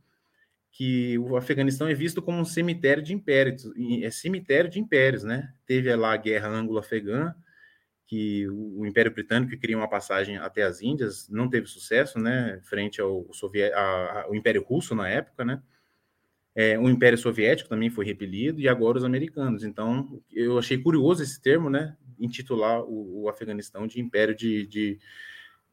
que 0.72 1.18
o 1.20 1.38
Afeganistão 1.38 1.88
é 1.88 1.94
visto 1.94 2.22
como 2.22 2.40
um 2.40 2.46
cemitério 2.46 3.02
de 3.02 3.14
impérios, 3.14 3.72
é 4.02 4.10
cemitério 4.10 4.70
de 4.70 4.80
impérios, 4.80 5.24
né? 5.24 5.54
Teve 5.68 5.96
lá 5.96 6.14
a 6.14 6.18
guerra 6.18 6.48
anglo-afegã, 6.48 7.34
que 8.08 8.48
o 8.50 8.86
Império 8.86 9.14
Britânico 9.14 9.56
queria 9.60 9.78
uma 9.78 9.88
passagem 9.88 10.38
até 10.38 10.64
as 10.64 10.82
Índias, 10.82 11.30
não 11.30 11.48
teve 11.48 11.68
sucesso, 11.68 12.20
né? 12.20 12.60
Frente 12.64 13.00
ao, 13.00 13.32
Sovié 13.34 13.72
ao 13.74 14.34
Império 14.36 14.64
Russo 14.64 14.96
na 14.96 15.08
época, 15.08 15.46
né? 15.46 15.62
É, 16.56 16.78
o 16.78 16.88
Império 16.90 17.18
Soviético 17.18 17.70
também 17.70 17.90
foi 17.90 18.06
repelido 18.06 18.60
e 18.60 18.70
agora 18.70 18.98
os 18.98 19.04
americanos. 19.04 19.64
Então, 19.64 20.22
eu 20.32 20.58
achei 20.58 20.78
curioso 20.78 21.24
esse 21.24 21.42
termo, 21.42 21.70
né? 21.70 21.96
Intitular 22.20 22.84
o, 22.84 23.24
o 23.24 23.30
Afeganistão 23.30 23.88
de 23.88 24.00
Império 24.00 24.36
de, 24.36 24.68
de, 24.68 25.00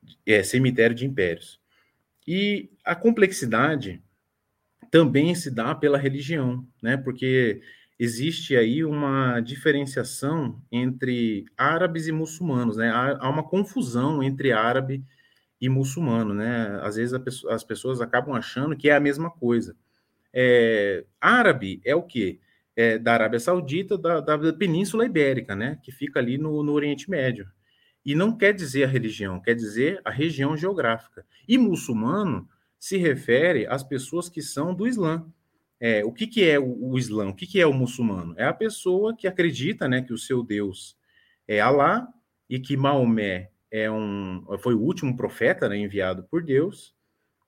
de 0.03 0.17
é, 0.27 0.43
cemitério 0.43 0.97
de 0.97 1.05
impérios. 1.05 1.61
E 2.27 2.71
a 2.85 2.95
complexidade 2.95 4.03
também 4.91 5.35
se 5.35 5.51
dá 5.51 5.75
pela 5.75 5.99
religião, 5.99 6.67
né? 6.83 6.97
Porque 6.97 7.63
existe 7.99 8.57
aí 8.57 8.83
uma 8.83 9.41
diferenciação 9.41 10.63
entre 10.73 11.45
árabes 11.57 12.09
e 12.09 12.13
muçulmanos, 12.13 12.79
né? 12.79 12.91
Há, 12.91 13.29
uma 13.29 13.43
confusão 13.43 14.23
entre 14.23 14.53
árabe 14.53 15.05
e 15.61 15.69
muçulmano, 15.69 16.33
né? 16.33 16.81
Às 16.83 16.97
vezes 16.97 17.19
pessoa, 17.19 17.55
as 17.55 17.63
pessoas 17.63 18.01
acabam 18.01 18.35
achando 18.35 18.77
que 18.77 18.89
é 18.89 18.97
a 18.97 19.01
mesma 19.01 19.31
coisa. 19.31 19.77
É, 20.33 21.05
árabe 21.21 21.81
é 21.85 21.95
o 21.95 22.03
quê? 22.03 22.41
É 22.77 22.99
da 22.99 23.13
Arábia 23.13 23.41
Saudita, 23.41 23.99
da, 23.99 24.21
da, 24.21 24.53
Península 24.53 25.05
Ibérica, 25.05 25.55
né? 25.55 25.79
Que 25.83 25.91
fica 25.91 26.21
ali 26.21 26.39
no, 26.39 26.63
no 26.63 26.73
Oriente 26.73 27.11
Médio. 27.11 27.49
E 28.05 28.15
não 28.15 28.37
quer 28.37 28.55
dizer 28.55 28.85
a 28.85 28.89
religião, 28.89 29.41
quer 29.41 29.55
dizer 29.55 30.01
a 30.05 30.11
região 30.11 30.57
geográfica. 30.57 31.27
E 31.47 31.59
muçulmano 31.59 32.49
se 32.79 32.97
refere 32.97 33.67
às 33.67 33.83
pessoas 33.83 34.29
que 34.29 34.41
são 34.41 34.75
do 34.75 34.87
Islã. 34.87 35.27
É, 35.79 36.05
o 36.05 36.13
que, 36.13 36.27
que 36.27 36.49
é 36.49 36.59
o, 36.59 36.93
o 36.93 36.99
Islã? 36.99 37.29
O 37.29 37.35
que, 37.35 37.47
que 37.47 37.61
é 37.61 37.67
o 37.67 37.73
muçulmano? 37.73 38.35
É 38.39 38.45
a 38.45 38.53
pessoa 38.53 39.15
que 39.15 39.27
acredita 39.27 39.87
né, 39.89 40.01
que 40.03 40.13
o 40.13 40.19
seu 40.19 40.43
Deus 40.43 40.97
é 41.47 41.61
Alá 41.61 42.09
e 42.49 42.59
que 42.59 42.77
Maomé 42.77 43.51
é 43.71 43.91
um, 43.91 44.45
foi 44.59 44.75
o 44.75 44.81
último 44.81 45.17
profeta 45.17 45.69
né, 45.69 45.77
enviado 45.77 46.25
por 46.25 46.43
Deus 46.43 46.95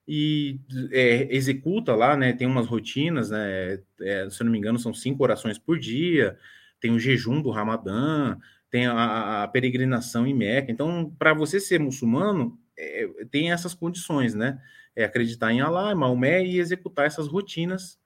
e 0.06 0.60
é, 0.90 1.28
executa 1.34 1.94
lá, 1.94 2.16
né, 2.16 2.32
tem 2.32 2.46
umas 2.46 2.66
rotinas, 2.66 3.30
né, 3.30 3.78
é, 4.00 4.28
se 4.30 4.42
eu 4.42 4.44
não 4.44 4.52
me 4.52 4.58
engano, 4.58 4.78
são 4.78 4.92
cinco 4.92 5.22
orações 5.22 5.58
por 5.58 5.78
dia, 5.78 6.36
tem 6.80 6.92
o 6.92 6.98
jejum 6.98 7.40
do 7.40 7.50
Ramadã, 7.50 8.36
tem 8.70 8.86
a, 8.86 9.42
a 9.42 9.48
peregrinação 9.48 10.26
em 10.26 10.34
Meca. 10.34 10.72
Então, 10.72 11.14
para 11.18 11.32
você 11.34 11.60
ser 11.60 11.78
muçulmano, 11.78 12.58
é, 12.76 13.08
tem 13.30 13.52
essas 13.52 13.74
condições, 13.74 14.34
né? 14.34 14.58
é 14.94 15.04
acreditar 15.04 15.52
em 15.52 15.60
Alá, 15.60 15.94
Maomé 15.94 16.44
e 16.44 16.58
executar 16.58 17.06
essas 17.06 17.26
rotinas 17.26 17.98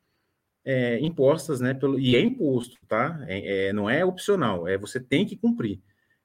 é, 0.64 0.98
impostas, 1.00 1.60
né? 1.60 1.74
Pelo, 1.74 1.98
e 1.98 2.16
é 2.16 2.20
imposto, 2.20 2.78
tá? 2.88 3.18
É, 3.26 3.68
é, 3.68 3.72
não 3.72 3.88
é 3.88 4.04
opcional, 4.04 4.66
é 4.66 4.78
você 4.78 5.00
tem 5.00 5.26
que 5.26 5.36
cumprir. 5.36 5.80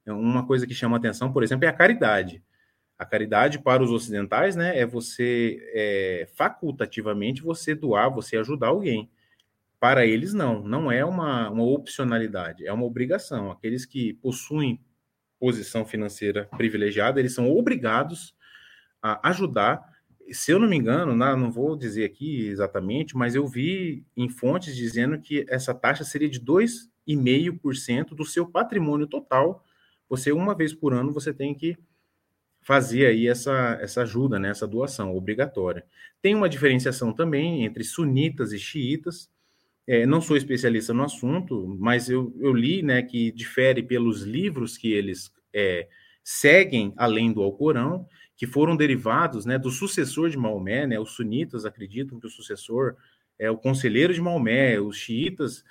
Uma 0.06 0.46
coisa 0.46 0.66
que 0.66 0.74
chama 0.74 0.98
atenção, 0.98 1.32
por 1.32 1.44
exemplo, 1.44 1.66
é 1.66 1.68
a 1.68 1.74
caridade. 1.74 2.44
A 3.02 3.06
caridade 3.06 3.58
para 3.58 3.82
os 3.82 3.90
ocidentais, 3.90 4.56
né, 4.56 4.78
é 4.78 4.86
você 4.86 5.58
é, 5.74 6.28
facultativamente 6.36 7.42
você 7.42 7.74
doar, 7.74 8.14
você 8.14 8.38
ajudar 8.38 8.68
alguém. 8.68 9.10
Para 9.80 10.06
eles, 10.06 10.36
não, 10.36 10.62
não 10.62 10.92
é 10.92 11.04
uma, 11.04 11.50
uma 11.50 11.64
opcionalidade, 11.64 12.68
é 12.68 12.72
uma 12.72 12.86
obrigação. 12.86 13.50
Aqueles 13.50 13.88
que 13.88 14.14
possuem 14.14 14.80
posição 15.40 15.84
financeira 15.84 16.48
privilegiada, 16.56 17.20
eles 17.20 17.34
são 17.34 17.50
obrigados 17.50 18.36
a 19.02 19.30
ajudar 19.30 19.84
se 20.32 20.52
eu 20.52 20.60
não 20.60 20.70
me 20.70 20.78
engano, 20.78 21.16
não 21.16 21.52
vou 21.52 21.76
dizer 21.76 22.06
aqui 22.06 22.48
exatamente, 22.48 23.18
mas 23.18 23.34
eu 23.34 23.48
vi 23.48 24.06
em 24.16 24.30
fontes 24.30 24.76
dizendo 24.76 25.20
que 25.20 25.44
essa 25.50 25.74
taxa 25.74 26.04
seria 26.04 26.30
de 26.30 26.40
2,5% 26.40 28.10
do 28.10 28.24
seu 28.24 28.46
patrimônio 28.46 29.08
total. 29.08 29.66
Você, 30.08 30.32
uma 30.32 30.56
vez 30.56 30.74
por 30.74 30.94
ano, 30.94 31.12
você 31.12 31.34
tem 31.34 31.54
que 31.56 31.76
fazer 32.62 33.08
aí 33.08 33.28
essa, 33.28 33.78
essa 33.82 34.04
ajuda, 34.04 34.40
né, 34.40 34.50
essa 34.50 34.68
doação 34.68 35.16
obrigatória. 35.16 35.84
Tem 36.22 36.36
uma 36.36 36.48
diferenciação 36.48 37.12
também 37.12 37.66
entre 37.66 37.84
sunitas 37.84 38.54
e 38.54 38.60
xiitas. 38.60 39.30
É, 39.88 40.06
não 40.06 40.22
sou 40.22 40.38
especialista 40.38 40.94
no 40.94 41.04
assunto, 41.04 41.76
mas 41.80 42.10
eu, 42.10 42.34
eu 42.40 42.54
li 42.54 42.84
né, 42.84 43.02
que 43.02 43.32
difere 43.32 43.82
pelos 43.82 44.22
livros 44.22 44.78
que 44.78 44.94
eles 44.94 45.34
é, 45.52 45.88
seguem 46.24 46.94
além 46.96 47.34
do 47.34 47.42
Alcorão 47.42 48.08
que 48.42 48.48
foram 48.48 48.76
derivados 48.76 49.46
né, 49.46 49.60
do 49.60 49.70
sucessor 49.70 50.28
de 50.30 50.36
Maomé, 50.36 50.88
né, 50.88 51.00
os 51.00 51.12
sunitas 51.12 51.64
acreditam 51.64 52.20
que 52.20 52.26
o 52.26 52.30
sucessor 52.30 52.96
é 53.38 53.52
o 53.52 53.58
conselheiro 53.58 54.12
de 54.12 54.20
Maomé, 54.20 54.80
os 54.80 54.98
xiitas 54.98 55.64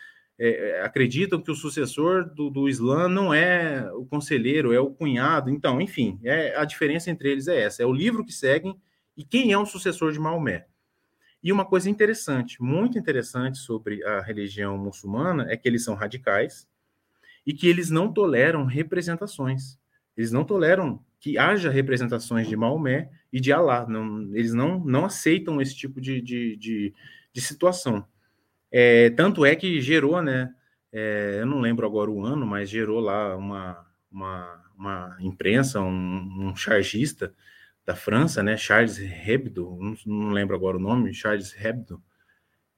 é, 0.43 0.71
é, 0.71 0.83
acreditam 0.83 1.39
que 1.39 1.51
o 1.51 1.55
sucessor 1.55 2.25
do, 2.25 2.49
do 2.49 2.67
Islã 2.67 3.11
não 3.11 3.35
é 3.35 3.93
o 3.93 4.07
conselheiro, 4.07 4.73
é 4.73 4.81
o 4.81 4.91
cunhado. 4.91 5.51
Então, 5.51 5.83
enfim, 5.83 6.19
é, 6.25 6.57
a 6.57 6.65
diferença 6.65 7.11
entre 7.11 7.31
eles 7.31 7.47
é 7.47 7.61
essa: 7.61 7.83
é 7.83 7.87
o 7.87 7.93
livro 7.93 8.25
que 8.25 8.33
seguem 8.33 8.75
e 9.15 9.23
quem 9.23 9.53
é 9.53 9.59
o 9.59 9.67
sucessor 9.67 10.13
de 10.13 10.19
Maomé. 10.19 10.67
E 11.43 11.53
uma 11.53 11.67
coisa 11.67 11.91
interessante, 11.91 12.63
muito 12.63 12.99
interessante 12.99 13.59
sobre 13.59 14.03
a 14.03 14.23
religião 14.23 14.79
muçulmana 14.79 15.47
é 15.51 15.59
que 15.59 15.69
eles 15.69 15.85
são 15.85 15.95
radicais 15.95 16.67
e 17.47 17.53
que 17.53 17.69
eles 17.69 17.91
não 17.91 18.11
toleram 18.11 18.65
representações. 18.65 19.79
Eles 20.17 20.33
não 20.33 20.43
toleram 20.43 21.05
que 21.19 21.37
haja 21.37 21.69
representações 21.69 22.49
de 22.49 22.57
Maomé 22.57 23.11
e 23.31 23.41
de 23.41 23.53
Alá. 23.53 23.87
Não, 23.87 24.35
eles 24.35 24.55
não, 24.55 24.83
não 24.83 25.05
aceitam 25.05 25.61
esse 25.61 25.77
tipo 25.77 26.01
de, 26.01 26.23
de, 26.23 26.57
de, 26.57 26.95
de 27.31 27.41
situação. 27.43 28.07
É, 28.71 29.11
tanto 29.11 29.45
é 29.45 29.57
que 29.57 29.81
gerou, 29.81 30.23
né? 30.23 30.55
É, 30.93 31.39
eu 31.41 31.47
não 31.47 31.61
lembro 31.61 31.87
agora 31.87 32.11
o 32.11 32.25
ano, 32.25 32.47
mas 32.47 32.69
gerou 32.69 33.01
lá 33.01 33.37
uma, 33.37 33.87
uma, 34.11 34.73
uma 34.77 35.17
imprensa, 35.21 35.81
um, 35.81 36.49
um 36.49 36.57
chargista 36.57 37.35
da 37.85 37.95
França, 37.95 38.43
né? 38.43 38.57
Charles 38.57 38.99
Hebdo, 38.99 39.77
não, 39.81 39.97
não, 40.07 40.31
lembro 40.31 40.55
agora 40.55 40.77
o 40.77 40.81
nome, 40.81 41.15
Charles 41.15 41.55
Hebdo, 41.55 42.03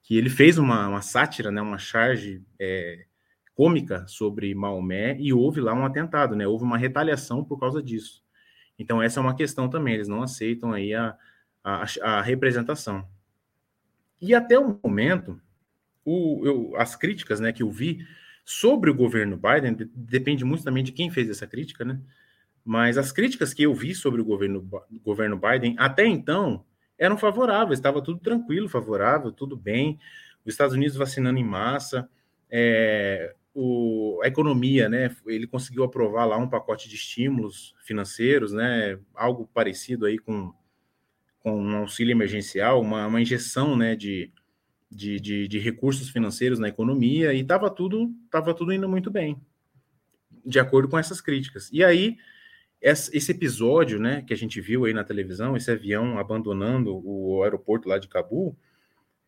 que 0.01 0.17
ele 0.17 0.29
fez 0.29 0.57
uma, 0.57 0.87
uma 0.87 1.01
sátira, 1.01 1.51
né? 1.51 1.61
Uma 1.61 1.77
charge 1.77 2.43
é, 2.59 3.05
cômica 3.55 4.05
sobre 4.07 4.53
Maomé 4.55 5.15
e 5.19 5.33
houve 5.33 5.61
lá 5.61 5.73
um 5.73 5.85
atentado, 5.85 6.35
né? 6.35 6.47
Houve 6.47 6.63
uma 6.63 6.77
retaliação 6.77 7.43
por 7.43 7.59
causa 7.59 7.81
disso. 7.81 8.23
Então, 8.77 9.01
essa 9.01 9.19
é 9.19 9.21
uma 9.21 9.35
questão 9.35 9.69
também, 9.69 9.93
eles 9.93 10.07
não 10.07 10.23
aceitam 10.23 10.73
aí 10.73 10.93
a, 10.93 11.15
a, 11.63 11.85
a 12.01 12.21
representação. 12.21 13.07
E 14.19 14.33
até 14.33 14.57
o 14.57 14.79
momento, 14.83 15.39
o, 16.05 16.45
eu, 16.45 16.73
as 16.77 16.95
críticas 16.95 17.39
né, 17.39 17.51
que 17.51 17.63
eu 17.63 17.71
vi 17.71 18.05
sobre 18.45 18.89
o 18.89 18.95
governo 18.95 19.37
Biden, 19.37 19.89
depende 19.95 20.43
muito 20.43 20.63
também 20.63 20.83
de 20.83 20.91
quem 20.91 21.09
fez 21.09 21.29
essa 21.29 21.47
crítica, 21.47 21.85
né? 21.85 21.99
Mas 22.63 22.97
as 22.97 23.11
críticas 23.11 23.53
que 23.53 23.63
eu 23.63 23.73
vi 23.73 23.93
sobre 23.93 24.21
o 24.21 24.25
governo, 24.25 24.69
governo 25.03 25.37
Biden, 25.37 25.75
até 25.77 26.05
então, 26.05 26.65
eram 26.97 27.17
favoráveis, 27.17 27.79
estava 27.79 28.01
tudo 28.01 28.19
tranquilo, 28.19 28.69
favorável, 28.69 29.31
tudo 29.31 29.55
bem. 29.57 29.99
Os 30.45 30.53
Estados 30.53 30.73
Unidos 30.73 30.95
vacinando 30.95 31.39
em 31.39 31.43
massa, 31.43 32.09
é, 32.49 33.33
o, 33.53 34.19
a 34.23 34.27
economia, 34.27 34.87
né? 34.89 35.13
Ele 35.25 35.47
conseguiu 35.47 35.83
aprovar 35.83 36.25
lá 36.25 36.37
um 36.37 36.49
pacote 36.49 36.89
de 36.89 36.95
estímulos 36.95 37.75
financeiros, 37.85 38.53
né? 38.53 38.97
Algo 39.13 39.49
parecido 39.53 40.05
aí 40.05 40.17
com, 40.17 40.53
com 41.39 41.61
um 41.61 41.77
auxílio 41.77 42.11
emergencial, 42.11 42.81
uma, 42.81 43.07
uma 43.07 43.21
injeção, 43.21 43.75
né? 43.75 43.95
De, 43.95 44.31
de, 44.93 45.19
de, 45.19 45.47
de 45.47 45.59
recursos 45.59 46.09
financeiros 46.09 46.59
na 46.59 46.69
economia 46.69 47.33
e 47.33 47.41
estava 47.41 47.69
tudo, 47.69 48.13
tava 48.29 48.53
tudo 48.53 48.71
indo 48.73 48.87
muito 48.87 49.09
bem, 49.09 49.39
de 50.45 50.59
acordo 50.59 50.87
com 50.87 50.97
essas 50.97 51.21
críticas. 51.21 51.69
E 51.71 51.83
aí 51.83 52.17
esse 52.83 53.31
episódio, 53.31 53.97
né? 53.97 54.23
Que 54.27 54.33
a 54.33 54.37
gente 54.37 54.59
viu 54.59 54.83
aí 54.83 54.93
na 54.93 55.05
televisão, 55.05 55.55
esse 55.55 55.71
avião 55.71 56.19
abandonando 56.19 57.01
o 57.05 57.41
aeroporto 57.41 57.87
lá 57.87 57.97
de 57.97 58.09
Cabul, 58.09 58.57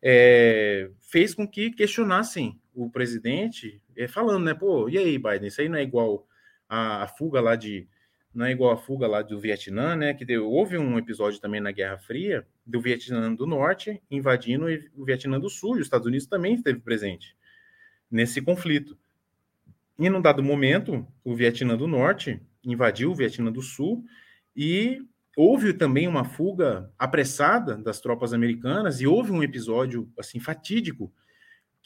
é, 0.02 0.90
fez 1.00 1.34
com 1.34 1.48
que 1.48 1.70
questionassem 1.70 2.60
o 2.74 2.90
presidente 2.90 3.80
é, 3.96 4.06
falando, 4.06 4.44
né? 4.44 4.52
Pô, 4.52 4.90
e 4.90 4.98
aí, 4.98 5.16
Biden? 5.16 5.48
Isso 5.48 5.62
aí 5.62 5.70
não 5.70 5.78
é 5.78 5.82
igual 5.82 6.28
a, 6.68 7.04
a, 7.04 7.08
fuga 7.08 7.40
lá 7.40 7.56
de. 7.56 7.88
Não 8.36 8.44
é 8.44 8.52
igual 8.52 8.70
a 8.70 8.76
fuga 8.76 9.06
lá 9.06 9.22
do 9.22 9.40
Vietnã, 9.40 9.96
né? 9.96 10.12
Que 10.12 10.22
deu, 10.22 10.46
houve 10.46 10.76
um 10.76 10.98
episódio 10.98 11.40
também 11.40 11.58
na 11.58 11.72
Guerra 11.72 11.96
Fria 11.96 12.46
do 12.66 12.78
Vietnã 12.78 13.34
do 13.34 13.46
Norte 13.46 14.02
invadindo 14.10 14.66
o 14.94 15.06
Vietnã 15.06 15.40
do 15.40 15.48
Sul, 15.48 15.76
e 15.76 15.80
os 15.80 15.86
Estados 15.86 16.06
Unidos 16.06 16.26
também 16.26 16.52
esteve 16.52 16.78
presente 16.80 17.34
nesse 18.10 18.42
conflito. 18.42 18.94
E 19.98 20.10
num 20.10 20.20
dado 20.20 20.42
momento, 20.42 21.06
o 21.24 21.34
Vietnã 21.34 21.78
do 21.78 21.86
Norte 21.86 22.38
invadiu 22.62 23.10
o 23.10 23.14
Vietnã 23.14 23.50
do 23.50 23.62
Sul 23.62 24.04
e 24.54 25.00
houve 25.34 25.72
também 25.72 26.06
uma 26.06 26.24
fuga 26.24 26.92
apressada 26.98 27.78
das 27.78 28.02
tropas 28.02 28.34
americanas 28.34 29.00
e 29.00 29.06
houve 29.06 29.32
um 29.32 29.42
episódio 29.42 30.12
assim 30.18 30.38
fatídico 30.38 31.10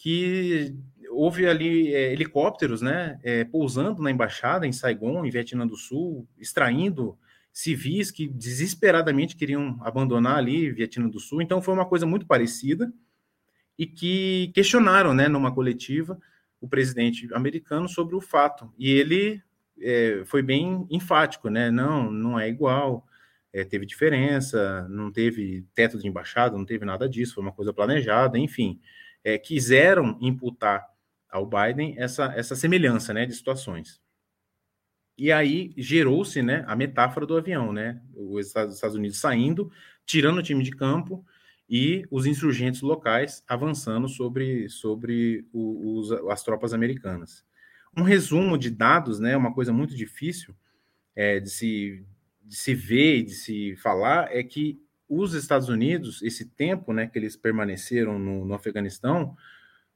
que 0.03 0.75
houve 1.11 1.47
ali 1.47 1.95
é, 1.95 2.11
helicópteros, 2.11 2.81
né, 2.81 3.21
é, 3.23 3.45
pousando 3.45 4.03
na 4.03 4.11
embaixada 4.11 4.67
em 4.67 4.73
Saigon, 4.73 5.27
em 5.27 5.31
Vietnã 5.31 5.67
do 5.67 5.77
Sul, 5.77 6.27
extraindo 6.39 7.19
civis 7.53 8.11
que 8.11 8.27
desesperadamente 8.27 9.37
queriam 9.37 9.79
abandonar 9.83 10.39
ali 10.39 10.73
Vietnã 10.73 11.07
do 11.07 11.21
Sul. 11.21 11.43
Então 11.43 11.61
foi 11.61 11.75
uma 11.75 11.85
coisa 11.85 12.07
muito 12.07 12.25
parecida. 12.27 12.91
e 13.79 13.87
que 13.87 14.53
questionaram, 14.55 15.15
né, 15.15 15.27
numa 15.27 15.55
coletiva, 15.55 16.19
o 16.61 16.69
presidente 16.69 17.27
americano 17.33 17.89
sobre 17.89 18.15
o 18.15 18.21
fato. 18.21 18.71
E 18.79 18.91
ele 18.91 19.43
é, 19.81 20.23
foi 20.27 20.43
bem 20.43 20.87
enfático, 20.91 21.49
né? 21.49 21.71
Não, 21.71 22.11
não 22.11 22.39
é 22.39 22.47
igual, 22.47 23.07
é, 23.53 23.65
teve 23.65 23.87
diferença, 23.87 24.87
não 24.91 25.11
teve 25.11 25.65
teto 25.75 25.99
de 25.99 26.07
embaixada, 26.07 26.59
não 26.59 26.67
teve 26.67 26.85
nada 26.85 27.09
disso, 27.09 27.35
foi 27.37 27.43
uma 27.43 27.53
coisa 27.53 27.73
planejada, 27.73 28.39
enfim. 28.39 28.79
É, 29.23 29.39
quiseram 29.39 30.19
imputar 30.21 30.87
ao 31.31 31.47
Biden 31.47 31.95
essa, 31.99 32.33
essa 32.35 32.57
semelhança 32.57 33.15
né, 33.15 33.27
de 33.27 33.35
situações. 33.35 34.01
E 35.17 35.31
aí 35.31 35.73
gerou-se 35.77 36.43
né, 36.43 36.65
a 36.67 36.75
metáfora 36.75 37.27
do 37.27 37.37
avião, 37.37 37.73
né? 37.73 38.01
Os 38.15 38.47
Estados 38.47 38.95
Unidos 38.95 39.19
saindo, 39.19 39.71
tirando 40.07 40.39
o 40.39 40.43
time 40.43 40.65
de 40.65 40.71
campo 40.71 41.25
e 41.69 42.05
os 42.11 42.27
insurgentes 42.27 42.81
locais 42.81 43.45
avançando 43.47 44.09
sobre, 44.09 44.69
sobre 44.69 45.47
os, 45.53 46.11
as 46.29 46.43
tropas 46.43 46.73
americanas. 46.73 47.45
Um 47.97 48.03
resumo 48.03 48.57
de 48.57 48.71
dados, 48.71 49.21
né, 49.21 49.37
uma 49.37 49.53
coisa 49.53 49.73
muito 49.73 49.95
difícil 49.95 50.55
é, 51.15 51.39
de, 51.39 51.51
se, 51.51 52.05
de 52.43 52.57
se 52.57 52.75
ver 52.75 53.19
e 53.19 53.23
de 53.23 53.35
se 53.35 53.77
falar, 53.77 54.35
é 54.35 54.43
que 54.43 54.81
os 55.11 55.35
Estados 55.35 55.69
Unidos, 55.69 56.23
esse 56.23 56.45
tempo 56.45 56.93
né, 56.93 57.09
que 57.09 57.19
eles 57.19 57.37
permaneceram 57.37 58.17
no, 58.17 58.45
no 58.45 58.55
Afeganistão, 58.55 59.37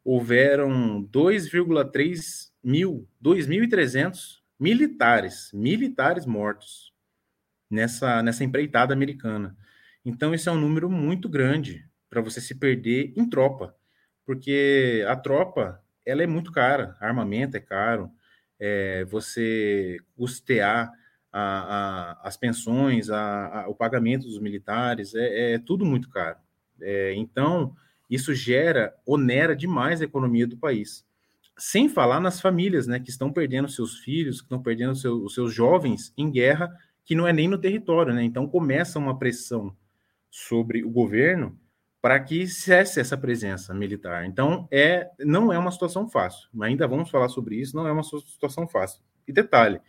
houveram 0.05 1.03
2,3 1.05 2.51
mil, 2.63 3.09
2.300 3.23 4.41
militares, 4.59 5.51
militares 5.55 6.27
mortos 6.27 6.93
nessa, 7.71 8.23
nessa 8.25 8.43
empreitada 8.43 8.93
americana. 8.93 9.57
Então, 10.05 10.35
isso 10.35 10.49
é 10.49 10.53
um 10.53 10.61
número 10.61 10.91
muito 10.91 11.29
grande 11.29 11.89
para 12.11 12.21
você 12.21 12.41
se 12.41 12.57
perder 12.57 13.13
em 13.17 13.29
tropa, 13.29 13.75
porque 14.27 15.05
a 15.09 15.15
tropa 15.15 15.81
ela 16.05 16.25
é 16.25 16.27
muito 16.27 16.51
cara, 16.51 16.97
armamento 17.01 17.57
é 17.57 17.61
caro, 17.61 18.11
é, 18.59 19.05
você 19.05 19.99
custear 20.17 20.91
a, 21.37 21.41
a, 22.23 22.29
as 22.29 22.37
pensões, 22.37 23.11
a, 23.11 23.67
o 23.69 23.75
pagamento 23.75 24.25
dos 24.25 24.39
militares, 24.39 25.17
é, 25.17 25.55
é 25.55 25.59
tudo 25.59 25.85
muito 25.85 26.09
caro. 26.09 26.39
É, 26.81 27.13
então, 27.15 27.75
isso 28.09 28.33
gera, 28.33 28.95
onera 29.05 29.57
demais 29.57 30.01
a 30.01 30.05
economia 30.05 30.47
do 30.47 30.57
país. 30.57 31.05
Sem 31.59 31.89
falar 31.89 32.21
nas 32.21 32.41
famílias, 32.41 32.87
né, 32.87 33.01
que 33.01 33.11
estão 33.11 33.33
perdendo 33.33 33.69
seus 33.69 33.99
filhos, 33.99 34.41
que 34.41 34.45
estão 34.45 34.63
perdendo 34.63 34.95
seu, 34.95 35.25
os 35.25 35.35
seus 35.35 35.53
jovens 35.53 36.13
em 36.17 36.31
guerra, 36.31 36.73
que 37.05 37.17
não 37.17 37.27
é 37.27 37.33
nem 37.33 37.49
no 37.49 37.59
território, 37.59 38.15
né? 38.15 38.23
Então 38.23 38.47
começa 38.47 38.99
uma 38.99 39.19
pressão 39.19 39.77
sobre 40.31 40.85
o 40.85 40.91
governo 40.91 41.59
para 42.01 42.19
que 42.21 42.47
cesse 42.47 43.01
essa 43.01 43.17
presença 43.17 43.75
militar. 43.75 44.25
Então, 44.25 44.69
é, 44.71 45.11
não 45.21 45.53
é 45.53 45.59
uma 45.59 45.71
situação 45.71 46.09
fácil. 46.09 46.49
Ainda 46.63 46.87
vamos 46.87 47.11
falar 47.11 47.29
sobre 47.29 47.57
isso, 47.57 47.77
não 47.77 47.87
é 47.87 47.93
uma 47.93 48.03
situação 48.03 48.69
fácil. 48.69 49.01
E 49.27 49.33
detalhe, 49.33 49.81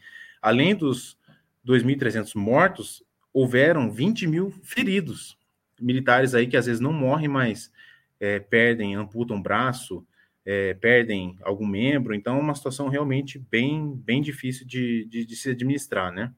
além 0.41 0.76
dos 0.76 1.18
2.300 1.66 2.36
mortos, 2.36 3.03
houveram 3.34 3.91
20 3.91 4.28
mil 4.28 4.51
feridos, 4.63 5.38
militares 5.80 6.34
aí 6.34 6.47
que 6.47 6.55
às 6.55 6.66
vezes 6.66 6.80
não 6.80 6.93
morrem, 6.93 7.28
mas 7.28 7.72
é, 8.20 8.39
perdem, 8.39 8.95
amputam 8.95 9.41
braço, 9.41 10.05
é, 10.45 10.74
perdem 10.76 11.38
algum 11.41 11.66
membro, 11.66 12.13
então 12.13 12.38
é 12.38 12.41
uma 12.41 12.55
situação 12.55 12.88
realmente 12.88 13.39
bem, 13.39 13.93
bem 13.95 14.22
difícil 14.22 14.66
de, 14.66 15.05
de, 15.05 15.26
de 15.26 15.36
se 15.36 15.49
administrar, 15.49 16.11
né? 16.13 16.32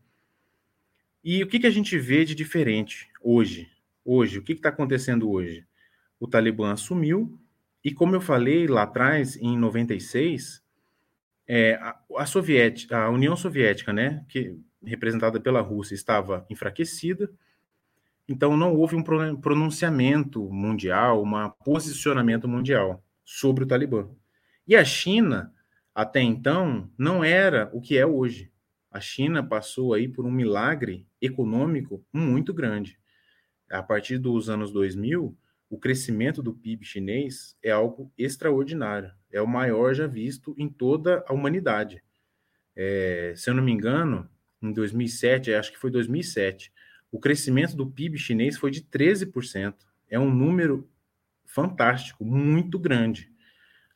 E 1.23 1.43
o 1.43 1.47
que, 1.47 1.59
que 1.59 1.67
a 1.67 1.71
gente 1.71 1.97
vê 1.99 2.23
de 2.23 2.33
diferente 2.33 3.09
hoje? 3.21 3.69
Hoje, 4.05 4.39
o 4.39 4.41
que 4.41 4.53
está 4.53 4.69
acontecendo 4.69 5.29
hoje? 5.29 5.65
O 6.19 6.27
Talibã 6.27 6.71
assumiu, 6.71 7.37
e 7.83 7.91
como 7.93 8.15
eu 8.15 8.21
falei 8.21 8.65
lá 8.65 8.83
atrás, 8.83 9.35
em 9.35 9.57
96, 9.57 10.63
é, 11.45 11.73
a, 11.75 11.99
a, 12.17 12.25
Soviética, 12.25 12.97
a 12.97 13.09
União 13.09 13.35
Soviética, 13.35 13.91
né, 13.91 14.25
que 14.29 14.57
representada 14.83 15.39
pela 15.39 15.61
Rússia, 15.61 15.95
estava 15.95 16.45
enfraquecida, 16.49 17.31
então 18.27 18.57
não 18.57 18.75
houve 18.75 18.95
um 18.95 19.03
pronunciamento 19.37 20.49
mundial, 20.51 21.23
um 21.23 21.49
posicionamento 21.63 22.47
mundial 22.47 23.03
sobre 23.23 23.63
o 23.63 23.67
Talibã. 23.67 24.09
E 24.67 24.75
a 24.75 24.83
China, 24.83 25.53
até 25.95 26.21
então, 26.21 26.91
não 26.97 27.23
era 27.23 27.69
o 27.73 27.79
que 27.79 27.97
é 27.97 28.05
hoje. 28.05 28.51
A 28.91 28.99
China 28.99 29.41
passou 29.41 29.93
aí 29.93 30.07
por 30.07 30.25
um 30.25 30.31
milagre 30.31 31.07
econômico 31.21 32.03
muito 32.11 32.53
grande. 32.53 32.99
A 33.69 33.81
partir 33.81 34.17
dos 34.17 34.49
anos 34.49 34.71
2000, 34.71 35.37
o 35.69 35.77
crescimento 35.77 36.41
do 36.41 36.53
PIB 36.53 36.85
chinês 36.85 37.55
é 37.61 37.71
algo 37.71 38.11
extraordinário. 38.17 39.11
É 39.31 39.41
o 39.41 39.47
maior 39.47 39.93
já 39.93 40.07
visto 40.07 40.55
em 40.57 40.69
toda 40.69 41.23
a 41.27 41.33
humanidade. 41.33 42.03
É, 42.75 43.33
se 43.35 43.49
eu 43.49 43.53
não 43.53 43.63
me 43.63 43.71
engano, 43.71 44.29
em 44.61 44.71
2007, 44.71 45.53
acho 45.53 45.71
que 45.71 45.77
foi 45.77 45.91
2007, 45.91 46.71
o 47.11 47.19
crescimento 47.19 47.75
do 47.75 47.85
PIB 47.85 48.17
chinês 48.17 48.57
foi 48.57 48.71
de 48.71 48.81
13%. 48.81 49.73
É 50.09 50.19
um 50.19 50.29
número 50.33 50.89
fantástico, 51.45 52.25
muito 52.25 52.77
grande. 52.77 53.31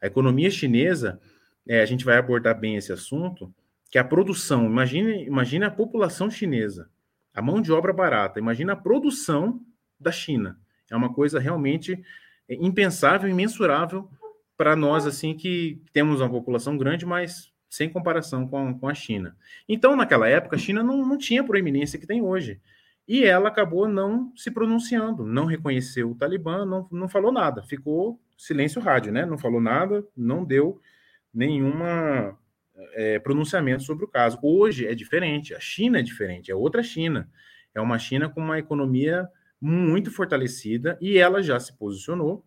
A 0.01 0.07
economia 0.07 0.49
chinesa, 0.49 1.19
é, 1.67 1.81
a 1.81 1.85
gente 1.85 2.05
vai 2.05 2.17
abordar 2.17 2.59
bem 2.59 2.75
esse 2.75 2.91
assunto, 2.91 3.53
que 3.89 3.97
a 3.97 4.03
produção, 4.03 4.65
imagine, 4.65 5.25
imagine 5.25 5.65
a 5.65 5.71
população 5.71 6.31
chinesa, 6.31 6.89
a 7.33 7.41
mão 7.41 7.61
de 7.61 7.71
obra 7.71 7.91
barata, 7.91 8.39
imagine 8.39 8.71
a 8.71 8.75
produção 8.75 9.61
da 9.99 10.11
China. 10.11 10.59
É 10.89 10.95
uma 10.95 11.13
coisa 11.13 11.39
realmente 11.39 12.01
é, 12.47 12.55
impensável, 12.55 13.29
imensurável 13.29 14.09
para 14.57 14.75
nós, 14.75 15.05
assim, 15.05 15.35
que 15.35 15.81
temos 15.91 16.21
uma 16.21 16.29
população 16.29 16.77
grande, 16.77 17.05
mas 17.05 17.50
sem 17.71 17.89
comparação 17.89 18.45
com, 18.45 18.77
com 18.77 18.89
a 18.89 18.93
China. 18.93 19.33
Então, 19.67 19.95
naquela 19.95 20.27
época, 20.27 20.57
a 20.57 20.59
China 20.59 20.83
não, 20.83 21.05
não 21.05 21.17
tinha 21.17 21.39
a 21.39 21.43
proeminência 21.45 21.97
que 21.97 22.05
tem 22.05 22.21
hoje. 22.21 22.59
E 23.07 23.23
ela 23.23 23.47
acabou 23.47 23.87
não 23.87 24.35
se 24.35 24.51
pronunciando, 24.51 25.25
não 25.25 25.45
reconheceu 25.45 26.11
o 26.11 26.15
Talibã, 26.15 26.65
não, 26.65 26.85
não 26.91 27.07
falou 27.07 27.31
nada, 27.31 27.63
ficou 27.63 28.19
silêncio 28.37 28.81
rádio, 28.81 29.13
né? 29.13 29.25
Não 29.25 29.37
falou 29.37 29.61
nada, 29.61 30.05
não 30.15 30.43
deu 30.43 30.81
nenhuma 31.33 32.37
é, 32.93 33.19
pronunciamento 33.19 33.83
sobre 33.83 34.03
o 34.03 34.07
caso. 34.07 34.37
Hoje 34.43 34.85
é 34.85 34.93
diferente, 34.93 35.55
a 35.55 35.59
China 35.59 35.99
é 35.99 36.01
diferente, 36.01 36.51
é 36.51 36.55
outra 36.55 36.83
China. 36.83 37.29
É 37.73 37.79
uma 37.79 37.97
China 37.97 38.27
com 38.27 38.41
uma 38.41 38.59
economia 38.59 39.29
muito 39.61 40.11
fortalecida 40.11 40.97
e 40.99 41.17
ela 41.17 41.41
já 41.41 41.57
se 41.57 41.71
posicionou 41.77 42.45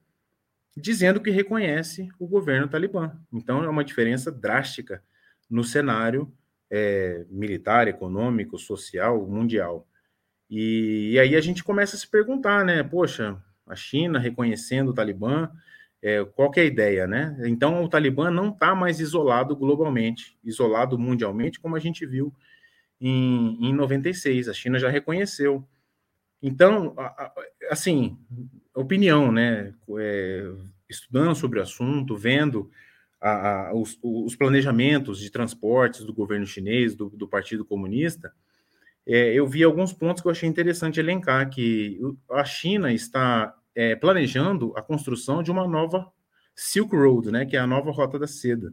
dizendo 0.77 1.21
que 1.21 1.31
reconhece 1.31 2.09
o 2.19 2.27
governo 2.27 2.69
talibã. 2.69 3.13
Então 3.33 3.65
é 3.65 3.69
uma 3.71 3.85
diferença 3.85 4.31
drástica 4.31 5.03
no 5.51 5.65
cenário 5.65 6.33
é, 6.71 7.25
militar, 7.31 7.89
econômico, 7.89 8.59
social, 8.59 9.27
mundial. 9.27 9.87
E, 10.51 11.13
e, 11.13 11.19
aí 11.19 11.37
a 11.37 11.41
gente 11.41 11.63
começa 11.63 11.97
a 11.97 11.99
se 11.99 12.09
perguntar, 12.09 12.65
né? 12.65 12.83
Poxa, 12.83 13.37
a 13.67 13.75
China 13.75 14.19
reconhecendo 14.19 14.91
o 14.91 14.95
Talibã, 14.95 15.51
é, 16.03 16.25
qual 16.25 16.53
é 16.57 16.61
a 16.61 16.65
ideia, 16.65 17.07
né? 17.07 17.37
Então 17.45 17.83
o 17.83 17.89
Talibã 17.89 18.31
não 18.31 18.51
está 18.51 18.75
mais 18.75 19.01
isolado 19.01 19.57
globalmente, 19.57 20.39
isolado 20.45 20.99
mundialmente, 20.99 21.59
como 21.59 21.77
a 21.77 21.81
gente 21.81 22.05
viu 22.05 22.33
em, 23.01 23.69
em 23.69 23.73
96. 23.73 24.49
A 24.49 24.53
China 24.53 24.79
já 24.79 24.89
reconheceu. 24.89 25.67
Então, 26.43 26.95
assim, 27.71 28.19
opinião, 28.75 29.33
né? 29.33 29.73
É, 29.99 30.53
estudando 30.89 31.35
sobre 31.35 31.59
o 31.59 31.63
assunto, 31.63 32.17
vendo 32.17 32.71
a, 33.25 33.69
a, 33.69 33.75
os, 33.75 33.99
os, 34.03 34.37
planejamentos 34.37 35.19
de 35.19 35.31
transportes 35.31 36.05
do 36.05 36.13
governo 36.13 36.45
chinês, 36.45 36.95
do, 36.95 37.09
do 37.09 37.27
Partido 37.27 37.65
Comunista, 37.65 38.31
é, 39.07 39.33
eu 39.33 39.47
vi 39.47 39.65
alguns 39.65 39.95
pontos 39.95 40.21
que 40.21 40.29
eu 40.29 40.33
achei 40.33 40.47
interessante 40.47 41.01
elencar, 41.01 41.49
que 41.49 41.99
a 42.31 42.45
China 42.45 42.93
está 42.93 43.57
é, 43.75 43.97
planejando 43.97 44.75
a 44.77 44.83
construção 44.83 45.43
de 45.43 45.51
uma 45.51 45.67
nova 45.67 46.07
Silk 46.55 46.95
Road, 46.95 47.31
né, 47.31 47.47
que 47.47 47.57
é 47.57 47.61
a 47.61 47.67
nova 47.67 47.91
Rota 47.91 48.19
da 48.19 48.27
Seda, 48.27 48.71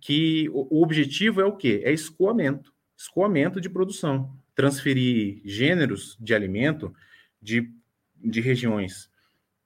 que 0.00 0.48
o, 0.48 0.78
o 0.78 0.82
objetivo 0.82 1.42
é 1.42 1.44
o 1.44 1.54
quê? 1.54 1.82
É 1.84 1.92
escoamento, 1.92 2.72
escoamento 2.96 3.60
de 3.60 3.68
produção, 3.68 4.34
transferir 4.54 5.42
gêneros 5.44 6.16
de 6.18 6.34
alimento 6.34 6.94
de, 7.42 7.70
de 8.16 8.40
regiões 8.40 9.09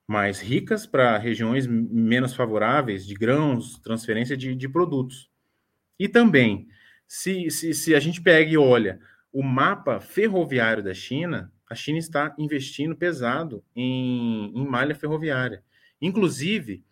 mais 0.07 0.41
ricas 0.41 0.87
para 0.87 1.17
regiões 1.19 1.67
menos 1.67 2.35
favoráveis, 2.35 3.07
de 3.07 3.15
grãos, 3.15 3.79
transferência 3.79 4.37
de, 4.37 4.55
de 4.55 4.69
produtos. 4.69 5.31
E 5.99 6.09
também, 6.09 6.69
se, 7.07 7.51
se, 7.51 7.73
se 7.73 7.95
a 7.95 8.01
gente 8.01 8.21
pega 8.21 8.51
e 8.51 8.57
olha 8.57 9.01
o 9.33 9.43
mapa 9.43 10.01
ferroviário 10.01 10.83
da 10.83 10.95
China, 10.95 11.53
a 11.69 11.75
China 11.75 11.99
está 11.99 12.35
investindo 12.39 12.95
pesado 12.95 13.65
em, 13.75 14.53
em 14.55 14.67
malha 14.67 14.95
ferroviária. 14.95 15.65
Inclusive, 16.01 16.85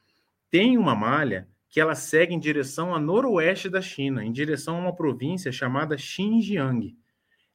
tem 0.51 0.77
uma 0.79 0.95
malha 0.95 1.49
que 1.69 1.81
ela 1.81 1.95
segue 1.95 2.35
em 2.35 2.39
direção 2.39 2.95
a 2.95 3.01
noroeste 3.01 3.69
da 3.69 3.81
China, 3.81 4.25
em 4.25 4.33
direção 4.33 4.77
a 4.77 4.81
uma 4.81 4.95
província 4.95 5.51
chamada 5.53 5.97
Xinjiang. 5.97 6.97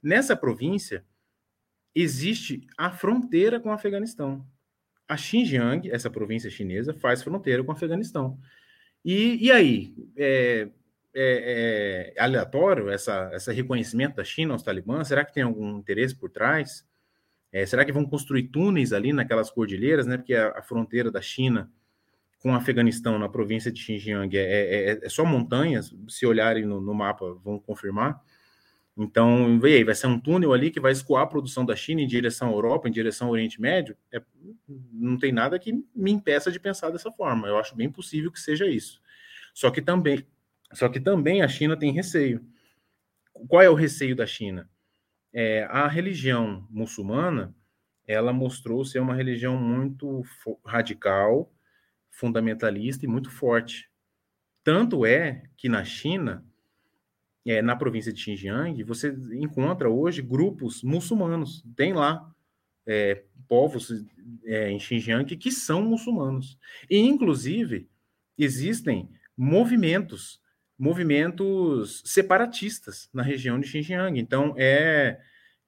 Nessa 0.02 0.36
província 0.36 1.06
existe 1.94 2.66
a 2.78 2.92
fronteira 2.92 3.60
com 3.60 3.70
o 3.70 3.74
Afeganistão. 3.74 4.46
A 5.08 5.16
Xinjiang, 5.16 5.90
essa 5.90 6.10
província 6.10 6.50
chinesa, 6.50 6.94
faz 6.94 7.24
fronteira 7.24 7.64
com 7.64 7.72
o 7.72 7.76
Afeganistão. 7.76 8.38
E, 9.04 9.46
e 9.46 9.52
aí? 9.52 9.96
É, 10.16 10.70
é, 11.14 12.14
é 12.16 12.22
aleatório 12.22 12.90
essa, 12.90 13.32
esse 13.34 13.52
reconhecimento 13.52 14.16
da 14.16 14.24
China 14.24 14.54
aos 14.54 14.64
talibãs? 14.64 15.08
Será 15.08 15.24
que 15.26 15.34
tem 15.34 15.44
algum 15.44 15.78
interesse 15.78 16.16
por 16.16 16.30
trás? 16.30 16.86
É, 17.52 17.66
será 17.66 17.86
que 17.86 17.92
vão 17.92 18.06
construir 18.06 18.50
túneis 18.50 18.94
ali 18.94 19.14
naquelas 19.14 19.50
cordilheiras, 19.50 20.06
né? 20.06 20.18
Porque 20.18 20.36
a, 20.36 20.50
a 20.50 20.62
fronteira 20.62 21.10
da 21.10 21.22
China 21.22 21.72
com 22.40 22.52
o 22.52 22.56
Afeganistão 22.56 23.18
na 23.18 23.28
província 23.28 23.72
de 23.72 23.82
Xinjiang 23.82 24.38
é, 24.38 24.42
é, 24.42 24.92
é, 24.92 25.00
é 25.06 25.10
só 25.10 25.26
montanhas, 25.26 25.94
se 26.08 26.26
olharem 26.26 26.66
no, 26.66 26.80
no, 26.80 26.94
mapa 26.94 27.34
vão 27.44 27.60
confirmar. 27.60 28.22
Então, 28.98 29.60
vê 29.60 29.76
aí, 29.76 29.84
vai 29.84 29.94
ser 29.94 30.08
um 30.08 30.20
túnel 30.20 30.54
ali 30.54 30.72
que 30.72 30.80
vai 30.80 30.92
escoar 30.92 31.22
a 31.24 31.28
produção 31.28 31.64
da 31.64 31.76
China 31.76 32.02
em 32.02 32.08
direção 32.08 32.50
à 32.50 32.52
Europa, 32.52 32.88
em 32.88 32.92
direção 32.92 33.28
ao 33.28 33.34
Oriente 33.34 33.62
Médio. 33.62 33.96
É, 34.12 34.20
não 34.92 35.20
tem 35.20 35.32
nada 35.32 35.60
que 35.60 35.72
me 35.96 36.12
impeça 36.12 36.52
de 36.52 36.60
pensar 36.60 36.90
dessa 36.90 37.12
forma. 37.12 37.48
Eu 37.48 37.60
acho 37.60 37.76
bem 37.76 37.92
possível 37.92 38.32
que 38.32 38.40
seja 38.40 38.66
isso. 38.66 39.00
Só 39.54 39.70
que 39.70 39.84
também, 39.84 40.26
só 40.74 40.90
que 40.90 41.00
também 41.00 41.44
a 41.44 41.48
China 41.48 41.78
tem 41.78 41.92
receio. 41.92 42.44
Qual 43.48 43.62
é 43.62 43.70
o 43.70 43.76
receio 43.76 44.16
da 44.16 44.26
China? 44.26 44.68
É, 45.32 45.66
a 45.70 45.88
religião 45.88 46.66
muçulmana, 46.68 47.56
ela 48.08 48.34
mostrou 48.34 48.84
ser 48.84 49.00
uma 49.00 49.14
religião 49.14 49.56
muito 49.56 50.24
radical, 50.66 51.54
fundamentalista 52.10 53.06
e 53.06 53.08
muito 53.08 53.30
forte. 53.30 53.92
Tanto 54.64 55.06
é 55.06 55.44
que 55.56 55.70
na 55.70 55.84
China, 55.84 56.44
é, 57.48 57.62
na 57.62 57.76
província 57.76 58.12
de 58.12 58.20
Xinjiang, 58.20 58.84
você 58.84 59.16
encontra 59.34 59.90
hoje 59.90 60.22
grupos 60.22 60.84
muçulmanos. 60.84 61.64
Tem 61.76 61.94
lá 61.94 62.30
é, 62.86 63.24
povos 63.48 64.06
é, 64.46 64.70
em 64.70 64.80
Xinjiang 64.80 65.36
que 65.38 65.52
são 65.52 65.82
muçulmanos. 65.82 66.58
E, 66.90 66.98
inclusive, 67.00 67.88
existem 68.38 69.10
movimentos, 69.36 70.42
movimentos 70.78 72.02
separatistas 72.06 73.10
na 73.14 73.24
região 73.24 73.60
de 73.60 73.68
Xinjiang. 73.68 74.20
Então, 74.20 74.54
é, 74.58 75.20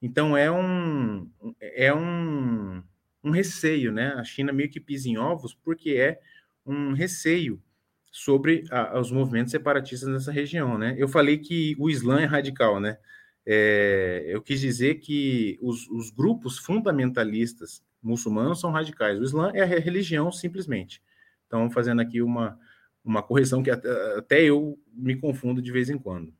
então 0.02 0.36
é 0.36 0.50
um, 0.50 1.30
é 1.60 1.94
um, 1.94 2.82
um 3.24 3.30
receio, 3.30 3.90
né? 3.90 4.14
A 4.16 4.24
China 4.24 4.52
meio 4.52 4.70
que 4.70 4.80
pisa 4.80 5.08
em 5.08 5.16
ovos 5.16 5.54
porque 5.54 5.92
é 5.92 6.20
um 6.66 6.92
receio 6.92 7.62
sobre 8.10 8.64
a, 8.70 8.98
os 8.98 9.10
movimentos 9.10 9.52
separatistas 9.52 10.08
nessa 10.08 10.32
região, 10.32 10.76
né? 10.76 10.94
Eu 10.98 11.08
falei 11.08 11.38
que 11.38 11.76
o 11.78 11.88
Islã 11.88 12.20
é 12.20 12.24
radical, 12.24 12.80
né? 12.80 12.98
É, 13.46 14.24
eu 14.28 14.42
quis 14.42 14.60
dizer 14.60 14.96
que 14.96 15.58
os, 15.62 15.88
os, 15.88 16.10
grupos 16.10 16.58
fundamentalistas 16.58 17.82
muçulmanos 18.02 18.60
são 18.60 18.70
radicais. 18.70 19.18
O 19.18 19.24
Islã 19.24 19.50
é 19.54 19.62
a 19.62 19.66
religião, 19.66 20.30
simplesmente. 20.30 21.02
Então, 21.46 21.70
fazendo 21.70 22.00
aqui 22.00 22.20
uma, 22.20 22.58
uma 23.04 23.22
correção 23.22 23.62
que 23.62 23.70
até, 23.70 23.88
até 24.16 24.42
eu 24.42 24.78
me 24.92 25.16
confundo 25.16 25.62
de 25.62 25.72
vez 25.72 25.88
em 25.88 25.98
quando. 25.98 26.34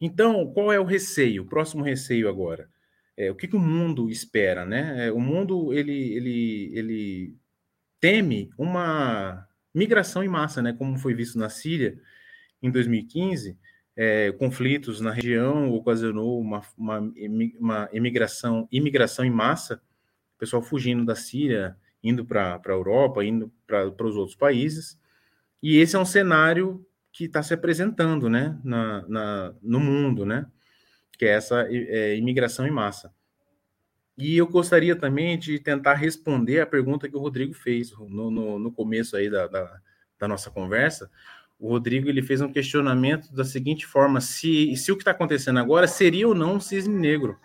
Então, 0.00 0.52
qual 0.52 0.72
é 0.72 0.80
o 0.80 0.84
receio? 0.84 1.42
O 1.42 1.46
próximo 1.46 1.84
receio 1.84 2.28
agora. 2.28 2.68
É, 3.16 3.30
o 3.30 3.34
que, 3.34 3.46
que 3.46 3.56
o 3.56 3.60
mundo 3.60 4.10
espera, 4.10 4.64
né? 4.64 5.06
É, 5.06 5.12
o 5.12 5.20
mundo, 5.20 5.72
ele, 5.72 6.14
ele, 6.14 6.72
ele 6.74 7.36
teme 8.00 8.50
uma 8.58 9.48
migração 9.74 10.22
em 10.22 10.28
massa, 10.28 10.62
né, 10.62 10.72
como 10.72 10.98
foi 10.98 11.14
visto 11.14 11.38
na 11.38 11.48
Síria 11.48 11.98
em 12.62 12.70
2015, 12.70 13.58
é, 13.96 14.32
conflitos 14.32 15.00
na 15.00 15.10
região 15.10 15.72
ocasionou 15.72 16.40
uma, 16.40 16.62
uma, 16.76 17.12
uma 17.58 17.88
imigração, 17.92 18.68
imigração 18.70 19.24
em 19.24 19.30
massa, 19.30 19.80
o 20.36 20.38
pessoal 20.38 20.62
fugindo 20.62 21.04
da 21.04 21.14
Síria, 21.14 21.76
indo 22.02 22.24
para 22.24 22.60
a 22.64 22.70
Europa, 22.70 23.24
indo 23.24 23.52
para 23.66 24.06
os 24.06 24.16
outros 24.16 24.36
países, 24.36 24.98
e 25.62 25.78
esse 25.78 25.96
é 25.96 25.98
um 25.98 26.04
cenário 26.04 26.86
que 27.12 27.24
está 27.24 27.42
se 27.42 27.54
apresentando 27.54 28.28
né, 28.28 28.58
na, 28.64 29.06
na, 29.08 29.54
no 29.62 29.80
mundo, 29.80 30.26
né, 30.26 30.46
que 31.16 31.24
é 31.24 31.30
essa 31.30 31.66
é, 31.70 32.16
imigração 32.16 32.66
em 32.66 32.70
massa. 32.70 33.12
E 34.16 34.36
eu 34.36 34.46
gostaria 34.46 34.94
também 34.94 35.36
de 35.38 35.58
tentar 35.58 35.94
responder 35.94 36.60
a 36.60 36.66
pergunta 36.66 37.08
que 37.08 37.16
o 37.16 37.20
Rodrigo 37.20 37.52
fez 37.52 37.90
no, 37.92 38.30
no, 38.30 38.58
no 38.58 38.72
começo 38.72 39.16
aí 39.16 39.28
da, 39.28 39.46
da, 39.48 39.80
da, 40.18 40.28
nossa 40.28 40.50
conversa. 40.50 41.10
O 41.58 41.68
Rodrigo 41.68 42.08
ele 42.08 42.22
fez 42.22 42.40
um 42.40 42.52
questionamento 42.52 43.32
da 43.34 43.44
seguinte 43.44 43.84
forma: 43.86 44.20
se, 44.20 44.76
se 44.76 44.92
o 44.92 44.96
que 44.96 45.02
está 45.02 45.10
acontecendo 45.10 45.58
agora 45.58 45.88
seria 45.88 46.28
ou 46.28 46.34
não 46.34 46.54
um 46.54 46.60
cisne 46.60 46.94
negro? 46.94 47.36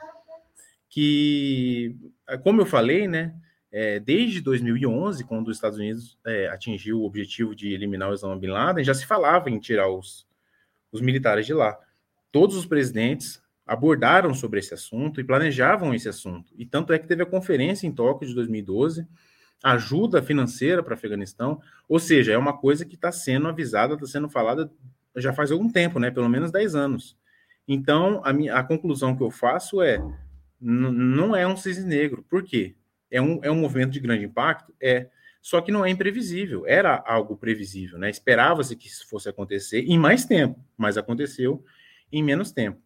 Que, 0.87 1.95
como 2.43 2.61
eu 2.61 2.65
falei, 2.65 3.07
né, 3.07 3.33
é, 3.71 3.99
desde 3.99 4.41
2011, 4.41 5.23
quando 5.23 5.47
os 5.47 5.57
Estados 5.57 5.77
Unidos 5.77 6.17
é, 6.25 6.47
atingiu 6.49 6.99
o 6.99 7.05
objetivo 7.05 7.55
de 7.55 7.71
eliminar 7.71 8.09
o 8.09 8.11
Osama 8.13 8.37
Bin 8.37 8.47
Laden, 8.47 8.83
já 8.83 8.93
se 8.93 9.05
falava 9.05 9.49
em 9.49 9.59
tirar 9.59 9.89
os, 9.89 10.27
os 10.91 11.01
militares 11.01 11.45
de 11.45 11.53
lá. 11.53 11.77
Todos 12.31 12.55
os 12.55 12.65
presidentes 12.65 13.41
abordaram 13.69 14.33
sobre 14.33 14.59
esse 14.59 14.73
assunto 14.73 15.21
e 15.21 15.23
planejavam 15.23 15.93
esse 15.93 16.09
assunto. 16.09 16.51
E 16.57 16.65
tanto 16.65 16.91
é 16.91 16.97
que 16.97 17.07
teve 17.07 17.21
a 17.21 17.25
conferência 17.25 17.85
em 17.85 17.91
Tóquio 17.91 18.27
de 18.27 18.33
2012, 18.33 19.07
ajuda 19.63 20.23
financeira 20.23 20.81
para 20.81 20.91
o 20.91 20.93
Afeganistão, 20.95 21.61
ou 21.87 21.99
seja, 21.99 22.31
é 22.31 22.37
uma 22.37 22.57
coisa 22.57 22.83
que 22.83 22.95
está 22.95 23.11
sendo 23.11 23.47
avisada, 23.47 23.93
está 23.93 24.07
sendo 24.07 24.27
falada 24.27 24.71
já 25.15 25.31
faz 25.31 25.51
algum 25.51 25.69
tempo, 25.69 25.99
né? 25.99 26.09
Pelo 26.09 26.27
menos 26.27 26.51
10 26.51 26.73
anos. 26.73 27.15
Então, 27.67 28.21
a, 28.23 28.33
minha, 28.33 28.55
a 28.55 28.63
conclusão 28.63 29.15
que 29.15 29.21
eu 29.21 29.29
faço 29.29 29.83
é: 29.83 30.01
não 30.59 31.35
é 31.35 31.45
um 31.45 31.55
cisne 31.55 31.87
negro. 31.87 32.25
Por 32.27 32.43
quê? 32.43 32.75
É 33.11 33.21
um, 33.21 33.39
é 33.43 33.51
um 33.51 33.55
movimento 33.55 33.91
de 33.91 33.99
grande 33.99 34.25
impacto? 34.25 34.73
É. 34.81 35.09
Só 35.41 35.61
que 35.61 35.71
não 35.71 35.85
é 35.85 35.89
imprevisível. 35.89 36.65
Era 36.67 37.01
algo 37.05 37.37
previsível, 37.37 37.99
né? 37.99 38.09
Esperava-se 38.09 38.75
que 38.75 38.87
isso 38.87 39.07
fosse 39.07 39.29
acontecer 39.29 39.81
em 39.81 39.97
mais 39.97 40.25
tempo, 40.25 40.59
mas 40.77 40.97
aconteceu 40.97 41.63
em 42.11 42.23
menos 42.23 42.51
tempo. 42.51 42.81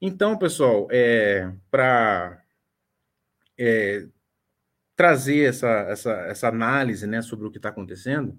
Então, 0.00 0.38
pessoal, 0.38 0.88
é, 0.90 1.52
para 1.70 2.42
é, 3.58 4.06
trazer 4.96 5.48
essa, 5.48 5.68
essa, 5.68 6.12
essa 6.26 6.48
análise 6.48 7.06
né, 7.06 7.20
sobre 7.20 7.46
o 7.46 7.50
que 7.50 7.58
está 7.58 7.68
acontecendo, 7.68 8.38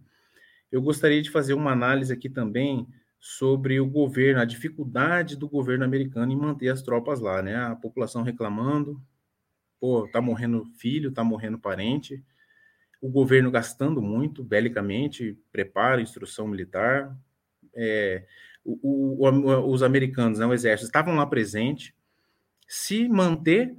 eu 0.71 0.81
gostaria 0.81 1.21
de 1.21 1.29
fazer 1.29 1.53
uma 1.53 1.71
análise 1.71 2.11
aqui 2.11 2.29
também 2.29 2.87
sobre 3.19 3.79
o 3.79 3.85
governo, 3.85 4.41
a 4.41 4.45
dificuldade 4.45 5.37
do 5.37 5.47
governo 5.47 5.85
americano 5.85 6.31
em 6.31 6.35
manter 6.35 6.69
as 6.69 6.81
tropas 6.81 7.19
lá, 7.19 7.41
né? 7.43 7.55
A 7.55 7.75
população 7.75 8.23
reclamando, 8.23 8.99
pô, 9.79 10.07
tá 10.07 10.19
morrendo 10.19 10.65
filho, 10.77 11.11
tá 11.11 11.23
morrendo 11.23 11.59
parente, 11.59 12.23
o 12.99 13.09
governo 13.09 13.51
gastando 13.51 14.01
muito, 14.01 14.43
belicamente, 14.43 15.37
preparo, 15.51 16.01
instrução 16.01 16.47
militar, 16.47 17.15
é, 17.75 18.25
o, 18.63 19.27
o, 19.27 19.71
os 19.71 19.83
americanos, 19.83 20.39
né, 20.39 20.45
o 20.45 20.53
exército, 20.53 20.87
estavam 20.87 21.15
lá 21.15 21.25
presentes. 21.25 21.93
Se 22.67 23.07
manter, 23.09 23.75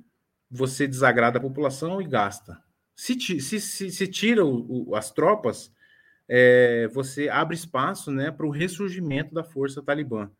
você 0.51 0.87
desagrada 0.87 1.39
a 1.39 1.43
população 1.43 2.01
e 2.01 2.07
gasta. 2.07 2.61
Se, 2.95 3.19
se, 3.19 3.61
se, 3.61 3.91
se 3.91 4.07
tira 4.07 4.45
o, 4.45 4.95
as 4.95 5.11
tropas, 5.11 5.73
é, 6.29 6.89
você 6.89 7.29
abre 7.29 7.55
espaço 7.55 8.11
né, 8.11 8.31
para 8.31 8.47
o 8.47 8.51
ressurgimento 8.51 9.35
da 9.35 9.43
força 9.43 9.83
talibã. 9.83 10.31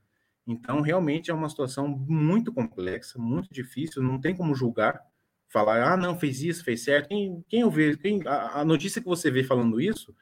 Então, 0.47 0.81
realmente 0.81 1.31
é 1.31 1.35
uma 1.35 1.49
situação 1.49 1.89
muito 1.89 2.53
complexa, 2.53 3.19
muito 3.19 3.53
difícil, 3.53 4.03
não 4.03 4.21
tem 4.21 4.35
como 4.35 4.55
julgar, 4.55 5.01
falar, 5.49 5.93
ah, 5.93 5.97
não, 5.97 6.19
fez 6.19 6.43
isso, 6.43 6.65
fez 6.65 6.83
certo. 6.83 7.09
Quem, 7.09 7.45
quem 7.49 7.61
eu 7.61 7.71
vejo, 7.71 7.99
quem, 7.99 8.27
a, 8.27 8.61
a 8.61 8.65
notícia 8.65 9.01
que 9.01 9.09
você 9.09 9.31
vê 9.31 9.45
falando 9.45 9.81
isso 9.81 10.15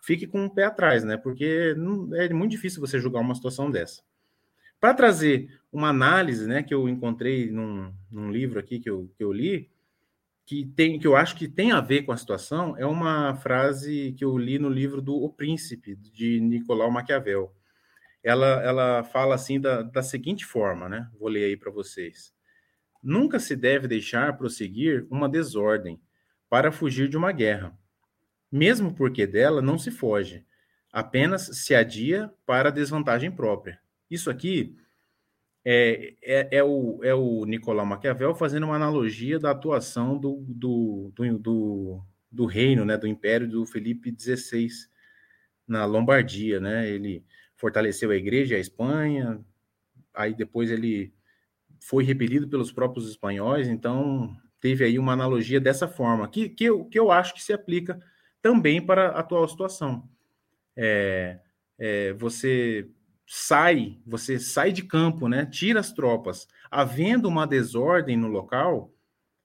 fique 0.00 0.26
com 0.26 0.46
o 0.46 0.50
pé 0.50 0.64
atrás, 0.64 1.04
né? 1.04 1.16
Porque 1.16 1.74
não, 1.76 2.14
é 2.14 2.28
muito 2.30 2.52
difícil 2.52 2.80
você 2.80 2.98
julgar 2.98 3.20
uma 3.20 3.34
situação 3.34 3.70
dessa. 3.70 4.02
Para 4.80 4.94
trazer 4.94 5.60
uma 5.70 5.88
análise, 5.88 6.46
né, 6.46 6.62
que 6.62 6.72
eu 6.72 6.88
encontrei 6.88 7.50
num, 7.50 7.92
num, 8.10 8.30
livro 8.30 8.58
aqui 8.58 8.80
que 8.80 8.88
eu, 8.88 9.12
que 9.16 9.22
eu 9.22 9.30
li, 9.30 9.70
que 10.46 10.64
tem, 10.64 10.98
que 10.98 11.06
eu 11.06 11.14
acho 11.14 11.36
que 11.36 11.46
tem 11.46 11.70
a 11.70 11.80
ver 11.80 12.02
com 12.02 12.12
a 12.12 12.16
situação, 12.16 12.76
é 12.78 12.86
uma 12.86 13.34
frase 13.36 14.14
que 14.16 14.24
eu 14.24 14.36
li 14.38 14.58
no 14.58 14.70
livro 14.70 15.02
do 15.02 15.14
O 15.14 15.28
Príncipe 15.28 15.94
de 15.94 16.40
Nicolau 16.40 16.90
Maquiavel. 16.90 17.54
Ela, 18.22 18.62
ela 18.62 19.04
fala 19.04 19.34
assim 19.34 19.60
da, 19.60 19.82
da 19.82 20.02
seguinte 20.02 20.44
forma, 20.44 20.88
né? 20.88 21.08
Vou 21.18 21.28
ler 21.28 21.44
aí 21.44 21.56
para 21.56 21.70
vocês. 21.70 22.32
Nunca 23.02 23.38
se 23.38 23.54
deve 23.54 23.86
deixar 23.86 24.36
prosseguir 24.36 25.06
uma 25.10 25.28
desordem 25.28 26.00
para 26.48 26.72
fugir 26.72 27.08
de 27.08 27.16
uma 27.16 27.32
guerra 27.32 27.78
mesmo 28.50 28.94
porque 28.94 29.26
dela 29.26 29.62
não 29.62 29.78
se 29.78 29.90
foge, 29.90 30.44
apenas 30.92 31.42
se 31.42 31.74
adia 31.74 32.32
para 32.44 32.70
desvantagem 32.70 33.30
própria. 33.30 33.80
Isso 34.10 34.28
aqui 34.30 34.76
é, 35.64 36.14
é, 36.22 36.56
é, 36.58 36.64
o, 36.64 37.00
é 37.02 37.14
o 37.14 37.44
Nicolau 37.44 37.86
Maquiavel 37.86 38.34
fazendo 38.34 38.64
uma 38.64 38.76
analogia 38.76 39.38
da 39.38 39.50
atuação 39.50 40.18
do, 40.18 40.44
do, 40.48 41.12
do, 41.14 41.38
do, 41.38 42.02
do 42.30 42.46
reino, 42.46 42.84
né, 42.84 42.96
do 42.96 43.06
império 43.06 43.48
do 43.48 43.64
Felipe 43.66 44.14
XVI 44.18 44.68
na 45.66 45.84
Lombardia. 45.84 46.58
Né? 46.58 46.88
Ele 46.88 47.24
fortaleceu 47.56 48.10
a 48.10 48.16
igreja 48.16 48.56
a 48.56 48.60
Espanha, 48.60 49.44
aí 50.14 50.34
depois 50.34 50.70
ele 50.70 51.12
foi 51.78 52.04
repelido 52.04 52.48
pelos 52.48 52.72
próprios 52.72 53.08
espanhóis, 53.08 53.68
então 53.68 54.36
teve 54.60 54.84
aí 54.84 54.98
uma 54.98 55.12
analogia 55.12 55.60
dessa 55.60 55.88
forma, 55.88 56.28
que, 56.28 56.48
que, 56.50 56.64
eu, 56.64 56.84
que 56.84 56.98
eu 56.98 57.10
acho 57.10 57.32
que 57.32 57.42
se 57.42 57.52
aplica 57.52 57.98
também 58.42 58.84
para 58.84 59.08
a 59.08 59.20
atual 59.20 59.46
situação. 59.48 60.08
É, 60.76 61.38
é, 61.78 62.12
você 62.14 62.88
sai, 63.26 63.98
você 64.06 64.38
sai 64.38 64.72
de 64.72 64.82
campo, 64.82 65.28
né? 65.28 65.46
Tira 65.46 65.80
as 65.80 65.92
tropas, 65.92 66.48
havendo 66.70 67.28
uma 67.28 67.46
desordem 67.46 68.16
no 68.16 68.28
local 68.28 68.92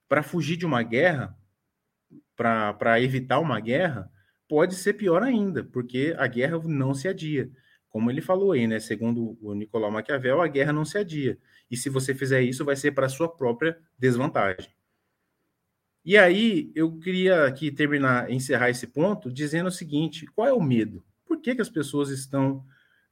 para 0.07 0.23
fugir 0.23 0.57
de 0.57 0.65
uma 0.65 0.81
guerra, 0.83 1.37
para 2.35 2.99
evitar 3.01 3.39
uma 3.39 3.59
guerra, 3.59 4.11
pode 4.47 4.75
ser 4.75 4.93
pior 4.93 5.23
ainda, 5.23 5.63
porque 5.63 6.15
a 6.17 6.27
guerra 6.27 6.59
não 6.65 6.93
se 6.93 7.07
adia. 7.07 7.49
Como 7.89 8.11
ele 8.11 8.21
falou 8.21 8.51
aí, 8.51 8.67
né? 8.67 8.79
Segundo 8.79 9.37
o 9.41 9.53
Nicolau 9.53 9.91
Maquiavel, 9.91 10.41
a 10.41 10.47
guerra 10.47 10.73
não 10.73 10.83
se 10.83 10.97
adia. 10.97 11.37
E 11.71 11.77
se 11.77 11.89
você 11.89 12.13
fizer 12.13 12.41
isso, 12.41 12.65
vai 12.65 12.75
ser 12.75 12.91
para 12.91 13.07
sua 13.07 13.33
própria 13.33 13.77
desvantagem. 13.97 14.69
E 16.05 16.17
aí, 16.17 16.71
eu 16.75 16.99
queria 16.99 17.45
aqui 17.45 17.71
terminar, 17.71 18.29
encerrar 18.31 18.69
esse 18.69 18.85
ponto, 18.85 19.31
dizendo 19.31 19.67
o 19.67 19.71
seguinte: 19.71 20.27
qual 20.27 20.47
é 20.47 20.53
o 20.53 20.61
medo? 20.61 21.03
Por 21.25 21.41
que, 21.41 21.55
que 21.55 21.61
as 21.61 21.69
pessoas 21.69 22.09
estão 22.09 22.63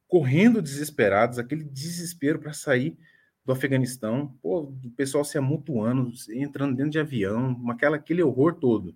correndo 0.08 0.62
desesperadas, 0.62 1.40
aquele 1.40 1.64
desespero 1.64 2.38
para 2.38 2.54
sair 2.54 2.96
do 3.44 3.52
Afeganistão, 3.52 4.38
pô, 4.42 4.72
o 4.86 4.92
pessoal 4.92 5.26
se 5.26 5.40
amontoando, 5.40 6.12
entrando 6.30 6.76
dentro 6.76 6.92
de 6.92 7.00
avião, 7.00 7.60
aquela, 7.70 7.98
aquele 7.98 8.22
horror 8.22 8.54
todo, 8.54 8.96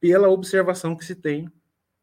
pela 0.00 0.28
observação 0.28 0.94
que 0.94 1.04
se 1.04 1.16
tem 1.16 1.50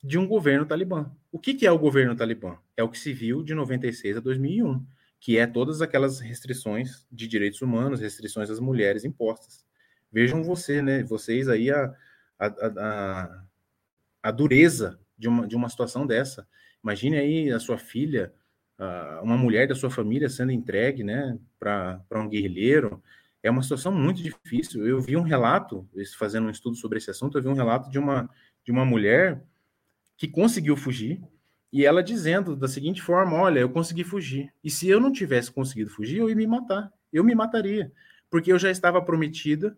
de 0.04 0.18
um 0.18 0.28
governo 0.28 0.66
talibã. 0.66 1.10
O 1.32 1.40
que, 1.40 1.54
que 1.54 1.66
é 1.66 1.72
o 1.72 1.80
governo 1.80 2.16
talibã? 2.16 2.58
É 2.76 2.84
o 2.84 2.90
que 2.90 3.00
se 3.00 3.14
viu 3.14 3.42
de 3.42 3.56
96 3.56 4.18
a 4.18 4.20
2001, 4.20 4.86
que 5.22 5.38
é 5.38 5.48
todas 5.48 5.82
aquelas 5.82 6.20
restrições 6.20 7.08
de 7.10 7.28
direitos 7.28 7.62
humanos, 7.62 8.02
restrições 8.02 8.50
às 8.50 8.60
mulheres 8.60 9.06
impostas. 9.06 9.66
Vejam 10.14 10.44
você, 10.44 10.80
né, 10.82 11.04
vocês 11.04 11.50
aí 11.50 11.72
a, 11.72 11.92
a, 12.38 12.48
a, 12.48 13.44
a 14.22 14.32
dureza 14.32 15.00
de 15.18 15.28
uma, 15.28 15.48
de 15.48 15.56
uma 15.56 15.68
situação 15.68 16.06
dessa. 16.06 16.48
Imagine 16.84 17.18
aí 17.18 17.52
a 17.52 17.60
sua 17.60 17.78
filha, 17.78 18.32
uma 19.24 19.38
mulher 19.38 19.68
da 19.68 19.74
sua 19.74 19.90
família 19.90 20.30
sendo 20.30 20.52
entregue 20.52 21.04
né, 21.04 21.40
para 21.60 22.04
um 22.14 22.30
guerrilheiro. 22.30 23.02
É 23.42 23.50
uma 23.50 23.64
situação 23.64 23.92
muito 23.92 24.22
difícil. 24.22 24.86
Eu 24.86 25.02
vi 25.02 25.18
um 25.18 25.22
relato, 25.22 25.90
fazendo 26.18 26.48
um 26.48 26.52
estudo 26.52 26.76
sobre 26.76 27.00
esse 27.00 27.10
assunto, 27.10 27.38
eu 27.38 27.42
vi 27.42 27.48
um 27.50 27.56
relato 27.56 27.90
de 27.90 27.98
uma, 27.98 28.30
de 28.64 28.72
uma 28.72 28.86
mulher 28.86 29.44
que 30.16 30.28
conseguiu 30.28 30.78
fugir 30.78 31.22
e 31.72 31.86
ela 31.86 32.04
dizendo 32.04 32.56
da 32.56 32.68
seguinte 32.68 33.02
forma: 33.02 33.36
Olha, 33.36 33.60
eu 33.60 33.70
consegui 33.70 34.04
fugir. 34.04 34.54
E 34.64 34.70
se 34.70 34.88
eu 34.88 35.00
não 35.00 35.12
tivesse 35.12 35.52
conseguido 35.52 35.90
fugir, 35.90 36.20
eu 36.20 36.30
ia 36.30 36.36
me 36.36 36.46
matar. 36.46 36.94
Eu 37.12 37.24
me 37.24 37.34
mataria. 37.34 37.92
Porque 38.30 38.52
eu 38.52 38.60
já 38.60 38.70
estava 38.70 39.02
prometida 39.02 39.76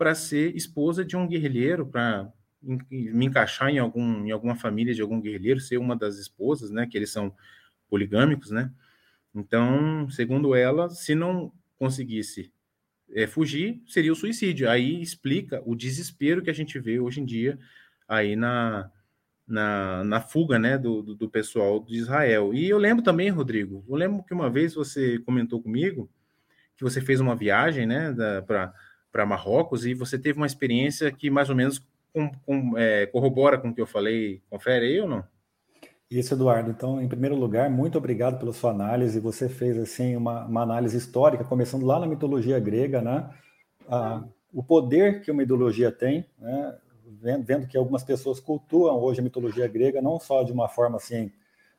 para 0.00 0.14
ser 0.14 0.56
esposa 0.56 1.04
de 1.04 1.14
um 1.14 1.28
guerrilheiro, 1.28 1.84
para 1.84 2.32
me 2.62 3.26
encaixar 3.26 3.68
em, 3.68 3.78
algum, 3.78 4.24
em 4.24 4.30
alguma 4.30 4.56
família 4.56 4.94
de 4.94 5.02
algum 5.02 5.20
guerrilheiro, 5.20 5.60
ser 5.60 5.76
uma 5.76 5.94
das 5.94 6.16
esposas, 6.16 6.70
né? 6.70 6.86
Que 6.86 6.96
eles 6.96 7.10
são 7.10 7.36
poligâmicos, 7.86 8.50
né? 8.50 8.72
Então, 9.34 10.08
segundo 10.08 10.54
ela, 10.54 10.88
se 10.88 11.14
não 11.14 11.52
conseguisse 11.78 12.50
é, 13.12 13.26
fugir, 13.26 13.82
seria 13.86 14.10
o 14.10 14.16
suicídio. 14.16 14.70
Aí 14.70 15.02
explica 15.02 15.62
o 15.66 15.76
desespero 15.76 16.40
que 16.42 16.48
a 16.48 16.54
gente 16.54 16.78
vê 16.78 16.98
hoje 16.98 17.20
em 17.20 17.26
dia 17.26 17.58
aí 18.08 18.34
na, 18.34 18.90
na, 19.46 20.02
na 20.02 20.20
fuga 20.22 20.58
né, 20.58 20.78
do, 20.78 21.02
do, 21.02 21.14
do, 21.14 21.28
pessoal 21.28 21.78
de 21.78 21.96
Israel. 21.96 22.54
E 22.54 22.66
eu 22.66 22.78
lembro 22.78 23.04
também, 23.04 23.28
Rodrigo, 23.28 23.84
eu 23.86 23.96
lembro 23.96 24.22
que 24.22 24.32
uma 24.32 24.48
vez 24.48 24.72
você 24.72 25.18
comentou 25.18 25.60
comigo 25.62 26.10
que 26.74 26.82
você 26.82 27.02
fez 27.02 27.20
uma 27.20 27.36
viagem 27.36 27.86
né, 27.86 28.14
para 28.46 28.72
para 29.12 29.26
Marrocos 29.26 29.84
e 29.84 29.94
você 29.94 30.18
teve 30.18 30.38
uma 30.38 30.46
experiência 30.46 31.10
que 31.10 31.30
mais 31.30 31.50
ou 31.50 31.56
menos 31.56 31.82
com, 32.12 32.30
com, 32.46 32.78
é, 32.78 33.06
corrobora 33.06 33.58
com 33.58 33.68
o 33.68 33.74
que 33.74 33.80
eu 33.80 33.86
falei. 33.86 34.42
Confere 34.48 34.86
aí 34.86 35.00
ou 35.00 35.08
não? 35.08 35.24
Isso, 36.10 36.34
Eduardo. 36.34 36.70
Então, 36.70 37.00
em 37.00 37.06
primeiro 37.06 37.36
lugar, 37.36 37.70
muito 37.70 37.96
obrigado 37.96 38.38
pela 38.38 38.52
sua 38.52 38.72
análise. 38.72 39.20
Você 39.20 39.48
fez 39.48 39.78
assim 39.78 40.16
uma, 40.16 40.44
uma 40.44 40.62
análise 40.62 40.96
histórica, 40.96 41.44
começando 41.44 41.86
lá 41.86 42.00
na 42.00 42.06
mitologia 42.06 42.58
grega, 42.58 43.00
né? 43.00 43.30
Ah, 43.88 44.24
o 44.52 44.62
poder 44.62 45.22
que 45.22 45.30
uma 45.30 45.44
ideologia 45.44 45.92
tem, 45.92 46.26
né? 46.38 46.76
Vendo, 47.22 47.44
vendo, 47.44 47.66
que 47.66 47.76
algumas 47.76 48.02
pessoas 48.02 48.40
cultuam 48.40 48.98
hoje 48.98 49.20
a 49.20 49.22
mitologia 49.22 49.68
grega 49.68 50.00
não 50.00 50.18
só 50.18 50.42
de 50.42 50.52
uma 50.52 50.68
forma 50.68 50.96
assim 50.96 51.30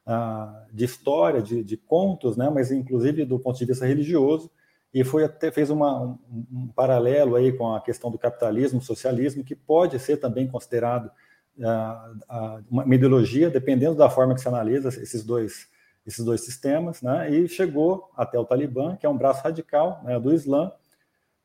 ah, 0.05 0.65
de 0.71 0.85
história, 0.85 1.41
de, 1.41 1.63
de 1.63 1.75
contos, 1.75 2.37
né? 2.37 2.49
Mas 2.49 2.71
inclusive 2.71 3.25
do 3.25 3.37
ponto 3.37 3.57
de 3.59 3.65
vista 3.65 3.85
religioso 3.85 4.49
e 4.93 5.03
foi 5.03 5.23
até 5.23 5.51
fez 5.51 5.69
uma, 5.69 6.01
um, 6.01 6.17
um, 6.51 6.67
paralelo 6.67 7.35
aí 7.35 7.51
com 7.53 7.73
a 7.73 7.81
questão 7.81 8.11
do 8.11 8.17
capitalismo, 8.17 8.81
socialismo, 8.81 9.43
que 9.43 9.55
pode 9.55 9.97
ser 9.99 10.17
também 10.17 10.47
considerado 10.47 11.09
uh, 11.57 12.59
uh, 12.59 12.63
uma 12.69 12.93
ideologia, 12.93 13.49
dependendo 13.49 13.95
da 13.95 14.09
forma 14.09 14.33
que 14.35 14.41
se 14.41 14.47
analisa 14.47 14.89
esses 14.89 15.23
dois 15.23 15.69
esses 16.05 16.25
dois 16.25 16.41
sistemas, 16.41 17.01
né? 17.03 17.29
E 17.29 17.47
chegou 17.47 18.09
até 18.17 18.37
o 18.37 18.43
Talibã, 18.43 18.95
que 18.95 19.05
é 19.05 19.09
um 19.09 19.15
braço 19.15 19.43
radical 19.43 20.01
né, 20.03 20.19
do 20.19 20.33
Islã, 20.33 20.71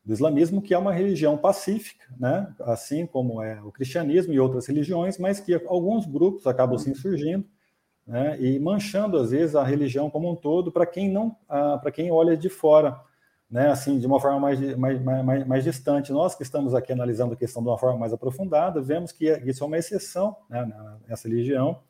do 0.02 0.14
islamismo, 0.14 0.62
que 0.62 0.72
é 0.72 0.78
uma 0.78 0.92
religião 0.92 1.36
pacífica, 1.36 2.06
né? 2.18 2.54
Assim 2.60 3.06
como 3.06 3.42
é 3.42 3.60
o 3.60 3.70
cristianismo 3.70 4.32
e 4.32 4.40
outras 4.40 4.66
religiões, 4.66 5.18
mas 5.18 5.40
que 5.40 5.52
alguns 5.66 6.06
grupos 6.06 6.46
acabam 6.46 6.78
se 6.78 6.88
insurgindo 6.88 7.44
né, 8.06 8.40
e 8.40 8.58
manchando 8.58 9.18
às 9.18 9.30
vezes 9.30 9.56
a 9.56 9.64
religião 9.64 10.08
como 10.08 10.30
um 10.30 10.36
todo 10.36 10.70
para 10.70 10.86
quem 10.86 11.10
não, 11.10 11.28
uh, 11.50 11.78
para 11.80 11.90
quem 11.90 12.10
olha 12.10 12.36
de 12.36 12.48
fora 12.48 12.98
né, 13.50 13.70
assim, 13.70 13.98
de 13.98 14.06
uma 14.06 14.20
forma 14.20 14.40
mais, 14.40 14.76
mais, 14.76 15.02
mais, 15.02 15.46
mais, 15.46 15.64
distante. 15.64 16.12
Nós 16.12 16.34
que 16.34 16.42
estamos 16.42 16.74
aqui 16.74 16.92
analisando 16.92 17.34
a 17.34 17.36
questão 17.36 17.62
de 17.62 17.68
uma 17.68 17.78
forma 17.78 17.98
mais 17.98 18.12
aprofundada, 18.12 18.80
vemos 18.80 19.12
que 19.12 19.30
isso 19.44 19.62
é 19.62 19.66
uma 19.66 19.78
exceção 19.78 20.36
né, 20.50 20.68
nessa 21.08 21.28
religião. 21.28 21.80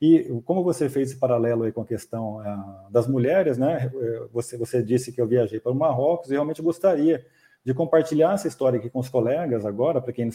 E 0.00 0.24
como 0.44 0.64
você 0.64 0.88
fez 0.88 1.10
esse 1.10 1.20
paralelo 1.20 1.62
aí 1.62 1.72
com 1.72 1.82
a 1.82 1.86
questão 1.86 2.38
uh, 2.38 2.90
das 2.90 3.06
mulheres, 3.06 3.56
né, 3.56 3.90
você, 4.32 4.56
você 4.58 4.82
disse 4.82 5.12
que 5.12 5.20
eu 5.20 5.26
viajei 5.26 5.60
para 5.60 5.72
o 5.72 5.74
Marrocos 5.74 6.30
e 6.30 6.32
realmente 6.32 6.60
gostaria 6.60 7.24
de 7.64 7.72
compartilhar 7.72 8.34
essa 8.34 8.48
história 8.48 8.78
aqui 8.78 8.90
com 8.90 8.98
os 8.98 9.08
colegas 9.08 9.64
agora, 9.64 10.00
para 10.00 10.12
quem, 10.12 10.28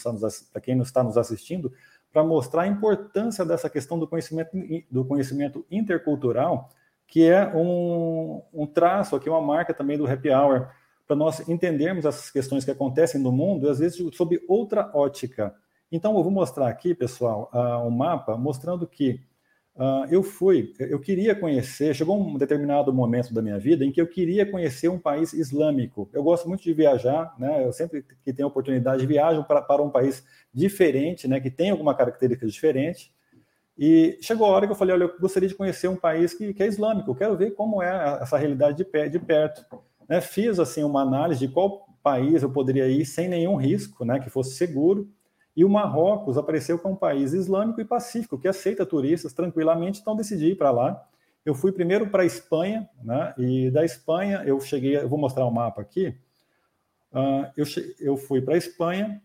para 0.51 0.61
quem 0.61 0.75
não 0.75 0.83
está 0.83 1.03
nos 1.03 1.17
assistindo, 1.17 1.71
para 2.11 2.23
mostrar 2.23 2.63
a 2.63 2.67
importância 2.67 3.45
dessa 3.45 3.69
questão 3.69 3.99
do 3.99 4.07
conhecimento, 4.07 4.49
do 4.89 5.05
conhecimento 5.05 5.63
intercultural 5.69 6.69
que 7.09 7.27
é 7.27 7.47
um, 7.55 8.41
um 8.53 8.67
traço 8.67 9.15
aqui, 9.15 9.27
uma 9.27 9.41
marca 9.41 9.73
também 9.73 9.97
do 9.97 10.07
happy 10.07 10.29
hour, 10.29 10.69
para 11.07 11.15
nós 11.15 11.49
entendermos 11.49 12.05
essas 12.05 12.29
questões 12.29 12.63
que 12.63 12.69
acontecem 12.69 13.19
no 13.19 13.31
mundo, 13.31 13.67
às 13.67 13.79
vezes 13.79 13.99
sob 14.15 14.39
outra 14.47 14.91
ótica. 14.93 15.55
Então, 15.91 16.15
eu 16.15 16.21
vou 16.21 16.31
mostrar 16.31 16.67
aqui, 16.67 16.93
pessoal, 16.93 17.49
uh, 17.51 17.83
um 17.83 17.89
mapa 17.89 18.37
mostrando 18.37 18.85
que 18.85 19.19
uh, 19.75 20.05
eu 20.11 20.21
fui, 20.21 20.71
eu 20.77 20.99
queria 20.99 21.33
conhecer, 21.33 21.95
chegou 21.95 22.15
um 22.15 22.37
determinado 22.37 22.93
momento 22.93 23.33
da 23.33 23.41
minha 23.41 23.57
vida 23.57 23.83
em 23.83 23.91
que 23.91 23.99
eu 23.99 24.05
queria 24.05 24.45
conhecer 24.45 24.87
um 24.87 24.99
país 24.99 25.33
islâmico. 25.33 26.07
Eu 26.13 26.21
gosto 26.21 26.47
muito 26.47 26.61
de 26.61 26.71
viajar, 26.73 27.33
né? 27.39 27.65
Eu 27.65 27.73
sempre 27.73 28.05
que 28.23 28.31
tenho 28.31 28.47
oportunidade 28.47 29.03
viajo 29.07 29.43
para, 29.45 29.63
para 29.63 29.81
um 29.81 29.89
país 29.89 30.23
diferente, 30.53 31.27
né? 31.27 31.39
Que 31.39 31.49
tem 31.49 31.71
alguma 31.71 31.95
característica 31.95 32.45
diferente. 32.45 33.11
E 33.81 34.17
chegou 34.21 34.45
a 34.45 34.49
hora 34.49 34.65
que 34.65 34.73
eu 34.73 34.75
falei, 34.75 34.93
olha, 34.93 35.05
eu 35.05 35.19
gostaria 35.21 35.47
de 35.47 35.55
conhecer 35.55 35.87
um 35.87 35.95
país 35.95 36.33
que, 36.33 36.53
que 36.53 36.61
é 36.61 36.67
islâmico, 36.67 37.09
eu 37.09 37.15
quero 37.15 37.37
ver 37.37 37.51
como 37.51 37.81
é 37.81 38.19
essa 38.21 38.37
realidade 38.37 38.75
de, 38.75 38.83
pé, 38.83 39.07
de 39.07 39.17
perto. 39.17 39.65
Né? 40.05 40.19
Fiz 40.19 40.59
assim 40.59 40.83
uma 40.83 41.01
análise 41.01 41.39
de 41.39 41.47
qual 41.47 41.87
país 42.03 42.43
eu 42.43 42.51
poderia 42.51 42.89
ir 42.89 43.05
sem 43.05 43.29
nenhum 43.29 43.55
risco, 43.55 44.03
né, 44.03 44.19
que 44.19 44.29
fosse 44.29 44.51
seguro. 44.55 45.09
E 45.55 45.63
o 45.63 45.69
Marrocos 45.69 46.37
apareceu 46.37 46.77
como 46.77 46.95
um 46.95 46.97
país 46.97 47.31
islâmico 47.31 47.79
e 47.79 47.85
pacífico, 47.85 48.37
que 48.37 48.49
aceita 48.49 48.85
turistas 48.85 49.31
tranquilamente, 49.31 50.01
então 50.01 50.13
decidi 50.13 50.47
ir 50.47 50.55
para 50.57 50.71
lá. 50.71 51.01
Eu 51.45 51.55
fui 51.55 51.71
primeiro 51.71 52.09
para 52.09 52.23
a 52.23 52.25
Espanha, 52.25 52.89
né, 53.01 53.33
e 53.37 53.71
da 53.71 53.85
Espanha 53.85 54.43
eu 54.45 54.59
cheguei, 54.59 54.97
eu 54.97 55.07
vou 55.07 55.17
mostrar 55.17 55.45
o 55.45 55.49
um 55.49 55.53
mapa 55.53 55.81
aqui. 55.81 56.13
Uh, 57.13 57.49
eu, 57.55 57.65
eu 57.99 58.17
fui 58.17 58.41
para 58.41 58.55
a 58.55 58.57
Espanha 58.57 59.21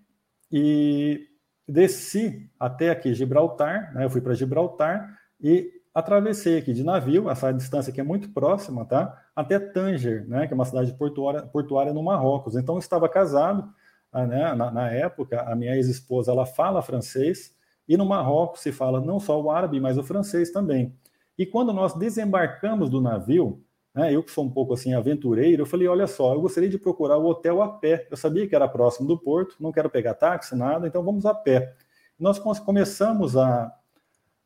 e 0.50 1.26
desci 1.67 2.51
até 2.59 2.91
aqui 2.91 3.15
Gibraltar, 3.15 3.93
né? 3.95 4.05
Eu 4.05 4.11
fui 4.11 4.21
para 4.21 4.35
Gibraltar 4.35 5.19
e 5.41 5.71
atravessei 5.95 6.59
aqui 6.59 6.73
de 6.73 6.83
navio, 6.83 7.31
essa 7.31 7.53
distância 7.53 7.91
aqui 7.91 8.01
é 8.01 8.05
muito 8.05 8.29
próxima, 8.31 8.85
tá? 8.85 9.17
Até 9.35 9.59
Tanger, 9.59 10.29
né? 10.29 10.47
Que 10.47 10.53
é 10.53 10.57
uma 10.57 10.65
cidade 10.65 10.93
portuária, 10.95 11.43
portuária 11.43 11.93
no 11.93 12.03
Marrocos. 12.03 12.57
Então, 12.57 12.79
estava 12.79 13.09
casado, 13.09 13.73
ah, 14.12 14.27
né? 14.27 14.55
Na, 14.55 14.71
na 14.71 14.91
época, 14.91 15.43
a 15.43 15.55
minha 15.55 15.75
ex-esposa, 15.77 16.33
ela 16.33 16.45
fala 16.45 16.83
francês 16.83 17.55
e 17.89 17.97
no 17.97 18.07
Marrocos 18.07 18.61
se 18.61 18.73
fala 18.73 19.01
não 19.01 19.21
só 19.21 19.41
o 19.41 19.51
árabe, 19.51 19.81
mas 19.81 19.97
o 19.97 20.03
francês 20.03 20.51
também. 20.51 20.95
E 21.39 21.45
quando 21.45 21.73
nós 21.73 21.95
desembarcamos 21.95 22.89
do 22.89 23.01
navio, 23.01 23.64
né, 23.95 24.12
eu 24.12 24.22
que 24.22 24.30
sou 24.30 24.45
um 24.45 24.51
pouco 24.51 24.74
assim 24.74 24.92
aventureiro, 24.92 25.62
eu 25.62 25.66
falei, 25.66 25.86
olha 25.86 26.07
só, 26.07 26.34
eu 26.34 26.40
gostaria 26.40 26.68
de 26.68 26.78
procurar 26.78 27.16
o 27.16 27.26
hotel 27.26 27.62
a 27.62 27.68
pé. 27.68 28.09
Eu 28.11 28.16
sabia 28.16 28.47
que 28.47 28.55
era 28.55 28.66
próximo 28.66 29.07
do 29.07 29.16
porto, 29.16 29.57
não 29.61 29.70
quero 29.70 29.88
pegar 29.88 30.14
táxi, 30.14 30.57
nada, 30.57 30.88
então 30.88 31.03
vamos 31.05 31.24
a 31.24 31.32
pé. 31.32 31.74
Nós 32.18 32.38
começamos 32.59 33.36
a, 33.36 33.72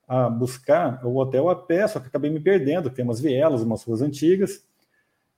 a 0.06 0.28
buscar 0.28 1.04
o 1.04 1.16
hotel 1.16 1.48
a 1.48 1.56
pé, 1.56 1.88
só 1.88 1.98
que 1.98 2.08
acabei 2.08 2.30
me 2.30 2.40
perdendo, 2.40 2.90
tem 2.90 3.04
umas 3.04 3.20
vielas, 3.20 3.62
umas 3.62 3.82
ruas 3.84 4.02
antigas. 4.02 4.62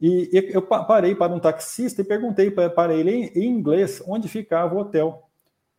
E 0.00 0.30
eu 0.32 0.62
parei 0.62 1.14
para 1.14 1.32
um 1.32 1.38
taxista 1.38 2.00
e 2.00 2.04
perguntei 2.04 2.50
para 2.50 2.94
ele 2.94 3.30
em 3.34 3.44
inglês 3.44 4.02
onde 4.06 4.28
ficava 4.28 4.74
o 4.74 4.78
hotel. 4.78 5.28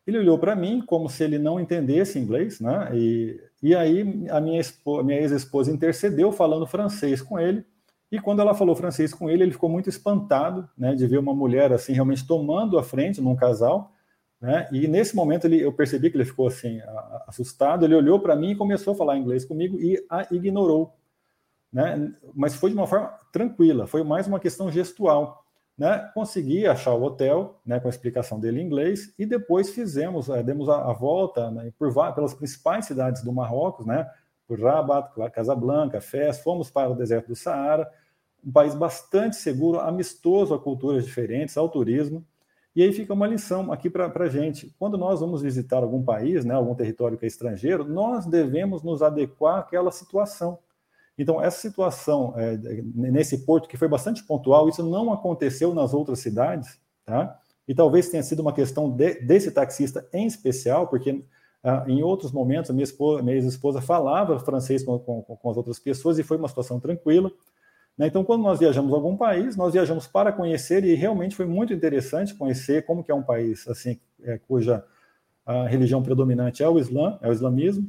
Ele 0.06 0.18
olhou 0.18 0.38
para 0.38 0.54
mim 0.54 0.82
como 0.86 1.08
se 1.08 1.24
ele 1.24 1.38
não 1.38 1.58
entendesse 1.58 2.18
inglês, 2.18 2.60
né? 2.60 2.88
E, 2.94 3.40
e 3.62 3.74
aí 3.74 4.00
a 4.30 4.40
minha, 4.40 4.62
minha 5.04 5.20
ex-esposa 5.20 5.72
intercedeu 5.72 6.30
falando 6.30 6.66
francês 6.66 7.20
com 7.20 7.38
ele. 7.38 7.64
E 8.12 8.20
quando 8.20 8.40
ela 8.40 8.54
falou 8.54 8.76
francês 8.76 9.12
com 9.12 9.28
ele, 9.28 9.42
ele 9.42 9.52
ficou 9.52 9.68
muito 9.68 9.88
espantado, 9.88 10.68
né, 10.78 10.94
de 10.94 11.06
ver 11.06 11.18
uma 11.18 11.34
mulher 11.34 11.72
assim 11.72 11.92
realmente 11.92 12.26
tomando 12.26 12.78
a 12.78 12.84
frente 12.84 13.20
num 13.20 13.34
casal, 13.34 13.92
né? 14.40 14.68
E 14.70 14.86
nesse 14.86 15.16
momento 15.16 15.46
ele, 15.46 15.60
eu 15.60 15.72
percebi 15.72 16.10
que 16.10 16.16
ele 16.16 16.24
ficou 16.24 16.46
assim 16.46 16.80
assustado. 17.26 17.84
Ele 17.84 17.94
olhou 17.94 18.20
para 18.20 18.36
mim 18.36 18.50
e 18.50 18.56
começou 18.56 18.92
a 18.92 18.96
falar 18.96 19.16
inglês 19.16 19.44
comigo 19.44 19.80
e 19.80 20.04
a 20.10 20.26
ignorou 20.30 20.92
né? 21.72 22.12
Mas 22.34 22.54
foi 22.54 22.70
de 22.70 22.76
uma 22.76 22.86
forma 22.86 23.08
tranquila, 23.32 23.86
foi 23.86 24.04
mais 24.04 24.26
uma 24.26 24.38
questão 24.38 24.70
gestual, 24.70 25.44
né? 25.78 26.10
Consegui 26.12 26.66
achar 26.66 26.92
o 26.92 27.02
hotel, 27.02 27.58
né? 27.64 27.80
Com 27.80 27.88
a 27.88 27.90
explicação 27.90 28.38
dele 28.38 28.60
em 28.60 28.66
inglês 28.66 29.14
e 29.18 29.24
depois 29.24 29.70
fizemos, 29.70 30.28
é, 30.28 30.42
demos 30.42 30.68
a, 30.68 30.90
a 30.90 30.92
volta 30.92 31.50
né, 31.50 31.72
por 31.78 31.92
pelas 32.14 32.34
principais 32.34 32.84
cidades 32.84 33.24
do 33.24 33.32
Marrocos, 33.32 33.86
né? 33.86 34.06
Por 34.46 34.60
Rabat, 34.60 35.10
Casablanca, 35.32 36.00
Fez, 36.00 36.40
fomos 36.40 36.70
para 36.70 36.90
o 36.90 36.94
deserto 36.94 37.28
do 37.28 37.36
Saara, 37.36 37.90
um 38.44 38.50
país 38.50 38.74
bastante 38.74 39.36
seguro, 39.36 39.80
amistoso 39.80 40.54
a 40.54 40.58
culturas 40.58 41.04
diferentes, 41.04 41.56
ao 41.56 41.68
turismo. 41.68 42.24
E 42.74 42.82
aí 42.82 42.92
fica 42.92 43.12
uma 43.12 43.26
lição 43.26 43.70
aqui 43.70 43.90
para 43.90 44.10
a 44.12 44.28
gente. 44.28 44.74
Quando 44.78 44.96
nós 44.96 45.20
vamos 45.20 45.42
visitar 45.42 45.82
algum 45.82 46.02
país, 46.02 46.44
né, 46.44 46.54
algum 46.54 46.74
território 46.74 47.18
que 47.18 47.24
é 47.24 47.28
estrangeiro, 47.28 47.84
nós 47.84 48.26
devemos 48.26 48.82
nos 48.82 49.02
adequar 49.02 49.58
àquela 49.58 49.90
situação. 49.90 50.58
Então, 51.16 51.42
essa 51.42 51.60
situação 51.60 52.32
é, 52.36 52.56
nesse 52.94 53.44
porto, 53.44 53.68
que 53.68 53.76
foi 53.76 53.88
bastante 53.88 54.24
pontual, 54.24 54.68
isso 54.68 54.82
não 54.82 55.12
aconteceu 55.12 55.74
nas 55.74 55.92
outras 55.92 56.20
cidades, 56.20 56.80
tá? 57.04 57.38
E 57.68 57.74
talvez 57.74 58.08
tenha 58.08 58.22
sido 58.22 58.40
uma 58.40 58.52
questão 58.52 58.90
de, 58.90 59.20
desse 59.20 59.50
taxista 59.50 60.08
em 60.12 60.26
especial, 60.26 60.88
porque 60.88 61.22
ah, 61.62 61.84
em 61.86 62.02
outros 62.02 62.32
momentos 62.32 62.70
a 62.70 62.74
minha, 62.74 62.82
esposa, 62.82 63.22
minha 63.22 63.36
ex-esposa 63.36 63.80
falava 63.80 64.38
francês 64.40 64.82
com, 64.82 64.98
com, 64.98 65.22
com, 65.22 65.50
as 65.50 65.56
outras 65.56 65.78
pessoas 65.78 66.18
e 66.18 66.22
foi 66.22 66.36
uma 66.36 66.48
situação 66.48 66.80
tranquila. 66.80 67.30
Né? 67.96 68.06
Então, 68.06 68.24
quando 68.24 68.42
nós 68.42 68.58
viajamos 68.58 68.92
a 68.92 68.96
algum 68.96 69.16
país, 69.16 69.56
nós 69.56 69.72
viajamos 69.72 70.06
para 70.06 70.32
conhecer 70.32 70.84
e 70.84 70.94
realmente 70.94 71.36
foi 71.36 71.46
muito 71.46 71.72
interessante 71.72 72.34
conhecer 72.34 72.84
como 72.84 73.02
que 73.04 73.10
é 73.10 73.14
um 73.14 73.22
país 73.22 73.68
assim 73.68 73.98
é, 74.22 74.38
cuja 74.38 74.84
religião 75.68 76.00
predominante 76.02 76.62
é 76.62 76.68
o 76.68 76.78
Islã, 76.78 77.18
é 77.20 77.28
o 77.28 77.32
islamismo, 77.32 77.84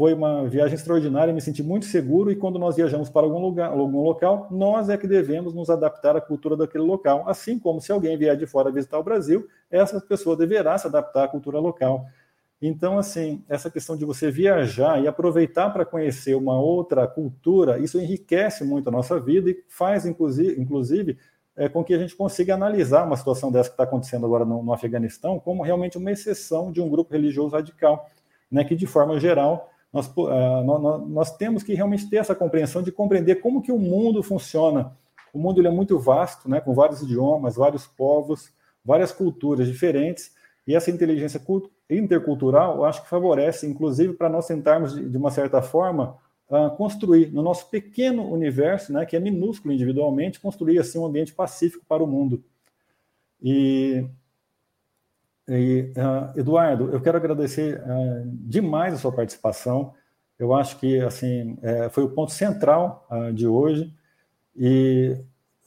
foi 0.00 0.14
uma 0.14 0.48
viagem 0.48 0.76
extraordinária, 0.76 1.34
me 1.34 1.40
senti 1.40 1.62
muito 1.62 1.84
seguro 1.84 2.30
e 2.30 2.36
quando 2.36 2.58
nós 2.58 2.76
viajamos 2.76 3.10
para 3.10 3.26
algum 3.26 3.40
lugar, 3.40 3.70
algum 3.70 4.02
local, 4.02 4.48
nós 4.50 4.88
é 4.88 4.96
que 4.96 5.06
devemos 5.06 5.52
nos 5.52 5.68
adaptar 5.68 6.16
à 6.16 6.20
cultura 6.20 6.56
daquele 6.56 6.84
local, 6.84 7.24
assim 7.28 7.58
como 7.58 7.80
se 7.80 7.90
alguém 7.92 8.16
vier 8.16 8.36
de 8.36 8.46
fora 8.46 8.70
visitar 8.70 8.98
o 8.98 9.02
Brasil, 9.02 9.46
essa 9.70 10.00
pessoa 10.00 10.36
deverá 10.36 10.78
se 10.78 10.86
adaptar 10.86 11.24
à 11.24 11.28
cultura 11.28 11.58
local. 11.58 12.06
Então, 12.62 12.98
assim, 12.98 13.42
essa 13.48 13.70
questão 13.70 13.96
de 13.96 14.04
você 14.04 14.30
viajar 14.30 15.02
e 15.02 15.08
aproveitar 15.08 15.70
para 15.70 15.84
conhecer 15.84 16.34
uma 16.34 16.60
outra 16.60 17.06
cultura, 17.06 17.78
isso 17.78 17.98
enriquece 17.98 18.64
muito 18.64 18.88
a 18.88 18.92
nossa 18.92 19.18
vida 19.18 19.48
e 19.48 19.64
faz, 19.66 20.04
inclusive, 20.04 20.60
inclusive 20.60 21.18
é, 21.56 21.68
com 21.68 21.82
que 21.82 21.94
a 21.94 21.98
gente 21.98 22.14
consiga 22.14 22.54
analisar 22.54 23.04
uma 23.04 23.16
situação 23.16 23.50
dessa 23.50 23.70
que 23.70 23.74
está 23.74 23.84
acontecendo 23.84 24.26
agora 24.26 24.44
no, 24.44 24.62
no 24.62 24.72
Afeganistão 24.72 25.38
como 25.38 25.62
realmente 25.62 25.96
uma 25.96 26.10
exceção 26.10 26.70
de 26.70 26.80
um 26.80 26.88
grupo 26.88 27.12
religioso 27.12 27.54
radical, 27.54 28.08
né, 28.50 28.62
que, 28.62 28.76
de 28.76 28.86
forma 28.86 29.18
geral, 29.18 29.70
nós, 29.92 30.06
uh, 30.08 30.62
nós, 30.64 31.08
nós, 31.08 31.36
temos 31.36 31.62
que 31.62 31.74
realmente 31.74 32.08
ter 32.08 32.16
essa 32.16 32.34
compreensão 32.34 32.82
de 32.82 32.92
compreender 32.92 33.36
como 33.36 33.62
que 33.62 33.72
o 33.72 33.78
mundo 33.78 34.22
funciona. 34.22 34.96
O 35.32 35.38
mundo 35.38 35.66
é 35.66 35.70
muito 35.70 35.98
vasto, 35.98 36.48
né, 36.48 36.60
com 36.60 36.74
vários 36.74 37.02
idiomas, 37.02 37.56
vários 37.56 37.86
povos, 37.86 38.52
várias 38.84 39.12
culturas 39.12 39.66
diferentes, 39.66 40.32
e 40.66 40.74
essa 40.74 40.90
inteligência 40.90 41.40
intercultural, 41.88 42.84
acho 42.84 43.02
que 43.02 43.08
favorece, 43.08 43.66
inclusive, 43.66 44.14
para 44.14 44.28
nós 44.28 44.46
tentarmos, 44.46 44.94
de, 44.94 45.16
uma 45.16 45.30
certa 45.30 45.60
forma, 45.62 46.16
uh, 46.48 46.70
construir 46.76 47.32
no 47.32 47.42
nosso 47.42 47.68
pequeno 47.68 48.30
universo, 48.30 48.92
né, 48.92 49.04
que 49.04 49.16
é 49.16 49.20
minúsculo 49.20 49.74
individualmente, 49.74 50.40
construir 50.40 50.78
assim 50.78 50.98
um 50.98 51.06
ambiente 51.06 51.32
pacífico 51.32 51.84
para 51.88 52.02
o 52.02 52.06
mundo. 52.06 52.44
E 53.42 54.06
e, 55.50 55.92
uh, 55.96 56.38
Eduardo, 56.38 56.90
eu 56.92 57.00
quero 57.00 57.16
agradecer 57.16 57.80
uh, 57.80 58.22
demais 58.24 58.94
a 58.94 58.98
sua 58.98 59.10
participação. 59.10 59.92
Eu 60.38 60.54
acho 60.54 60.78
que 60.78 61.00
assim 61.00 61.58
é, 61.60 61.88
foi 61.88 62.04
o 62.04 62.10
ponto 62.10 62.30
central 62.30 63.04
uh, 63.10 63.32
de 63.32 63.48
hoje. 63.48 63.92
E 64.56 65.18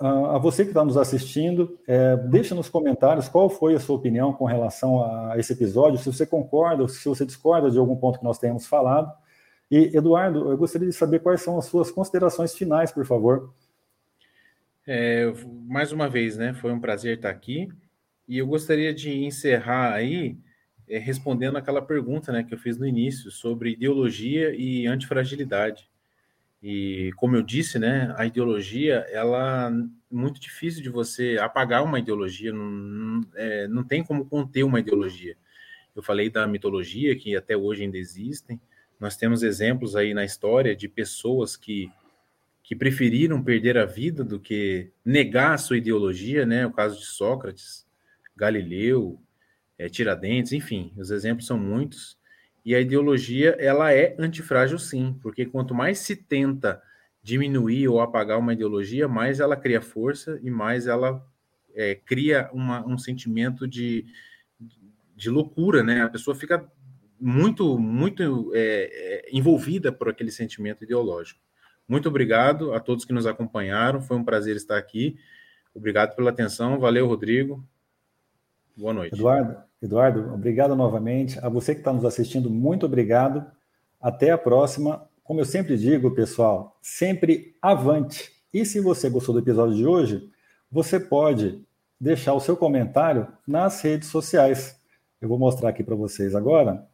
a 0.05 0.37
você 0.37 0.63
que 0.63 0.71
está 0.71 0.83
nos 0.83 0.97
assistindo, 0.97 1.79
é, 1.87 2.17
deixa 2.17 2.53
nos 2.53 2.67
comentários 2.67 3.29
qual 3.29 3.49
foi 3.49 3.73
a 3.73 3.79
sua 3.79 3.95
opinião 3.95 4.33
com 4.33 4.43
relação 4.43 5.01
a 5.01 5.37
esse 5.37 5.53
episódio, 5.53 5.97
se 5.97 6.11
você 6.11 6.25
concorda 6.25 6.81
ou 6.81 6.89
se 6.89 7.07
você 7.07 7.25
discorda 7.25 7.71
de 7.71 7.77
algum 7.77 7.95
ponto 7.95 8.19
que 8.19 8.25
nós 8.25 8.37
tenhamos 8.37 8.65
falado. 8.65 9.11
E, 9.71 9.95
Eduardo, 9.95 10.51
eu 10.51 10.57
gostaria 10.57 10.87
de 10.87 10.93
saber 10.93 11.19
quais 11.19 11.41
são 11.41 11.57
as 11.57 11.65
suas 11.65 11.89
considerações 11.89 12.53
finais, 12.53 12.91
por 12.91 13.05
favor. 13.05 13.53
É, 14.85 15.31
mais 15.65 15.91
uma 15.91 16.09
vez, 16.09 16.37
né? 16.37 16.53
Foi 16.53 16.71
um 16.73 16.79
prazer 16.79 17.17
estar 17.17 17.29
aqui. 17.29 17.69
E 18.27 18.37
eu 18.37 18.47
gostaria 18.47 18.93
de 18.93 19.23
encerrar 19.23 19.93
aí 19.93 20.37
é, 20.87 20.97
respondendo 20.97 21.57
aquela 21.57 21.81
pergunta 21.81 22.31
né, 22.31 22.43
que 22.43 22.53
eu 22.53 22.57
fiz 22.57 22.77
no 22.77 22.85
início 22.85 23.31
sobre 23.31 23.71
ideologia 23.71 24.53
e 24.53 24.85
antifragilidade. 24.85 25.89
E 26.63 27.11
como 27.17 27.35
eu 27.35 27.41
disse, 27.41 27.77
né, 27.77 28.15
a 28.17 28.25
ideologia 28.25 29.05
ela 29.11 29.69
é 29.69 30.13
muito 30.15 30.39
difícil 30.39 30.81
de 30.81 30.89
você 30.89 31.37
apagar 31.37 31.83
uma 31.83 31.99
ideologia, 31.99 32.53
não, 32.53 33.21
é, 33.35 33.67
não 33.67 33.83
tem 33.83 34.01
como 34.01 34.25
conter 34.25 34.63
uma 34.63 34.79
ideologia. 34.79 35.35
Eu 35.93 36.01
falei 36.01 36.29
da 36.29 36.47
mitologia, 36.47 37.17
que 37.17 37.35
até 37.35 37.57
hoje 37.57 37.83
ainda 37.83 37.97
existem. 37.97 38.61
Nós 38.97 39.17
temos 39.17 39.43
exemplos 39.43 39.93
aí 39.93 40.13
na 40.13 40.23
história 40.23 40.73
de 40.73 40.87
pessoas 40.87 41.57
que, 41.57 41.91
que 42.63 42.75
preferiram 42.77 43.43
perder 43.43 43.77
a 43.77 43.85
vida 43.85 44.23
do 44.23 44.39
que 44.39 44.89
negar 45.03 45.53
a 45.53 45.57
sua 45.57 45.77
ideologia, 45.77 46.45
né? 46.45 46.65
O 46.65 46.71
caso 46.71 46.97
de 46.97 47.05
Sócrates, 47.05 47.85
Galileu, 48.35 49.21
é, 49.77 49.89
Tiradentes, 49.89 50.53
enfim, 50.53 50.93
os 50.95 51.11
exemplos 51.11 51.45
são 51.45 51.57
muitos. 51.57 52.17
E 52.65 52.73
a 52.73 52.79
ideologia, 52.79 53.57
ela 53.59 53.91
é 53.91 54.15
antifrágil 54.17 54.79
sim, 54.79 55.17
porque 55.21 55.45
quanto 55.45 55.75
mais 55.75 55.99
se 55.99 56.15
tenta 56.15 56.81
diminuir 57.21 57.87
ou 57.87 58.01
apagar 58.01 58.39
uma 58.39 58.53
ideologia, 58.53 59.07
mais 59.07 59.39
ela 59.39 59.55
cria 59.55 59.81
força 59.81 60.39
e 60.41 60.49
mais 60.49 60.87
ela 60.87 61.25
é, 61.73 61.95
cria 61.95 62.49
uma, 62.53 62.85
um 62.85 62.97
sentimento 62.97 63.67
de, 63.67 64.05
de 65.15 65.29
loucura, 65.29 65.83
né? 65.83 66.03
A 66.03 66.09
pessoa 66.09 66.35
fica 66.35 66.69
muito, 67.19 67.79
muito 67.79 68.51
é, 68.53 68.89
é, 68.91 69.29
envolvida 69.31 69.91
por 69.91 70.09
aquele 70.09 70.31
sentimento 70.31 70.83
ideológico. 70.83 71.39
Muito 71.87 72.07
obrigado 72.09 72.73
a 72.73 72.79
todos 72.79 73.05
que 73.05 73.13
nos 73.13 73.25
acompanharam, 73.25 74.01
foi 74.01 74.17
um 74.17 74.23
prazer 74.23 74.55
estar 74.55 74.77
aqui. 74.77 75.17
Obrigado 75.73 76.15
pela 76.15 76.29
atenção, 76.29 76.79
valeu, 76.79 77.07
Rodrigo. 77.07 77.65
Boa 78.75 78.93
noite. 78.93 79.15
Eduardo, 79.15 79.57
Eduardo, 79.83 80.33
obrigado 80.33 80.77
novamente. 80.77 81.37
A 81.45 81.49
você 81.49 81.73
que 81.73 81.81
está 81.81 81.91
nos 81.91 82.05
assistindo, 82.05 82.49
muito 82.49 82.85
obrigado. 82.85 83.45
Até 84.01 84.31
a 84.31 84.37
próxima. 84.37 85.05
Como 85.25 85.41
eu 85.41 85.45
sempre 85.45 85.77
digo, 85.77 86.11
pessoal, 86.11 86.77
sempre 86.81 87.55
avante. 87.61 88.31
E 88.53 88.65
se 88.65 88.79
você 88.79 89.09
gostou 89.09 89.33
do 89.33 89.39
episódio 89.41 89.75
de 89.75 89.85
hoje, 89.85 90.31
você 90.71 90.99
pode 90.99 91.61
deixar 91.99 92.33
o 92.33 92.39
seu 92.39 92.55
comentário 92.55 93.27
nas 93.45 93.81
redes 93.81 94.07
sociais. 94.07 94.79
Eu 95.19 95.27
vou 95.27 95.37
mostrar 95.37 95.69
aqui 95.69 95.83
para 95.83 95.95
vocês 95.95 96.33
agora. 96.33 96.87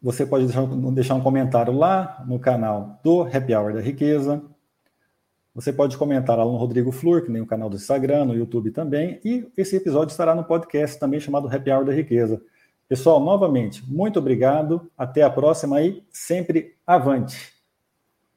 Você 0.00 0.24
pode 0.24 0.46
deixar 0.92 1.14
um 1.14 1.20
comentário 1.20 1.72
lá 1.72 2.24
no 2.26 2.38
canal 2.38 3.00
do 3.02 3.22
Happy 3.22 3.54
Hour 3.54 3.74
da 3.74 3.80
Riqueza, 3.80 4.42
você 5.54 5.72
pode 5.72 5.96
comentar 5.96 6.38
lá 6.38 6.44
no 6.44 6.56
Rodrigo 6.56 6.92
Flur, 6.92 7.22
que 7.22 7.30
nem 7.30 7.42
o 7.42 7.46
canal 7.46 7.68
do 7.68 7.76
Instagram, 7.76 8.26
no 8.26 8.34
YouTube 8.34 8.70
também, 8.70 9.20
e 9.24 9.46
esse 9.56 9.76
episódio 9.76 10.12
estará 10.12 10.34
no 10.34 10.44
podcast 10.44 10.98
também 10.98 11.20
chamado 11.20 11.48
Happy 11.48 11.70
Hour 11.70 11.84
da 11.84 11.92
Riqueza. 11.92 12.40
Pessoal, 12.88 13.20
novamente, 13.20 13.84
muito 13.86 14.18
obrigado, 14.18 14.90
até 14.96 15.22
a 15.22 15.30
próxima 15.30 15.82
e 15.82 16.02
sempre 16.10 16.74
avante! 16.86 17.59